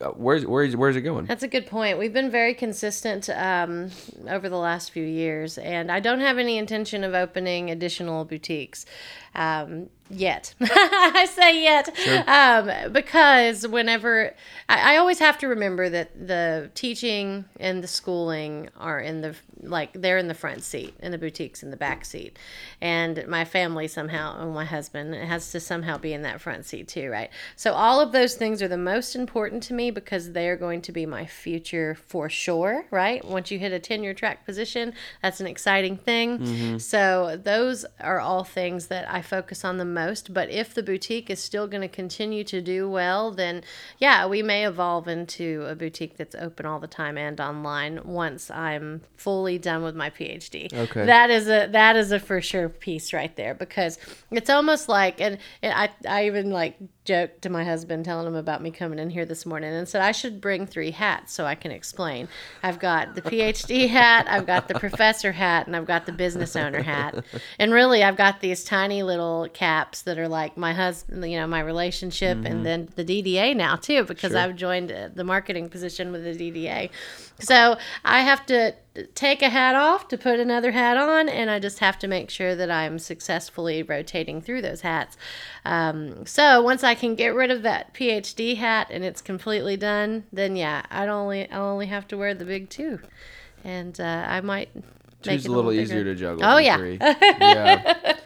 Uh, 0.00 0.10
where's 0.10 0.46
where's 0.46 0.76
where's 0.76 0.96
it 0.96 1.00
going? 1.00 1.26
That's 1.26 1.42
a 1.42 1.48
good 1.48 1.66
point. 1.66 1.98
We've 1.98 2.12
been 2.12 2.30
very 2.30 2.54
consistent 2.54 3.28
um, 3.30 3.90
over 4.28 4.48
the 4.48 4.56
last 4.56 4.92
few 4.92 5.02
years, 5.04 5.58
and 5.58 5.90
I 5.90 6.00
don't 6.00 6.20
have 6.20 6.38
any 6.38 6.56
intention 6.56 7.02
of 7.04 7.14
opening 7.14 7.70
additional 7.70 8.24
boutiques 8.24 8.86
um, 9.34 9.88
yet. 10.10 10.54
I 10.60 11.26
say 11.30 11.62
yet 11.62 11.88
um, 12.28 12.92
because 12.92 13.66
whenever 13.66 14.34
I, 14.68 14.94
I 14.94 14.96
always 14.98 15.18
have 15.18 15.38
to 15.38 15.48
remember 15.48 15.88
that 15.88 16.26
the 16.26 16.70
teaching 16.74 17.44
and 17.58 17.82
the 17.82 17.88
schooling 17.88 18.68
are 18.76 19.00
in 19.00 19.20
the 19.20 19.34
like 19.62 19.92
they're 19.92 20.18
in 20.18 20.28
the 20.28 20.34
front 20.34 20.62
seat, 20.62 20.94
and 21.00 21.12
the 21.12 21.18
boutiques 21.18 21.62
in 21.62 21.70
the 21.70 21.76
back 21.76 22.04
seat, 22.04 22.38
and 22.80 23.26
my 23.26 23.44
family 23.44 23.88
somehow, 23.88 24.40
and 24.40 24.54
my 24.54 24.64
husband 24.64 25.14
has 25.14 25.50
to 25.52 25.60
somehow 25.60 25.98
be 25.98 26.12
in 26.12 26.22
that 26.22 26.40
front 26.40 26.64
seat 26.64 26.86
too, 26.88 27.10
right? 27.10 27.30
So 27.56 27.72
all 27.72 28.00
of 28.00 28.12
those 28.12 28.34
things 28.34 28.62
are 28.62 28.68
the 28.68 28.78
most 28.78 29.16
important 29.16 29.62
to 29.64 29.74
me 29.74 29.90
because 29.90 30.32
they 30.32 30.48
are 30.48 30.56
going 30.56 30.80
to 30.82 30.92
be 30.92 31.06
my 31.06 31.26
future 31.26 31.96
for 31.96 32.28
sure, 32.28 32.84
right? 32.90 33.24
Once 33.24 33.50
you 33.50 33.58
hit 33.58 33.72
a 33.72 33.78
tenure 33.78 34.14
track 34.14 34.44
position, 34.46 34.92
that's 35.22 35.40
an 35.40 35.46
exciting 35.46 35.96
thing. 35.96 36.38
So 36.78 37.38
those 37.42 37.84
are 38.00 38.20
all 38.20 38.44
things 38.44 38.86
that 38.88 39.10
I 39.10 39.22
focus 39.22 39.64
on 39.64 39.78
the 39.78 39.84
most. 39.98 40.32
But 40.32 40.50
if 40.50 40.74
the 40.74 40.82
boutique 40.82 41.30
is 41.30 41.40
still 41.40 41.66
going 41.66 41.80
to 41.80 41.88
continue 41.88 42.44
to 42.44 42.60
do 42.60 42.88
well, 42.88 43.30
then 43.30 43.62
yeah, 43.98 44.26
we 44.26 44.42
may 44.42 44.66
evolve 44.66 45.08
into 45.08 45.64
a 45.68 45.74
boutique 45.74 46.16
that's 46.16 46.34
open 46.34 46.66
all 46.66 46.78
the 46.78 46.86
time 46.86 47.18
and 47.18 47.40
online 47.40 48.00
once 48.04 48.50
I'm 48.50 49.02
fully 49.16 49.58
done 49.58 49.82
with 49.82 49.96
my 49.96 50.10
PhD. 50.10 50.72
Okay. 50.72 51.06
That 51.06 51.30
is 51.30 51.48
a 51.48 51.68
that 51.72 51.96
is 51.96 52.12
a 52.12 52.20
for 52.20 52.40
sure 52.40 52.68
piece 52.68 53.12
right 53.12 53.34
there 53.36 53.54
because 53.54 53.98
it's 54.30 54.50
almost 54.50 54.88
like 54.88 55.20
and, 55.20 55.38
and 55.62 55.72
I 55.74 55.90
I 56.08 56.26
even 56.26 56.50
like 56.50 56.76
joked 57.08 57.40
to 57.40 57.48
my 57.48 57.64
husband 57.64 58.04
telling 58.04 58.26
him 58.26 58.34
about 58.34 58.62
me 58.62 58.70
coming 58.70 58.98
in 58.98 59.08
here 59.08 59.24
this 59.24 59.46
morning 59.46 59.72
and 59.72 59.88
said 59.88 60.02
I 60.02 60.12
should 60.12 60.42
bring 60.42 60.66
three 60.66 60.90
hats 60.90 61.32
so 61.32 61.46
I 61.46 61.54
can 61.54 61.70
explain. 61.70 62.28
I've 62.62 62.78
got 62.78 63.14
the 63.14 63.22
PhD 63.22 63.88
hat, 63.88 64.26
I've 64.28 64.46
got 64.46 64.68
the 64.68 64.78
professor 64.78 65.32
hat, 65.32 65.66
and 65.66 65.74
I've 65.74 65.86
got 65.86 66.04
the 66.04 66.12
business 66.12 66.54
owner 66.54 66.82
hat. 66.82 67.24
And 67.58 67.72
really 67.72 68.02
I've 68.04 68.18
got 68.18 68.40
these 68.40 68.62
tiny 68.62 69.02
little 69.02 69.48
caps 69.54 69.87
that 70.02 70.18
are 70.18 70.28
like 70.28 70.56
my 70.56 70.72
husband, 70.72 71.30
you 71.30 71.38
know, 71.38 71.46
my 71.46 71.60
relationship 71.60 72.38
and 72.44 72.64
then 72.64 72.88
the 72.96 73.04
DDA 73.04 73.54
now 73.56 73.76
too 73.76 74.04
because 74.04 74.32
Sure. 74.32 74.40
I've 74.40 74.56
joined 74.56 74.92
uh, 74.92 75.08
the 75.14 75.24
marketing 75.24 75.68
position 75.68 76.12
with 76.12 76.24
the 76.24 76.34
DDA. 76.34 76.90
So 77.40 77.76
I 78.04 78.20
have 78.22 78.44
to 78.46 78.74
take 79.14 79.42
a 79.42 79.48
hat 79.48 79.76
off 79.76 80.08
to 80.08 80.18
put 80.18 80.40
another 80.40 80.72
hat 80.72 80.96
on, 80.96 81.28
and 81.28 81.50
I 81.50 81.60
just 81.60 81.78
have 81.78 81.98
to 82.00 82.08
make 82.08 82.30
sure 82.30 82.56
that 82.56 82.68
I'm 82.70 82.98
successfully 82.98 83.82
rotating 83.82 84.40
through 84.40 84.62
those 84.62 84.80
hats. 84.80 85.16
Um, 85.64 86.26
so 86.26 86.60
once 86.62 86.82
I 86.82 86.94
can 86.94 87.14
get 87.14 87.34
rid 87.34 87.50
of 87.52 87.62
that 87.62 87.94
PhD 87.94 88.56
hat 88.56 88.88
and 88.90 89.04
it's 89.04 89.20
completely 89.20 89.76
done, 89.76 90.24
then 90.32 90.56
yeah, 90.56 90.82
I'd 90.90 91.08
only 91.08 91.48
I 91.50 91.58
only 91.58 91.86
have 91.86 92.08
to 92.08 92.16
wear 92.16 92.34
the 92.34 92.44
big 92.44 92.70
two, 92.70 92.98
and 93.64 93.98
uh, 94.00 94.24
I 94.28 94.40
might. 94.40 94.70
Two's 95.22 95.46
a 95.46 95.50
little 95.50 95.70
bigger. 95.72 95.82
easier 95.82 96.04
to 96.04 96.14
juggle. 96.14 96.44
Oh, 96.44 96.58
yeah. 96.58 96.76
three. 96.76 96.96
yeah. 97.00 98.17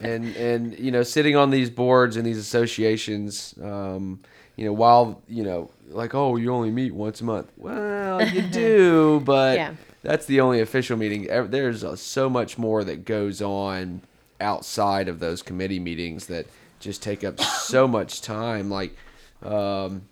And 0.00 0.36
and 0.36 0.78
you 0.78 0.90
know, 0.90 1.02
sitting 1.02 1.36
on 1.36 1.50
these 1.50 1.70
boards 1.70 2.16
and 2.16 2.24
these 2.26 2.38
associations, 2.38 3.54
um, 3.62 4.20
you 4.56 4.64
know, 4.64 4.72
while 4.72 5.22
you 5.28 5.42
know, 5.42 5.70
like, 5.88 6.14
oh, 6.14 6.36
you 6.36 6.52
only 6.52 6.70
meet 6.70 6.94
once 6.94 7.20
a 7.20 7.24
month. 7.24 7.50
Well, 7.56 8.26
you 8.26 8.42
do, 8.50 9.20
but 9.24 9.56
Yeah. 9.56 9.74
that's 10.02 10.26
the 10.26 10.40
only 10.40 10.60
official 10.60 10.96
meeting. 10.96 11.26
There's 11.50 11.82
uh, 11.84 11.96
so 11.96 12.28
much 12.30 12.58
more 12.58 12.84
that 12.84 13.04
goes 13.04 13.40
on 13.42 14.02
outside 14.40 15.08
of 15.08 15.20
those 15.20 15.42
committee 15.42 15.78
meetings 15.80 16.26
that 16.26 16.46
just 16.80 17.02
take 17.02 17.24
up 17.24 17.40
so 17.40 17.88
much 17.98 18.20
time. 18.20 18.70
Like, 18.70 18.96
um, 19.42 20.02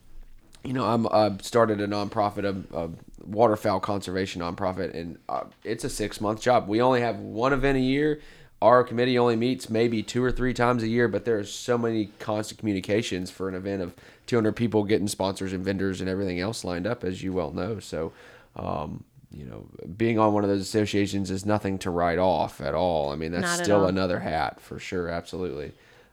you 0.65 0.73
know, 0.73 0.85
I'm 0.85 1.07
I 1.09 1.37
started 1.43 1.81
a 1.81 1.87
nonprofit, 1.89 2.45
a, 2.45 2.77
a 2.77 2.91
waterfowl 3.25 3.81
conservation 3.81 4.43
nonprofit, 4.43 4.95
and 4.95 5.19
uh, 5.29 5.45
it's 5.65 5.85
a 5.85 5.89
six 5.91 6.21
month 6.21 6.41
job. 6.41 6.69
We 6.69 6.81
only 6.81 7.01
have 7.01 7.19
one 7.19 7.53
event 7.53 7.79
a 7.79 7.81
year. 7.81 8.21
Our 8.63 8.85
committee 8.85 9.19
only 9.19 9.35
meets 9.35 9.69
maybe 9.69 10.05
two 10.05 10.23
or 10.23 10.31
three 10.31 10.55
times 10.55 10.85
a 10.85 10.89
year, 10.89 11.09
but 11.09 11.25
there 11.25 11.37
are 11.37 11.45
so 11.45 11.77
many 11.77 12.11
constant 12.21 12.61
communications 12.61 13.29
for 13.29 13.49
an 13.49 13.57
event 13.57 13.83
of 13.83 13.93
200 14.27 14.53
people 14.53 14.85
getting 14.85 15.09
sponsors 15.09 15.53
and 15.53 15.65
vendors 15.65 16.01
and 16.01 16.09
everything 16.09 16.39
else 16.39 16.65
lined 16.65 16.87
up, 16.87 17.03
as 17.03 17.25
you 17.25 17.33
well 17.33 17.51
know. 17.51 17.81
So, 17.81 18.13
um, 18.55 19.03
you 19.33 19.45
know, 19.45 19.67
being 19.97 20.21
on 20.21 20.33
one 20.33 20.45
of 20.45 20.51
those 20.51 20.61
associations 20.61 21.29
is 21.29 21.45
nothing 21.45 21.77
to 21.79 21.91
write 21.91 22.21
off 22.21 22.61
at 22.61 22.73
all. 22.73 23.11
I 23.11 23.17
mean, 23.17 23.33
that's 23.33 23.65
still 23.65 23.81
all. 23.81 23.87
another 23.87 24.21
hat 24.21 24.61
for 24.61 24.79
sure, 24.79 25.09
absolutely. 25.09 25.73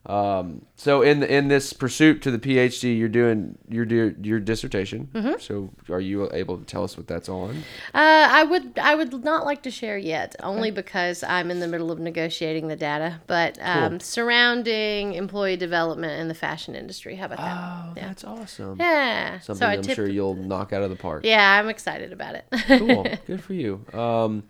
Um, 0.10 0.66
so 0.76 1.04
in 1.04 1.22
in 1.22 1.50
this 1.50 1.72
pursuit 1.72 2.24
to 2.24 2.32
the 2.32 2.40
PhD, 2.40 2.98
you're 2.98 3.08
doing 3.08 3.60
your 3.70 3.86
your, 3.86 4.10
your 4.22 4.40
dissertation. 4.40 5.08
Mm-hmm. 5.14 5.40
So 5.40 5.70
are 5.88 6.02
you 6.02 6.28
able 6.34 6.58
to 6.58 6.66
tell 6.66 6.84
us 6.84 6.98
what 6.98 7.08
that's 7.08 7.30
on? 7.30 7.58
Uh, 7.94 8.28
I 8.32 8.44
would 8.44 8.80
I 8.80 8.96
would 8.96 9.24
not 9.24 9.46
like 9.46 9.62
to 9.64 9.72
share 9.72 10.00
yet, 10.00 10.36
only 10.42 10.72
because 10.72 11.22
I'm 11.22 11.52
in 11.52 11.60
the 11.60 11.68
middle 11.68 11.92
of 11.92 12.00
negotiating 12.00 12.70
the 12.70 12.76
data. 12.76 13.22
But 13.28 13.60
um, 13.62 14.00
surrounding 14.00 15.14
employee 15.14 15.58
development 15.58 16.20
in 16.20 16.28
the 16.28 16.34
fashion 16.34 16.74
industry, 16.74 17.16
how 17.16 17.28
about 17.28 17.38
that? 17.38 17.58
Oh, 17.58 17.94
yeah. 17.96 18.08
that's 18.08 18.24
awesome. 18.24 18.78
yeah. 18.80 19.40
Something 19.42 19.84
so 19.84 19.90
I'm 19.92 19.96
sure 19.96 20.10
you'll 20.10 20.34
knock 20.34 20.74
out 20.74 20.82
of 20.82 20.90
the 20.90 20.96
park. 20.96 21.24
Yeah, 21.24 21.60
I'm 21.60 21.70
excited 21.70 22.12
about 22.12 22.34
it. 22.34 22.46
cool. 22.68 23.06
Good 23.28 23.44
for 23.44 23.54
you. 23.54 23.86
Um, 23.94 24.44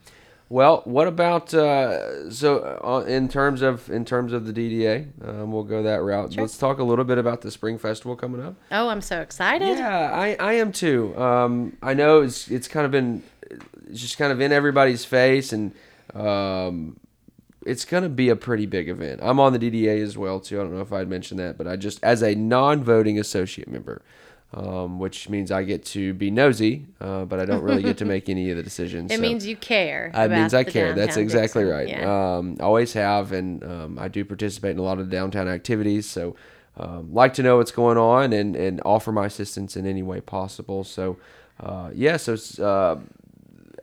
well, 0.49 0.81
what 0.85 1.07
about 1.07 1.53
uh, 1.53 2.29
so 2.31 2.79
uh, 2.83 3.05
in 3.07 3.29
terms 3.29 3.61
of 3.61 3.89
in 3.89 4.03
terms 4.03 4.33
of 4.33 4.45
the 4.45 4.53
DDA? 4.53 5.07
Um, 5.27 5.51
we'll 5.51 5.63
go 5.63 5.83
that 5.83 6.01
route. 6.01 6.35
Let's 6.35 6.57
talk 6.57 6.79
a 6.79 6.83
little 6.83 7.05
bit 7.05 7.19
about 7.19 7.41
the 7.41 7.51
spring 7.51 7.77
festival 7.77 8.15
coming 8.15 8.41
up. 8.43 8.55
oh, 8.71 8.89
I'm 8.89 9.01
so 9.01 9.21
excited. 9.21 9.77
Yeah, 9.77 10.11
I, 10.11 10.35
I 10.39 10.53
am 10.53 10.71
too. 10.71 11.15
Um, 11.21 11.77
I 11.83 11.93
know 11.93 12.21
it's 12.21 12.49
it's 12.49 12.67
kind 12.67 12.85
of 12.85 12.91
been 12.91 13.21
it's 13.89 14.01
just 14.01 14.17
kind 14.17 14.31
of 14.31 14.41
in 14.41 14.51
everybody's 14.51 15.05
face, 15.05 15.53
and 15.53 15.71
um, 16.15 16.99
it's 17.65 17.85
gonna 17.85 18.09
be 18.09 18.29
a 18.29 18.35
pretty 18.35 18.65
big 18.65 18.89
event. 18.89 19.19
I'm 19.21 19.39
on 19.39 19.53
the 19.53 19.59
DDA 19.59 20.01
as 20.01 20.17
well 20.17 20.39
too. 20.39 20.59
I 20.59 20.63
don't 20.63 20.73
know 20.73 20.81
if 20.81 20.91
I'd 20.91 21.07
mentioned 21.07 21.39
that, 21.39 21.57
but 21.57 21.67
I 21.67 21.75
just 21.75 22.03
as 22.03 22.23
a 22.23 22.33
non-voting 22.33 23.19
associate 23.19 23.67
member, 23.67 24.01
um, 24.53 24.97
which 24.99 25.29
means 25.29 25.51
I 25.51 25.63
get 25.63 25.85
to 25.87 26.13
be 26.13 26.31
nosy, 26.31 26.87
uh, 26.99 27.25
but 27.25 27.39
I 27.39 27.45
don't 27.45 27.61
really 27.61 27.83
get 27.83 27.97
to 27.99 28.05
make 28.05 28.29
any 28.29 28.49
of 28.49 28.57
the 28.57 28.63
decisions. 28.71 29.11
It 29.11 29.17
so- 29.17 29.21
means 29.21 29.45
you 29.45 29.55
care. 29.55 30.11
it 30.13 30.31
means 30.31 30.53
I 30.53 30.63
care. 30.63 30.93
That's 30.93 31.17
exactly 31.17 31.63
Dickson. 31.63 31.77
right. 31.77 31.87
Yeah. 31.87 32.37
Um, 32.37 32.57
always 32.59 32.93
have, 32.93 33.31
and 33.31 33.63
um, 33.63 33.99
I 33.99 34.07
do 34.07 34.25
participate 34.25 34.71
in 34.71 34.79
a 34.79 34.83
lot 34.83 34.99
of 34.99 35.09
downtown 35.09 35.47
activities. 35.47 36.09
So, 36.09 36.35
um, 36.77 37.13
like 37.13 37.33
to 37.35 37.43
know 37.43 37.57
what's 37.57 37.71
going 37.71 37.97
on 37.97 38.33
and 38.33 38.55
and 38.55 38.81
offer 38.85 39.11
my 39.11 39.25
assistance 39.27 39.75
in 39.77 39.85
any 39.85 40.01
way 40.01 40.21
possible. 40.21 40.83
So, 40.83 41.17
uh, 41.59 41.91
yeah. 41.93 42.17
So, 42.17 42.33
uh, 42.63 42.99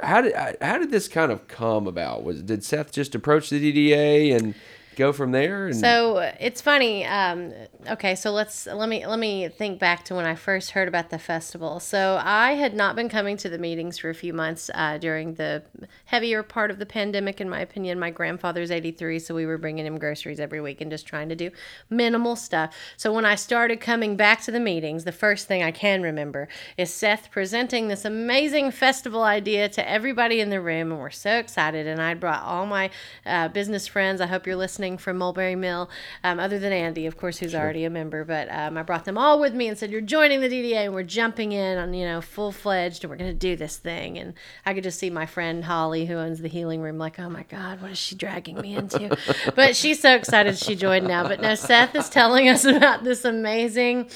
how 0.01 0.21
did 0.23 0.35
how 0.61 0.79
did 0.79 0.91
this 0.91 1.07
kind 1.07 1.31
of 1.31 1.47
come 1.47 1.87
about? 1.87 2.25
Was 2.25 2.43
did 2.43 2.65
Seth 2.65 2.91
just 2.93 3.15
approach 3.15 3.51
the 3.51 3.61
DDA 3.61 4.35
and 4.37 4.55
go 4.97 5.13
from 5.13 5.31
there? 5.31 5.67
And 5.67 5.77
So 5.77 6.33
it's 6.41 6.61
funny. 6.61 7.05
Um, 7.05 7.53
okay, 7.89 8.15
so 8.15 8.33
let's 8.33 8.67
let 8.67 8.89
me 8.89 9.07
let 9.07 9.19
me 9.19 9.49
think 9.49 9.79
back 9.79 10.05
to 10.07 10.15
when 10.15 10.25
I 10.25 10.35
first 10.35 10.73
heard 10.73 10.89
about 10.89 11.11
the 11.11 11.19
festival. 11.19 11.79
So 11.81 12.21
I 12.23 12.53
had 12.55 12.75
not 12.75 12.97
been 12.97 13.09
coming 13.09 13.37
to 13.39 13.49
the 13.49 13.59
meetings 13.59 13.99
for 13.99 14.11
a 14.11 14.15
few 14.15 14.33
months 14.33 14.71
uh, 14.75 14.99
during 14.99 15.35
the 15.35 15.63
heavier 16.07 16.43
part 16.43 16.71
of 16.71 16.79
the 16.79 16.87
pandemic. 16.87 17.41
In 17.41 17.49
my 17.49 17.61
opinion, 17.61 17.99
my 18.01 18.11
grandfather's 18.11 18.71
eighty 18.71 18.91
three, 18.91 19.19
so 19.19 19.35
we 19.35 19.45
were 19.45 19.59
bringing 19.59 19.85
him 19.85 19.99
groceries 19.99 20.41
every 20.41 20.61
week 20.61 20.81
and 20.81 20.91
just 20.91 21.07
trying 21.07 21.29
to 21.29 21.37
do 21.37 21.51
minimal 21.91 22.35
stuff. 22.35 22.75
So 22.97 23.13
when 23.13 23.27
I 23.27 23.35
started 23.35 23.81
coming 23.81 24.17
back 24.17 24.41
to 24.43 24.51
the 24.51 24.61
meetings, 24.61 25.05
the 25.05 25.13
first 25.13 25.47
thing 25.47 25.63
I 25.63 25.73
can 25.73 26.03
remember 26.03 26.49
is 26.79 26.93
Seth 26.93 27.31
presenting 27.31 27.89
this 27.89 28.05
amazing 28.05 28.71
festival 28.71 29.23
idea 29.23 29.69
to 29.69 29.89
everybody 29.89 30.41
in 30.41 30.49
the 30.49 30.61
room, 30.61 30.91
and 30.91 31.01
we're 31.01 31.11
so 31.11 31.37
excited. 31.37 31.87
And 31.87 32.01
I 32.01 32.15
brought 32.15 32.43
all 32.43 32.65
my 32.65 32.89
uh, 33.27 33.49
business 33.49 33.87
friends. 33.87 34.21
I 34.23 34.27
hope 34.27 34.47
you're 34.47 34.57
listening 34.57 34.86
from 34.97 35.19
Mulberry 35.19 35.57
Mill, 35.57 35.89
um, 36.23 36.39
other 36.39 36.59
than 36.59 36.73
Andy, 36.73 37.07
of 37.07 37.17
course, 37.17 37.39
who's 37.39 37.55
already 37.55 37.85
a 37.85 37.91
member. 37.91 38.25
But 38.25 38.49
um, 38.51 38.77
I 38.77 38.83
brought 38.83 39.07
them 39.07 39.19
all 39.19 39.41
with 39.41 39.55
me 39.55 39.69
and 39.69 39.79
said, 39.79 39.91
"You're 39.91 40.01
joining 40.01 40.41
the 40.41 40.49
DDA, 40.49 40.85
and 40.85 40.95
we're 40.95 41.03
jumping 41.03 41.53
in 41.53 41.79
on 41.79 41.95
you 41.95 42.05
know 42.05 42.21
full 42.21 42.53
fledged, 42.53 43.03
and 43.03 43.11
we're 43.11 43.17
going 43.17 43.33
to 43.33 43.39
do 43.39 43.57
this 43.57 43.79
thing." 43.79 44.19
And 44.19 44.35
I 44.65 44.75
could 44.75 44.85
just 44.85 44.99
see 44.99 45.11
my 45.11 45.27
friend 45.27 45.65
Holly, 45.65 46.07
who 46.07 46.15
owns 46.15 46.41
the 46.41 46.49
healing 46.49 46.81
room, 46.83 46.99
like, 46.99 47.19
"Oh 47.19 47.31
my 47.31 47.43
God, 47.45 47.81
what 47.83 47.91
is 47.91 47.99
she 47.99 48.15
dragging 48.15 48.61
me 48.61 48.77
into?" 48.77 49.17
but 49.57 49.75
she's 49.75 50.01
so 50.01 50.15
excited 50.15 50.59
she 50.59 50.77
joined 50.77 51.09
now. 51.09 51.27
But 51.27 51.41
no, 51.41 51.55
Seth 51.55 51.95
is 51.95 52.09
telling 52.09 52.49
us 52.49 52.65
about 52.65 53.03
this 53.03 53.25
amazing 53.25 54.11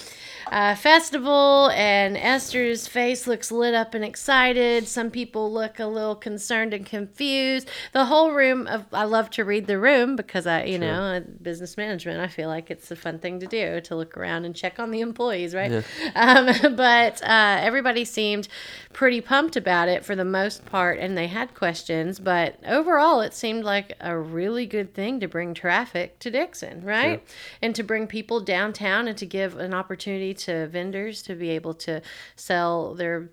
uh, 0.51 0.75
festival, 0.75 1.71
and 1.75 2.17
Esther's 2.17 2.89
face 2.89 3.29
looks 3.29 3.53
lit 3.53 3.73
up 3.73 3.95
and 3.95 4.05
excited. 4.05 4.89
Some 4.89 5.11
people 5.11 5.53
look 5.53 5.79
a 5.79 5.87
little 5.87 6.17
concerned 6.17 6.75
and 6.75 6.85
confused. 6.85 7.71
The 7.93 8.07
whole 8.07 8.33
room 8.33 8.67
of 8.67 8.87
I 8.93 9.05
love 9.05 9.31
to 9.31 9.45
read 9.45 9.69
the 9.69 9.79
room 9.79 10.17
because 10.17 10.49
I, 10.49 10.65
you 10.65 10.79
know, 10.79 11.03
uh, 11.03 11.21
business 11.41 11.77
management. 11.77 12.21
I 12.21 12.27
feel 12.27 12.49
like 12.49 12.69
it's 12.69 12.91
a 12.91 12.97
fun 12.97 13.21
thing 13.21 13.39
to 13.41 13.47
do 13.47 13.81
to 13.83 13.95
look 13.95 14.17
around 14.17 14.45
and 14.45 14.55
check 14.55 14.81
on 14.81 14.91
the 14.91 15.01
employees, 15.01 15.55
right? 15.55 15.85
Um, 16.17 16.47
but 16.77 17.23
uh, 17.23 17.59
everybody 17.61 18.05
seemed 18.05 18.49
pretty 18.93 19.21
pumped 19.21 19.55
about 19.55 19.89
it 19.89 20.05
for 20.05 20.17
the 20.17 20.25
most 20.25 20.67
part, 20.67 20.99
and 20.99 21.17
they 21.17 21.29
had 21.29 21.55
questions. 21.55 22.19
But 22.19 22.57
overall, 22.67 23.21
it 23.21 23.35
seemed 23.35 23.63
like 23.63 23.93
a 24.01 24.19
really 24.19 24.67
good 24.67 24.95
thing 24.95 25.21
to 25.21 25.29
bring 25.29 25.55
traffic 25.55 26.19
to 26.19 26.31
Dickson, 26.31 26.83
right? 26.85 27.23
And 27.63 27.73
to 27.77 27.85
bring 27.85 28.09
people 28.09 28.41
downtown 28.41 29.07
and 29.07 29.17
to 29.19 29.27
give 29.27 29.57
an 29.57 29.73
opportunity 29.75 30.35
to 30.47 30.67
vendors 30.69 31.23
to 31.23 31.35
be 31.35 31.51
able 31.51 31.75
to 31.75 32.03
sell 32.37 32.95
their 32.95 33.31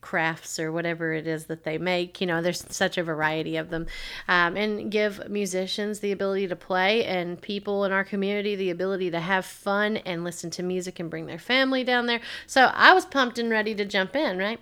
crafts 0.00 0.58
or 0.58 0.72
whatever 0.72 1.12
it 1.12 1.26
is 1.26 1.46
that 1.46 1.64
they 1.64 1.78
make. 1.78 2.20
You 2.20 2.26
know, 2.26 2.42
there's 2.42 2.64
such 2.70 2.98
a 2.98 3.02
variety 3.02 3.56
of 3.56 3.70
them. 3.70 3.86
Um, 4.28 4.56
and 4.56 4.90
give 4.90 5.28
musicians 5.28 6.00
the 6.00 6.12
ability 6.12 6.48
to 6.48 6.56
play 6.56 7.04
and 7.04 7.40
people 7.40 7.84
in 7.84 7.92
our 7.92 8.04
community 8.04 8.56
the 8.56 8.70
ability 8.70 9.10
to 9.12 9.20
have 9.20 9.44
fun 9.44 9.98
and 9.98 10.24
listen 10.24 10.50
to 10.50 10.62
music 10.62 10.98
and 10.98 11.10
bring 11.10 11.26
their 11.26 11.38
family 11.38 11.84
down 11.84 12.06
there. 12.06 12.20
So 12.46 12.70
I 12.74 12.92
was 12.92 13.04
pumped 13.04 13.38
and 13.38 13.50
ready 13.50 13.74
to 13.74 13.84
jump 13.84 14.16
in, 14.16 14.38
right? 14.38 14.60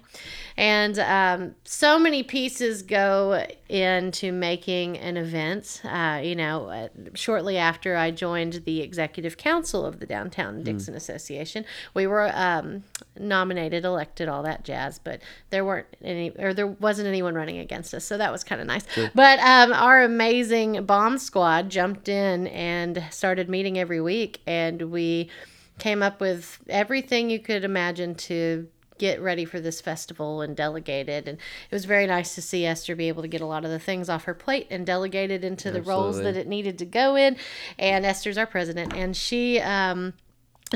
And 0.58 0.98
um, 0.98 1.54
so 1.62 2.00
many 2.00 2.24
pieces 2.24 2.82
go 2.82 3.46
into 3.68 4.32
making 4.32 4.98
an 4.98 5.16
event. 5.16 5.80
Uh, 5.84 6.20
you 6.20 6.34
know, 6.34 6.66
uh, 6.66 6.88
shortly 7.14 7.56
after 7.56 7.94
I 7.94 8.10
joined 8.10 8.64
the 8.64 8.80
executive 8.80 9.36
council 9.36 9.86
of 9.86 10.00
the 10.00 10.06
Downtown 10.06 10.64
Dickson 10.64 10.94
Association, 10.96 11.64
we 11.94 12.08
were 12.08 12.32
um, 12.34 12.82
nominated, 13.16 13.84
elected, 13.84 14.28
all 14.28 14.42
that 14.42 14.64
jazz, 14.64 14.98
but 14.98 15.20
there 15.50 15.64
weren't 15.64 15.86
any, 16.02 16.30
or 16.36 16.52
there 16.52 16.66
wasn't 16.66 17.06
anyone 17.06 17.36
running 17.36 17.58
against 17.58 17.94
us. 17.94 18.04
So 18.04 18.18
that 18.18 18.32
was 18.32 18.42
kind 18.42 18.60
of 18.60 18.66
nice. 18.66 18.82
But 19.14 19.38
um, 19.38 19.72
our 19.72 20.02
amazing 20.02 20.84
bomb 20.86 21.18
squad 21.18 21.70
jumped 21.70 22.08
in 22.08 22.48
and 22.48 23.04
started 23.12 23.48
meeting 23.48 23.78
every 23.78 24.00
week, 24.00 24.40
and 24.44 24.90
we 24.90 25.30
came 25.78 26.02
up 26.02 26.20
with 26.20 26.58
everything 26.68 27.30
you 27.30 27.38
could 27.38 27.62
imagine 27.62 28.16
to 28.16 28.66
get 28.98 29.20
ready 29.20 29.44
for 29.44 29.60
this 29.60 29.80
festival 29.80 30.40
and 30.40 30.56
delegated 30.56 31.28
and 31.28 31.38
it 31.38 31.74
was 31.74 31.84
very 31.84 32.06
nice 32.06 32.34
to 32.34 32.42
see 32.42 32.66
Esther 32.66 32.94
be 32.94 33.08
able 33.08 33.22
to 33.22 33.28
get 33.28 33.40
a 33.40 33.46
lot 33.46 33.64
of 33.64 33.70
the 33.70 33.78
things 33.78 34.08
off 34.08 34.24
her 34.24 34.34
plate 34.34 34.66
and 34.70 34.86
delegate 34.86 35.30
it 35.30 35.44
into 35.44 35.70
the 35.70 35.82
roles 35.82 36.18
that 36.18 36.36
it 36.36 36.46
needed 36.46 36.78
to 36.78 36.84
go 36.84 37.16
in 37.16 37.36
and 37.78 38.04
Esther's 38.04 38.38
our 38.38 38.46
president 38.46 38.94
and 38.94 39.16
she 39.16 39.60
um 39.60 40.12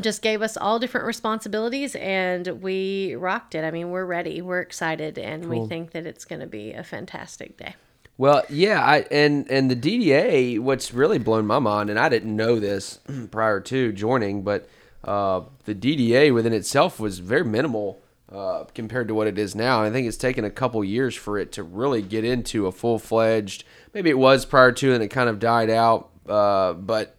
just 0.00 0.22
gave 0.22 0.40
us 0.40 0.56
all 0.56 0.78
different 0.78 1.06
responsibilities 1.06 1.94
and 1.96 2.46
we 2.62 3.14
rocked 3.14 3.54
it. 3.54 3.62
I 3.62 3.70
mean, 3.70 3.90
we're 3.90 4.06
ready. 4.06 4.40
We're 4.40 4.60
excited 4.60 5.18
and 5.18 5.50
we 5.50 5.66
think 5.66 5.90
that 5.90 6.06
it's 6.06 6.24
going 6.24 6.40
to 6.40 6.46
be 6.46 6.72
a 6.72 6.82
fantastic 6.82 7.58
day. 7.58 7.74
Well, 8.18 8.44
yeah, 8.48 8.84
I 8.84 9.06
and 9.10 9.50
and 9.50 9.70
the 9.70 9.76
DDA. 9.76 10.60
What's 10.60 10.92
really 10.92 11.18
blown 11.18 11.46
my 11.46 11.58
mind, 11.58 11.88
and 11.88 11.98
I 11.98 12.08
didn't 12.08 12.36
know 12.36 12.60
this 12.60 13.00
prior 13.30 13.58
to 13.60 13.92
joining, 13.92 14.42
but 14.42 14.68
uh, 15.02 15.42
the 15.64 15.74
DDA 15.74 16.32
within 16.32 16.52
itself 16.52 17.00
was 17.00 17.20
very 17.20 17.44
minimal 17.44 18.01
uh, 18.32 18.64
compared 18.74 19.08
to 19.08 19.14
what 19.14 19.26
it 19.26 19.38
is 19.38 19.54
now. 19.54 19.82
I 19.82 19.90
think 19.90 20.06
it's 20.08 20.16
taken 20.16 20.44
a 20.44 20.50
couple 20.50 20.82
years 20.82 21.14
for 21.14 21.38
it 21.38 21.52
to 21.52 21.62
really 21.62 22.00
get 22.02 22.24
into 22.24 22.66
a 22.66 22.72
full 22.72 22.98
fledged. 22.98 23.64
Maybe 23.92 24.10
it 24.10 24.18
was 24.18 24.46
prior 24.46 24.72
to, 24.72 24.94
and 24.94 25.02
it 25.02 25.08
kind 25.08 25.28
of 25.28 25.38
died 25.38 25.68
out. 25.70 26.08
Uh, 26.26 26.72
but 26.72 27.16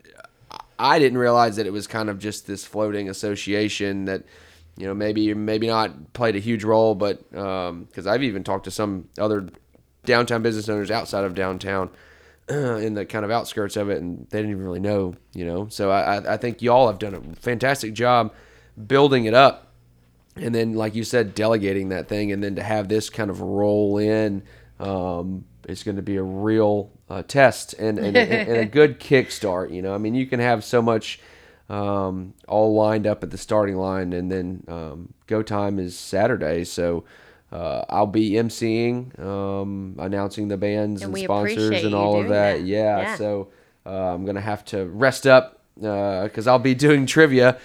I 0.80 0.98
didn't 1.00 1.18
realize 1.20 1.58
that 1.58 1.68
it 1.68 1.74
was 1.74 1.88
kind 1.88 2.10
of 2.10 2.20
just 2.20 2.48
this 2.48 2.66
floating 2.66 3.10
association 3.10 4.06
that 4.06 4.24
you 4.78 4.88
know 4.88 4.94
maybe 4.94 5.34
maybe 5.34 5.68
not 5.68 6.14
played 6.14 6.36
a 6.36 6.40
huge 6.40 6.64
role, 6.64 6.96
but 6.96 7.30
because 7.30 8.08
I've 8.08 8.24
even 8.24 8.44
talked 8.44 8.64
to 8.66 8.72
some 8.72 9.10
other 9.20 9.48
downtown 10.06 10.42
business 10.42 10.68
owners 10.68 10.90
outside 10.92 11.24
of 11.26 11.36
downtown 11.36 11.90
in 12.50 12.94
the 12.96 13.06
kind 13.06 13.24
of 13.24 13.30
outskirts 13.32 13.78
of 13.78 13.90
it, 13.90 14.02
and 14.02 14.28
they 14.32 14.40
didn't 14.40 14.52
even 14.52 14.64
really 14.64 14.80
know, 14.80 15.16
you 15.34 15.46
know. 15.46 15.68
So 15.70 15.92
I- 15.92 16.34
I 16.34 16.38
think 16.38 16.62
y'all 16.62 16.88
have 16.88 17.00
done 17.00 17.14
a 17.14 17.22
fantastic 17.40 17.94
job 17.94 18.34
building 18.88 19.26
it 19.26 19.34
up, 19.34 19.73
and 20.36 20.54
then 20.54 20.74
like 20.74 20.96
you 20.96 21.04
said, 21.04 21.36
delegating 21.36 21.90
that 21.90 22.08
thing, 22.08 22.32
and 22.32 22.44
then 22.44 22.56
to 22.56 22.64
have 22.64 22.88
this 22.88 23.10
kind 23.10 23.30
of 23.30 23.42
roll 23.42 23.98
in, 23.98 24.44
um, 24.80 25.46
it's 25.68 25.84
going 25.84 25.96
to 25.98 26.02
be 26.02 26.18
a 26.18 26.24
real 26.24 26.92
uh, 27.10 27.24
test 27.24 27.74
and 27.74 27.98
and, 28.00 28.18
and 28.18 28.32
and 28.50 28.58
a 28.58 28.66
good 28.66 29.00
kickstart. 29.00 29.72
You 29.74 29.82
know, 29.82 29.94
I 29.94 29.98
mean, 29.98 30.16
you 30.16 30.26
can 30.26 30.40
have 30.40 30.64
so 30.64 30.82
much 30.82 31.20
um, 31.70 32.34
all 32.48 32.74
lined 32.76 33.08
up 33.08 33.24
at 33.24 33.32
the 33.32 33.38
starting 33.38 33.78
line, 33.78 34.14
and 34.14 34.32
then 34.32 34.64
um, 34.68 35.14
go 35.28 35.42
time 35.44 35.80
is 35.80 35.98
Saturday, 35.98 36.64
so. 36.64 37.04
Uh, 37.52 37.86
I'll 37.88 38.08
be 38.08 38.32
emceeing, 38.32 39.20
um, 39.24 39.96
announcing 40.00 40.48
the 40.48 40.58
bands 40.58 41.04
And 41.04 41.14
and, 41.16 41.24
sponsors 41.24 41.84
and 41.84 41.94
all 41.94 42.20
of 42.20 42.30
that. 42.30 42.58
that. 42.58 42.64
Yeah, 42.64 43.02
Yeah. 43.02 43.16
so 43.16 43.50
uh, 43.86 43.92
I'm 43.92 44.26
gonna 44.26 44.42
have 44.42 44.66
to 44.66 44.86
rest 44.88 45.28
up 45.28 45.62
because 45.76 46.48
I'll 46.48 46.60
be 46.60 46.76
doing 46.76 47.06
trivia 47.06 47.58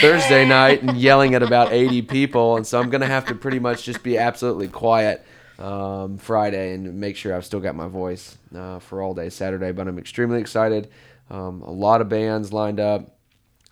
Thursday 0.00 0.46
night 0.46 0.82
and 0.82 0.96
yelling 0.96 1.34
at 1.34 1.42
about 1.42 1.72
80 1.72 2.02
people, 2.02 2.56
and 2.56 2.66
so 2.66 2.80
I'm 2.80 2.90
gonna 2.90 3.06
have 3.06 3.26
to 3.26 3.34
pretty 3.34 3.58
much 3.58 3.84
just 3.84 4.02
be 4.02 4.18
absolutely 4.18 4.68
quiet 4.68 5.24
um, 5.58 6.18
Friday 6.18 6.74
and 6.74 6.98
make 7.00 7.16
sure 7.16 7.34
I've 7.34 7.44
still 7.44 7.60
got 7.60 7.74
my 7.74 7.86
voice 7.86 8.36
uh, 8.54 8.78
for 8.78 9.02
all 9.02 9.14
day 9.14 9.30
Saturday. 9.30 9.72
But 9.72 9.88
I'm 9.88 9.98
extremely 9.98 10.40
excited. 10.40 10.88
Um, 11.30 11.62
a 11.62 11.70
lot 11.70 12.00
of 12.00 12.08
bands 12.08 12.52
lined 12.52 12.80
up, 12.80 13.16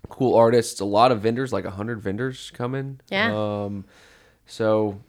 cool 0.09 0.35
artists, 0.35 0.81
a 0.81 0.85
lot 0.85 1.13
of 1.13 1.21
vendors, 1.21 1.53
like 1.53 1.65
100 1.65 2.01
vendors 2.01 2.51
coming. 2.55 3.01
Yeah. 3.09 3.35
Um, 3.35 3.85
so 4.47 5.01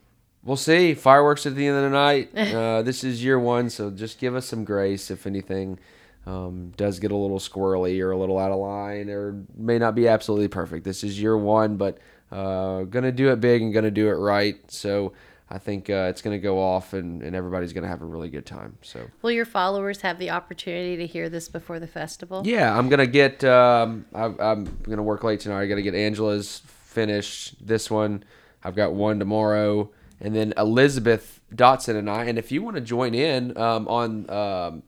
we'll 0.44 0.58
see. 0.58 0.94
Fireworks 0.94 1.46
at 1.46 1.56
the 1.56 1.68
end 1.68 1.78
of 1.78 1.84
the 1.84 1.90
night. 1.90 2.32
Uh, 2.52 2.82
this 2.82 3.04
is 3.04 3.24
year 3.24 3.40
one, 3.40 3.70
so 3.70 3.90
just 3.92 4.20
give 4.20 4.36
us 4.36 4.46
some 4.46 4.64
grace 4.66 5.10
if 5.12 5.26
anything 5.26 5.80
um, 6.26 6.72
does 6.78 7.00
get 7.00 7.12
a 7.12 7.16
little 7.16 7.40
squirrely 7.40 8.00
or 8.02 8.12
a 8.12 8.18
little 8.18 8.38
out 8.38 8.52
of 8.52 8.60
line 8.60 9.10
or 9.10 9.44
may 9.56 9.80
not 9.80 9.96
be 9.96 10.08
absolutely 10.08 10.48
perfect. 10.48 10.84
This 10.84 11.04
is 11.04 11.20
year 11.22 11.38
one, 11.38 11.78
but 11.78 11.98
uh, 12.32 12.84
gonna 12.84 13.12
do 13.12 13.30
it 13.32 13.42
big 13.42 13.62
and 13.62 13.74
gonna 13.74 13.92
do 13.92 14.08
it 14.08 14.14
right. 14.14 14.56
So 14.72 15.14
I 15.50 15.58
think 15.58 15.90
uh, 15.90 16.08
it's 16.10 16.22
gonna 16.22 16.40
go 16.40 16.60
off 16.60 16.94
and, 16.94 17.22
and 17.24 17.36
everybody's 17.36 17.74
gonna 17.74 17.88
have 17.88 18.02
a 18.02 18.06
really 18.06 18.30
good 18.30 18.46
time. 18.46 18.78
So 18.82 19.02
Will 19.22 19.32
your 19.32 19.46
followers 19.46 20.02
have 20.02 20.20
the 20.20 20.30
opportunity 20.30 20.96
to 20.98 21.08
hear 21.08 21.28
this 21.28 21.50
before 21.50 21.80
the 21.80 21.88
festival? 21.88 22.44
yeah, 22.46 22.78
I'm 22.78 22.88
gonna 22.88 23.08
get. 23.08 23.44
Um, 23.44 24.06
I, 24.14 24.26
I'm 24.40 24.66
gonna 24.84 25.04
work 25.04 25.24
late 25.24 25.40
tonight. 25.42 25.62
I 25.62 25.66
gotta 25.68 25.82
get 25.82 25.96
Angela's 25.96 26.62
finished. 26.66 27.56
This 27.66 27.90
one, 27.90 28.24
I've 28.64 28.76
got 28.76 28.94
one 28.94 29.18
tomorrow, 29.20 29.90
and 30.22 30.36
then 30.36 30.54
Elizabeth 30.56 31.42
Dotson 31.54 31.96
and 31.98 32.10
I. 32.10 32.26
And 32.26 32.38
if 32.38 32.52
you 32.52 32.62
want 32.62 32.76
to 32.76 32.82
join 32.82 33.14
in 33.14 33.58
um, 33.58 33.88
on 33.88 34.30
um, 34.30 34.84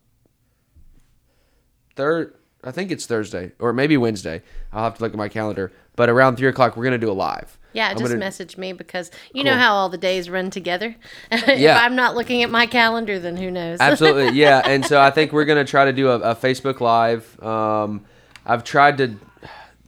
third, 1.96 2.34
I 2.64 2.72
think 2.72 2.91
it's 2.91 3.06
Thursday 3.06 3.52
or 3.60 3.74
maybe 3.74 3.98
Wednesday. 3.98 4.41
I'll 4.72 4.84
have 4.86 4.98
to 4.98 5.04
look 5.04 5.12
at 5.14 5.18
my 5.18 5.30
calendar. 5.30 5.72
But 5.96 6.10
around 6.10 6.38
three 6.38 6.48
o'clock, 6.48 6.76
we're 6.76 6.84
gonna 6.86 6.98
do 6.98 7.12
a 7.12 7.14
live. 7.14 7.58
Yeah, 7.74 7.88
I'm 7.89 7.98
just 7.98 8.04
gonna- 8.10 8.20
message 8.20 8.58
me 8.58 8.74
because 8.74 9.10
you 9.34 9.44
know 9.44 9.56
how 9.56 9.74
all 9.74 9.89
the 9.89 9.98
days 9.98 10.30
run 10.30 10.50
together. 10.50 10.96
if 11.32 11.60
Yeah. 11.60 11.80
I'm 11.80 11.96
not 11.96 12.16
looking 12.16 12.41
at 12.44 12.50
my 12.50 12.66
calendar, 12.66 13.20
then 13.20 13.38
who 13.38 13.50
knows? 13.52 13.80
Absolutely, 13.82 14.38
yeah. 14.39 14.62
And 14.66 14.86
so 14.86 15.00
I 15.02 15.12
think 15.12 15.32
we're 15.34 15.46
gonna 15.46 15.66
try 15.66 15.86
to 15.86 15.94
do 15.94 16.10
a, 16.10 16.20
a 16.20 16.36
Facebook 16.36 16.80
Live. 16.80 17.41
Um, 17.44 18.06
I've 18.46 18.64
tried 18.64 18.98
to. 19.00 19.16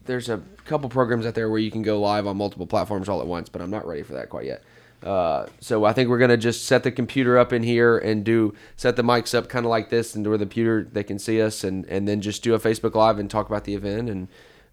There's 0.06 0.30
a 0.30 0.42
couple 0.66 0.90
programs 0.90 1.26
out 1.26 1.34
there 1.36 1.50
where 1.50 1.60
you 1.60 1.72
can 1.72 1.82
go 1.82 2.00
live 2.00 2.28
on 2.28 2.38
multiple 2.38 2.68
platforms 2.68 3.10
all 3.10 3.22
at 3.22 3.28
once, 3.28 3.50
but 3.50 3.62
I'm 3.62 3.70
not 3.72 3.88
ready 3.88 4.04
for 4.04 4.14
that 4.14 4.30
quite 4.30 4.46
yet. 4.46 4.64
Uh, 5.06 5.48
so 5.60 5.86
I 5.86 5.94
think 5.94 6.10
we're 6.10 6.18
gonna 6.18 6.38
just 6.38 6.66
set 6.66 6.84
the 6.84 6.92
computer 6.92 7.38
up 7.38 7.54
in 7.54 7.64
here 7.64 7.98
and 7.98 8.24
do 8.24 8.54
set 8.76 8.96
the 8.96 9.04
mics 9.04 9.36
up 9.36 9.50
kind 9.50 9.66
of 9.66 9.70
like 9.70 9.90
this, 9.90 10.16
and 10.16 10.26
where 10.28 10.38
the 10.38 10.46
computer 10.46 10.88
they 10.92 11.04
can 11.04 11.20
see 11.20 11.42
us, 11.42 11.64
and 11.64 11.86
and 11.86 12.08
then 12.08 12.22
just 12.22 12.44
do 12.44 12.56
a 12.56 12.60
Facebook 12.60 12.96
Live 12.96 13.20
and 13.20 13.30
talk 13.30 13.48
about 13.48 13.66
the 13.66 13.76
event. 13.76 14.10
And 14.10 14.28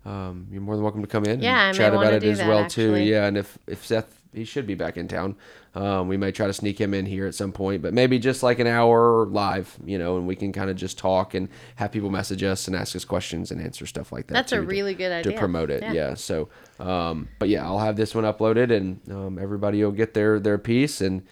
um, 0.04 0.46
you're 0.50 0.62
more 0.62 0.74
than 0.74 0.82
welcome 0.82 1.02
to 1.02 1.08
come 1.08 1.24
in 1.24 1.40
Yeah, 1.40 1.60
I 1.60 1.68
and 1.68 1.78
may 1.78 1.84
chat 1.84 1.94
about 1.94 2.14
it 2.14 2.24
as 2.24 2.38
well 2.38 2.66
too. 2.66 2.96
Yeah, 2.96 3.26
and 3.26 3.36
if 3.36 3.58
if 3.66 3.84
Seth 3.84 4.21
he 4.32 4.44
should 4.44 4.66
be 4.66 4.74
back 4.74 4.96
in 4.96 5.08
town. 5.08 5.36
Um, 5.74 6.08
we 6.08 6.16
may 6.16 6.32
try 6.32 6.46
to 6.46 6.52
sneak 6.52 6.80
him 6.80 6.94
in 6.94 7.06
here 7.06 7.26
at 7.26 7.34
some 7.34 7.52
point, 7.52 7.82
but 7.82 7.92
maybe 7.94 8.18
just 8.18 8.42
like 8.42 8.58
an 8.58 8.66
hour 8.66 9.26
live, 9.26 9.78
you 9.84 9.98
know, 9.98 10.16
and 10.16 10.26
we 10.26 10.36
can 10.36 10.52
kind 10.52 10.70
of 10.70 10.76
just 10.76 10.98
talk 10.98 11.34
and 11.34 11.48
have 11.76 11.92
people 11.92 12.10
message 12.10 12.42
us 12.42 12.66
and 12.66 12.76
ask 12.76 12.94
us 12.96 13.04
questions 13.04 13.50
and 13.50 13.60
answer 13.60 13.86
stuff 13.86 14.12
like 14.12 14.26
that. 14.28 14.34
That's 14.34 14.52
a 14.52 14.56
too, 14.56 14.62
to- 14.62 14.66
really 14.66 14.94
good 14.94 15.12
idea. 15.12 15.32
to 15.32 15.38
promote 15.38 15.70
it. 15.70 15.82
Yeah. 15.82 15.92
Yeah. 15.92 16.14
So, 16.14 16.48
um, 16.80 17.28
but 17.38 17.48
yeah, 17.48 17.64
I'll 17.64 17.78
have 17.78 17.96
this 17.96 18.14
one 18.14 18.24
uploaded 18.24 18.70
and 18.70 19.00
um, 19.10 19.38
everybody 19.38 19.82
will 19.84 19.92
get 19.92 20.14
their 20.14 20.40
their 20.40 20.58
piece 20.58 21.00
and 21.00 21.22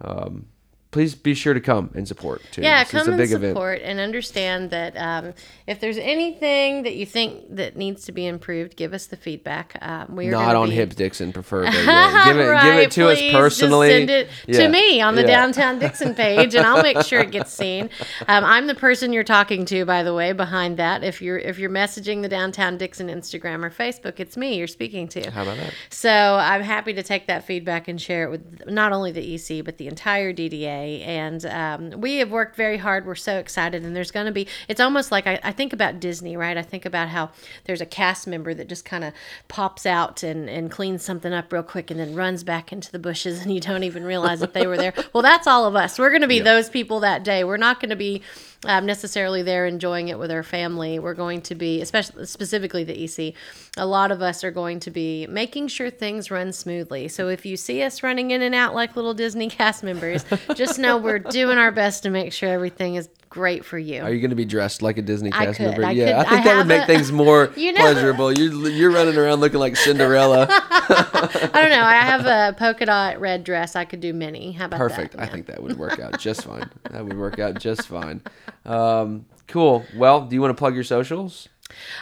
um, 0.00 0.46
please 0.92 1.14
be 1.14 1.32
sure 1.32 1.54
to 1.54 1.60
come 1.60 1.90
and 1.94 2.06
support 2.06 2.42
too. 2.52 2.60
Yeah, 2.60 2.84
This 2.84 2.88
is 2.88 2.92
come 2.92 3.14
a 3.14 3.22
and 3.22 3.30
support 3.30 3.80
and 3.82 3.98
understand 3.98 4.70
that 4.70 4.94
um, 4.96 5.32
if 5.66 5.80
there's 5.80 5.96
anything 5.96 6.82
that 6.82 6.96
you 6.96 7.06
think 7.06 7.56
that 7.56 7.76
needs 7.76 8.04
to 8.04 8.12
be 8.12 8.26
improved, 8.26 8.76
give 8.76 8.92
us 8.92 9.06
the 9.06 9.16
feedback. 9.16 9.78
Um, 9.80 10.14
we 10.14 10.28
are 10.28 10.32
Not 10.32 10.54
on 10.54 10.68
be... 10.68 10.74
Hips 10.74 10.94
Dickson, 10.94 11.32
preferably. 11.32 11.72
yeah. 11.84 12.24
Give 12.26 12.38
it, 12.38 12.62
give 12.62 12.74
it 12.76 12.90
to 12.92 13.08
us 13.08 13.20
personally. 13.32 13.88
Just 13.88 13.98
send 13.98 14.10
it 14.10 14.28
Yeah, 14.46 14.60
to 14.60 14.68
me 14.68 15.00
on 15.00 15.14
the 15.14 15.22
yeah. 15.22 15.28
Downtown 15.28 15.78
Dickson 15.78 16.14
page, 16.22 16.54
and 16.54 16.66
I'll 16.66 16.82
make 16.82 17.00
sure 17.06 17.20
it 17.20 17.30
gets 17.30 17.52
seen. 17.52 17.88
Um, 18.28 18.44
I'm 18.44 18.66
the 18.66 18.74
person 18.74 19.14
you're 19.14 19.24
talking 19.24 19.64
to, 19.66 19.86
by 19.86 20.02
the 20.02 20.12
way, 20.12 20.32
behind 20.32 20.76
that. 20.76 21.02
If 21.02 21.22
you're 21.22 21.38
if 21.38 21.58
you're 21.58 21.70
messaging 21.70 22.20
the 22.20 22.28
Downtown 22.28 22.76
Dickson 22.76 23.08
Instagram 23.08 23.64
or 23.64 23.70
Facebook, 23.70 24.20
it's 24.20 24.36
me 24.36 24.58
you're 24.58 24.66
speaking 24.66 25.08
to. 25.08 25.30
How 25.30 25.42
about 25.42 25.56
that? 25.56 25.72
So 25.88 26.10
I'm 26.10 26.62
happy 26.62 26.92
to 26.92 27.02
take 27.02 27.28
that 27.28 27.44
feedback 27.46 27.88
and 27.88 27.98
share 27.98 28.24
it 28.24 28.30
with 28.30 28.66
not 28.66 28.92
only 28.92 29.10
the 29.10 29.34
EC 29.34 29.64
but 29.64 29.78
the 29.78 29.88
entire 29.88 30.34
DDA. 30.34 30.81
And 30.82 31.44
um, 31.46 32.00
we 32.00 32.18
have 32.18 32.30
worked 32.30 32.56
very 32.56 32.78
hard. 32.78 33.06
We're 33.06 33.14
so 33.14 33.38
excited, 33.38 33.84
and 33.84 33.94
there's 33.94 34.10
going 34.10 34.26
to 34.26 34.32
be. 34.32 34.46
It's 34.68 34.80
almost 34.80 35.10
like 35.10 35.26
I, 35.26 35.40
I 35.42 35.52
think 35.52 35.72
about 35.72 36.00
Disney, 36.00 36.36
right? 36.36 36.56
I 36.56 36.62
think 36.62 36.84
about 36.84 37.08
how 37.08 37.30
there's 37.64 37.80
a 37.80 37.86
cast 37.86 38.26
member 38.26 38.54
that 38.54 38.68
just 38.68 38.84
kind 38.84 39.04
of 39.04 39.12
pops 39.48 39.86
out 39.86 40.22
and 40.22 40.48
and 40.48 40.70
cleans 40.70 41.04
something 41.04 41.32
up 41.32 41.52
real 41.52 41.62
quick, 41.62 41.90
and 41.90 41.98
then 41.98 42.14
runs 42.14 42.44
back 42.44 42.72
into 42.72 42.90
the 42.90 42.98
bushes, 42.98 43.42
and 43.42 43.54
you 43.54 43.60
don't 43.60 43.84
even 43.84 44.04
realize 44.04 44.40
that 44.40 44.54
they 44.54 44.66
were 44.66 44.76
there. 44.76 44.94
Well, 45.12 45.22
that's 45.22 45.46
all 45.46 45.66
of 45.66 45.74
us. 45.74 45.98
We're 45.98 46.10
going 46.10 46.22
to 46.22 46.28
be 46.28 46.40
those 46.40 46.70
people 46.70 47.00
that 47.00 47.22
day. 47.22 47.44
We're 47.44 47.58
not 47.58 47.80
going 47.80 47.90
to 47.90 47.96
be 47.96 48.22
um, 48.64 48.86
necessarily 48.86 49.42
there 49.42 49.66
enjoying 49.66 50.08
it 50.08 50.18
with 50.18 50.30
our 50.30 50.42
family. 50.42 50.98
We're 50.98 51.14
going 51.14 51.42
to 51.42 51.54
be, 51.54 51.80
especially 51.80 52.26
specifically 52.26 52.84
the 52.84 53.04
EC, 53.04 53.34
a 53.76 53.86
lot 53.86 54.12
of 54.12 54.22
us 54.22 54.44
are 54.44 54.50
going 54.50 54.80
to 54.80 54.90
be 54.90 55.26
making 55.26 55.68
sure 55.68 55.90
things 55.90 56.30
run 56.30 56.52
smoothly. 56.52 57.08
So 57.08 57.28
if 57.28 57.44
you 57.44 57.56
see 57.56 57.82
us 57.82 58.02
running 58.02 58.30
in 58.30 58.42
and 58.42 58.54
out 58.54 58.74
like 58.74 58.94
little 58.96 59.14
Disney 59.14 59.48
cast 59.50 59.82
members, 59.82 60.24
just 60.54 60.78
know 60.78 60.96
we're 60.96 61.18
doing 61.18 61.58
our 61.58 61.72
best 61.72 62.02
to 62.04 62.10
make 62.10 62.32
sure 62.32 62.48
everything 62.48 62.94
is 62.94 63.08
great 63.32 63.64
for 63.64 63.78
you. 63.78 64.02
Are 64.02 64.12
you 64.12 64.20
going 64.20 64.28
to 64.30 64.36
be 64.36 64.44
dressed 64.44 64.82
like 64.82 64.98
a 64.98 65.02
Disney 65.02 65.30
cast 65.30 65.56
could- 65.56 65.66
member? 65.70 65.84
I 65.86 65.92
yeah, 65.92 66.22
could- 66.22 66.26
I 66.26 66.28
think 66.36 66.40
I 66.40 66.44
that 66.50 66.56
would 66.58 66.66
make 66.66 66.82
a- 66.82 66.86
things 66.86 67.10
more 67.10 67.50
You 67.56 67.72
know- 67.72 67.80
pleasurable. 67.80 68.30
You're 68.38 68.68
you're 68.68 68.90
running 68.90 69.16
around 69.16 69.40
looking 69.40 69.58
like 69.58 69.74
Cinderella. 69.76 70.46
I 70.50 71.50
don't 71.54 71.70
know. 71.70 71.82
I 71.82 72.00
have 72.02 72.26
a 72.26 72.54
polka 72.58 72.84
dot 72.86 73.20
red 73.20 73.42
dress. 73.44 73.74
I 73.74 73.84
could 73.86 74.00
do 74.00 74.12
many. 74.12 74.52
How 74.52 74.66
about 74.66 74.78
Perfect. 74.78 75.12
that? 75.12 75.18
Perfect. 75.18 75.30
I 75.30 75.34
think 75.34 75.46
that 75.46 75.62
would 75.62 75.78
work 75.78 75.98
out 75.98 76.18
just 76.20 76.44
fine. 76.44 76.68
That 76.90 77.04
would 77.04 77.16
work 77.18 77.38
out 77.38 77.58
just 77.58 77.86
fine. 77.88 78.20
Um, 78.66 79.24
cool. 79.48 79.84
Well, 79.96 80.22
do 80.26 80.34
you 80.34 80.40
want 80.42 80.50
to 80.54 80.58
plug 80.58 80.74
your 80.74 80.84
socials? 80.84 81.48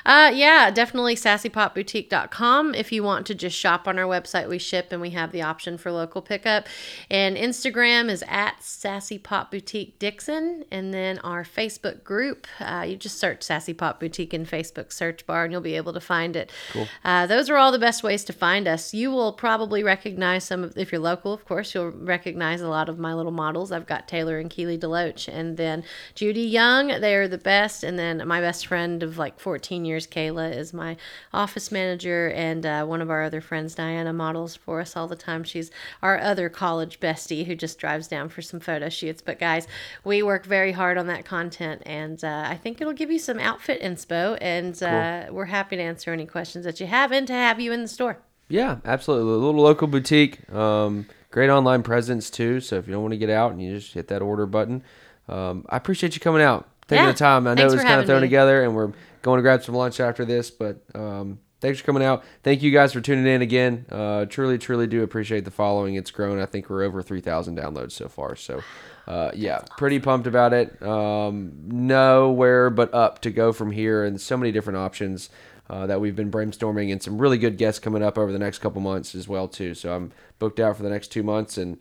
Uh, 0.05 0.31
yeah, 0.35 0.71
definitely 0.71 1.15
sassypopboutique.com. 1.15 2.75
If 2.75 2.93
you 2.93 3.03
want 3.03 3.27
to 3.27 3.35
just 3.35 3.57
shop 3.57 3.87
on 3.87 3.99
our 3.99 4.07
website, 4.07 4.49
we 4.49 4.59
ship 4.59 4.89
and 4.91 5.01
we 5.01 5.11
have 5.11 5.33
the 5.33 5.43
option 5.43 5.79
for 5.79 5.93
local 5.93 6.23
pickup. 6.23 6.67
And 7.11 7.37
Instagram 7.37 8.11
is 8.11 8.25
at 8.29 8.63
Sassy 8.63 9.19
Pop 9.19 9.51
Boutique 9.51 9.99
Dickson. 9.99 10.65
And 10.71 10.93
then 10.93 11.19
our 11.21 11.45
Facebook 11.45 12.05
group, 12.05 12.47
uh, 12.61 12.85
you 12.89 12.97
just 12.97 13.19
search 13.19 13.43
Sassy 13.43 13.75
Pop 13.75 14.01
Boutique 14.01 14.35
in 14.35 14.47
Facebook 14.47 14.93
search 14.93 15.27
bar 15.27 15.45
and 15.45 15.53
you'll 15.53 15.61
be 15.61 15.77
able 15.77 15.93
to 15.93 16.01
find 16.01 16.37
it. 16.37 16.51
Cool. 16.73 16.89
Uh, 17.05 17.27
those 17.27 17.49
are 17.51 17.57
all 17.57 17.73
the 17.73 17.79
best 17.79 18.03
ways 18.03 18.25
to 18.25 18.33
find 18.33 18.67
us. 18.67 18.93
You 18.95 19.11
will 19.11 19.33
probably 19.33 19.83
recognize 19.83 20.45
some 20.45 20.65
of, 20.65 20.77
if 20.77 20.93
you're 20.93 21.01
local, 21.01 21.33
of 21.33 21.45
course, 21.45 21.75
you'll 21.75 21.91
recognize 21.91 22.61
a 22.61 22.69
lot 22.69 22.89
of 22.89 22.99
my 22.99 23.15
little 23.15 23.33
models. 23.33 23.73
I've 23.73 23.87
got 23.87 24.09
Taylor 24.09 24.39
and 24.39 24.51
Keely 24.51 24.79
Deloach, 24.79 25.29
and 25.33 25.57
then 25.57 25.85
Judy 26.15 26.43
Young. 26.43 26.89
They 26.89 27.15
are 27.15 27.29
the 27.29 27.39
best. 27.39 27.85
And 27.85 27.99
then 27.99 28.27
my 28.27 28.41
best 28.41 28.67
friend 28.67 29.03
of 29.03 29.19
like 29.19 29.39
14 29.39 29.60
years, 29.69 30.07
Kayla, 30.07 30.57
is 30.57 30.73
my 30.73 30.97
office 31.33 31.71
manager, 31.71 32.31
and 32.31 32.65
uh, 32.65 32.85
one 32.85 33.01
of 33.01 33.11
our 33.11 33.23
other 33.23 33.41
friends, 33.41 33.75
Diana, 33.75 34.13
models 34.13 34.57
for 34.57 34.81
us 34.81 34.97
all 34.97 35.07
the 35.09 35.17
time. 35.17 35.45
She's 35.45 35.71
our 36.03 36.19
other 36.19 36.49
college 36.49 37.01
bestie 37.01 37.47
who 37.47 37.55
just 37.55 37.79
drives 37.79 38.09
down 38.09 38.29
for 38.29 38.43
some 38.43 38.61
photo 38.61 38.89
shoots. 38.89 39.23
But 39.23 39.39
guys, 39.39 39.67
we 40.05 40.23
work 40.23 40.47
very 40.47 40.73
hard 40.73 40.99
on 40.99 41.07
that 41.09 41.25
content, 41.25 41.83
and 41.87 42.23
uh, 42.25 42.45
I 42.49 42.57
think 42.57 42.81
it'll 42.81 42.93
give 42.93 43.11
you 43.11 43.19
some 43.19 43.39
outfit 43.39 43.81
inspo. 43.83 44.39
And 44.41 44.81
uh, 44.83 45.27
we're 45.31 45.47
happy 45.47 45.77
to 45.77 45.83
answer 45.83 46.13
any 46.13 46.27
questions 46.27 46.65
that 46.65 46.81
you 46.81 46.87
have 46.87 47.13
and 47.13 47.27
to 47.27 47.33
have 47.33 47.61
you 47.61 47.73
in 47.73 47.83
the 47.83 47.89
store. 47.89 48.19
Yeah, 48.49 48.79
absolutely. 48.85 49.33
A 49.33 49.37
little 49.37 49.63
local 49.63 49.87
boutique. 49.87 50.53
Um, 50.53 51.07
great 51.31 51.51
online 51.51 51.83
presence 51.85 52.31
too. 52.31 52.61
So 52.61 52.77
if 52.77 52.87
you 52.87 52.93
don't 52.93 53.03
want 53.03 53.13
to 53.13 53.19
get 53.19 53.31
out 53.31 53.53
and 53.53 53.63
you 53.63 53.79
just 53.79 53.95
hit 53.95 54.09
that 54.09 54.23
order 54.23 54.45
button, 54.47 54.83
um, 55.29 55.65
I 55.69 55.77
appreciate 55.77 56.15
you 56.15 56.21
coming 56.21 56.43
out, 56.43 56.69
taking 56.89 57.05
Yeah, 57.05 57.13
the 57.13 57.17
time. 57.19 57.47
I 57.47 57.55
know 57.55 57.67
it 57.67 57.71
was 57.71 57.83
kind 57.85 58.01
of 58.01 58.07
thrown 58.07 58.23
me. 58.23 58.27
together, 58.27 58.65
and 58.65 58.75
we're 58.75 58.91
going 59.23 59.39
to 59.39 59.43
grab 59.43 59.63
some 59.63 59.75
lunch 59.75 60.01
after 60.01 60.25
this. 60.25 60.51
But 60.51 60.83
um, 60.95 61.39
thanks 61.61 61.81
for 61.81 61.87
coming 61.87 62.03
out. 62.03 62.25
Thank 62.43 62.63
you 62.63 62.71
guys 62.71 62.93
for 62.93 63.01
tuning 63.01 63.27
in 63.27 63.43
again. 63.43 63.87
Uh, 63.91 64.25
truly, 64.27 64.59
truly 64.59 64.87
do 64.87 65.03
appreciate 65.03 65.45
the 65.45 65.51
following. 65.51 65.95
It's 65.95 66.11
grown. 66.11 66.41
I 66.41 66.47
think 66.47 66.71
we're 66.71 66.83
over 66.83 67.03
three 67.03 67.21
thousand 67.21 67.59
downloads 67.59 67.93
so 67.93 68.09
far. 68.09 68.37
So. 68.37 68.63
Uh, 69.09 69.33
yeah, 69.35 69.59
pretty 69.77 69.99
pumped 69.99 70.29
about 70.29 70.53
it. 70.53 70.81
Um, 70.81 71.53
nowhere 71.67 72.71
but 72.71 72.95
up 72.95 73.21
to 73.23 73.31
go 73.31 73.53
from 73.53 73.73
here, 73.73 74.05
and 74.05 74.21
so 74.21 74.37
many 74.37 74.53
different 74.53 74.77
options 74.77 75.31
uh, 75.69 75.87
that 75.87 76.01
we've 76.01 76.15
been 76.15 76.31
brainstorming, 76.31 76.93
and 76.93 77.03
some 77.03 77.19
really 77.19 77.37
good 77.37 77.59
guests 77.59 77.81
coming 77.81 78.05
up 78.05 78.17
over 78.17 78.31
the 78.31 78.39
next 78.39 78.59
couple 78.59 78.81
months 78.81 79.17
as 79.17 79.27
well 79.27 79.49
too. 79.49 79.75
So 79.75 79.97
I'm 79.97 80.13
booked 80.39 80.61
out 80.61 80.77
for 80.77 80.85
the 80.85 80.91
next 80.91 81.09
two 81.09 81.25
months, 81.25 81.59
and 81.59 81.79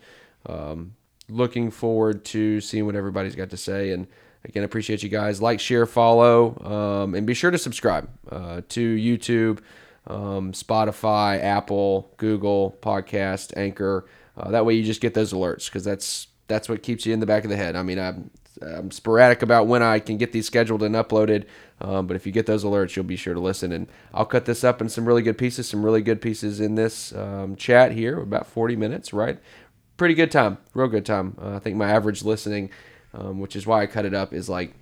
um, 0.48 0.96
looking 1.28 1.70
forward 1.70 2.26
to 2.26 2.62
seeing 2.62 2.88
what 2.88 2.96
everybody's 2.96 3.36
got 3.36 3.52
to 3.52 3.58
say. 3.58 3.92
And 3.92 4.08
again, 4.44 4.64
appreciate 4.64 5.04
you 5.04 5.10
guys. 5.10 5.42
Like, 5.42 5.60
share, 5.60 5.86
follow, 5.86 6.58
um, 6.64 7.16
and 7.16 7.26
be 7.26 7.34
sure 7.34 7.52
to 7.52 7.58
subscribe 7.58 8.10
uh, 8.32 8.62
to 8.70 8.96
YouTube, 8.96 9.60
um, 10.08 10.52
Spotify, 10.54 11.44
Apple, 11.44 12.14
Google 12.18 12.78
Podcast, 12.82 13.56
Anchor. 13.58 14.06
Uh, 14.38 14.52
that 14.52 14.66
way, 14.66 14.74
you 14.74 14.84
just 14.84 15.02
get 15.02 15.14
those 15.14 15.34
alerts 15.34 15.66
because 15.66 15.84
that's 15.84 16.28
that's 16.48 16.68
what 16.68 16.84
keeps 16.84 17.06
you 17.06 17.14
in 17.14 17.20
the 17.20 17.26
back 17.26 17.44
of 17.44 17.50
the 17.50 17.56
head. 17.56 17.76
I 17.76 17.84
mean, 17.84 18.00
I'm, 18.00 18.32
I'm 18.62 18.92
sporadic 18.92 19.42
about 19.42 19.68
when 19.68 19.82
I 19.82 20.00
can 20.00 20.18
get 20.18 20.32
these 20.32 20.48
scheduled 20.48 20.84
and 20.84 20.96
uploaded, 20.96 21.46
um, 21.80 22.08
but 22.08 22.16
if 22.16 22.26
you 22.26 22.34
get 22.34 22.46
those 22.46 22.66
alerts, 22.66 22.96
you'll 22.96 23.06
be 23.06 23.16
sure 23.16 23.34
to 23.34 23.40
listen. 23.40 23.72
And 23.72 23.88
I'll 24.14 24.26
cut 24.26 24.46
this 24.46 24.64
up 24.64 24.82
in 24.82 24.90
some 24.90 25.06
really 25.06 25.22
good 25.22 25.38
pieces, 25.38 25.70
some 25.70 25.86
really 25.86 26.02
good 26.02 26.22
pieces 26.22 26.60
in 26.60 26.76
this 26.76 27.14
um, 27.14 27.56
chat 27.56 27.94
here, 27.94 28.20
about 28.20 28.48
40 28.48 28.76
minutes, 28.76 29.14
right? 29.14 29.40
Pretty 29.96 30.16
good 30.16 30.32
time, 30.32 30.58
real 30.74 30.88
good 30.88 31.06
time. 31.06 31.38
Uh, 31.42 31.56
I 31.56 31.60
think 31.60 31.78
my 31.78 31.90
average 31.90 32.24
listening, 32.24 32.70
um, 33.14 33.40
which 33.40 33.56
is 33.56 33.66
why 33.66 33.82
I 33.82 33.88
cut 33.88 34.06
it 34.06 34.14
up, 34.14 34.34
is 34.34 34.50
like 34.50 34.74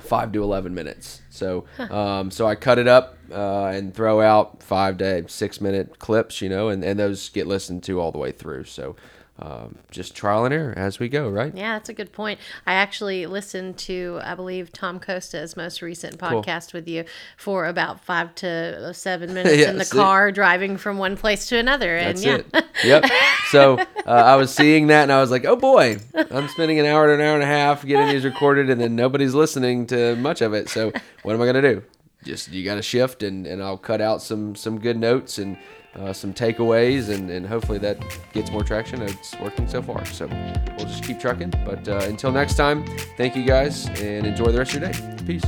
five 0.00 0.32
to 0.32 0.42
11 0.42 0.74
minutes. 0.74 1.22
So, 1.30 1.64
um, 1.78 2.30
so 2.30 2.46
I 2.46 2.54
cut 2.54 2.78
it 2.78 2.88
up 2.88 3.16
uh, 3.30 3.66
and 3.66 3.94
throw 3.94 4.20
out 4.20 4.62
five 4.62 4.98
to 4.98 5.28
six 5.28 5.60
minute 5.60 5.98
clips, 5.98 6.40
you 6.40 6.48
know, 6.48 6.68
and, 6.68 6.84
and 6.84 6.98
those 6.98 7.28
get 7.28 7.46
listened 7.46 7.82
to 7.84 8.00
all 8.00 8.12
the 8.12 8.18
way 8.18 8.32
through. 8.32 8.64
So, 8.64 8.96
um, 9.36 9.78
just 9.90 10.14
trial 10.14 10.44
and 10.44 10.54
error 10.54 10.72
as 10.76 11.00
we 11.00 11.08
go, 11.08 11.28
right? 11.28 11.52
Yeah, 11.54 11.72
that's 11.72 11.88
a 11.88 11.92
good 11.92 12.12
point. 12.12 12.38
I 12.66 12.74
actually 12.74 13.26
listened 13.26 13.76
to, 13.78 14.20
I 14.22 14.36
believe, 14.36 14.72
Tom 14.72 15.00
Costa's 15.00 15.56
most 15.56 15.82
recent 15.82 16.18
podcast 16.18 16.72
with 16.72 16.86
you 16.86 17.04
for 17.36 17.66
about 17.66 18.04
five 18.04 18.32
to 18.36 18.94
seven 18.94 19.34
minutes 19.34 19.56
Yeah, 19.56 19.70
in 19.70 19.78
the 19.78 19.84
car 19.84 20.30
driving 20.30 20.76
from 20.76 20.98
one 20.98 21.16
place 21.16 21.48
to 21.48 21.58
another. 21.58 21.96
And 21.96 22.16
That's 22.16 22.24
yeah, 22.24 22.60
it. 22.60 22.64
Yep. 22.84 23.10
So 23.50 23.78
uh, 24.06 24.10
I 24.10 24.36
was 24.36 24.54
seeing 24.54 24.86
that 24.88 25.02
and 25.04 25.12
I 25.12 25.20
was 25.20 25.32
like, 25.32 25.44
oh 25.44 25.56
boy, 25.56 25.98
I'm 26.14 26.48
spending 26.48 26.78
an 26.78 26.86
hour 26.86 27.08
to 27.08 27.14
an 27.14 27.20
hour 27.20 27.34
and 27.34 27.42
a 27.42 27.46
half 27.46 27.84
getting 27.84 28.08
these 28.08 28.24
recorded 28.24 28.70
and 28.70 28.80
then 28.80 28.94
nobody's 28.94 29.34
listening 29.34 29.86
to 29.88 30.14
much 30.16 30.42
of 30.42 30.54
it. 30.54 30.68
So 30.68 30.92
what 31.22 31.34
am 31.34 31.42
I 31.42 31.46
going 31.46 31.62
to 31.62 31.74
do? 31.74 31.82
Just, 32.22 32.52
you 32.52 32.64
got 32.64 32.76
to 32.76 32.82
shift 32.82 33.22
and, 33.24 33.46
and 33.46 33.62
I'll 33.62 33.78
cut 33.78 34.00
out 34.00 34.22
some, 34.22 34.54
some 34.54 34.78
good 34.78 34.96
notes 34.96 35.38
and 35.38 35.58
uh, 35.96 36.12
some 36.12 36.32
takeaways 36.32 37.08
and, 37.08 37.30
and 37.30 37.46
hopefully 37.46 37.78
that 37.78 37.98
gets 38.32 38.50
more 38.50 38.62
traction. 38.62 39.02
It's 39.02 39.38
working 39.38 39.68
so 39.68 39.82
far. 39.82 40.04
So 40.06 40.26
we'll 40.26 40.86
just 40.86 41.04
keep 41.04 41.20
trucking. 41.20 41.52
But 41.64 41.86
uh, 41.88 42.00
until 42.04 42.32
next 42.32 42.56
time, 42.56 42.84
thank 43.16 43.36
you 43.36 43.44
guys 43.44 43.86
and 44.00 44.26
enjoy 44.26 44.46
the 44.46 44.58
rest 44.58 44.74
of 44.74 44.82
your 44.82 44.92
day. 44.92 45.16
Peace. 45.26 45.44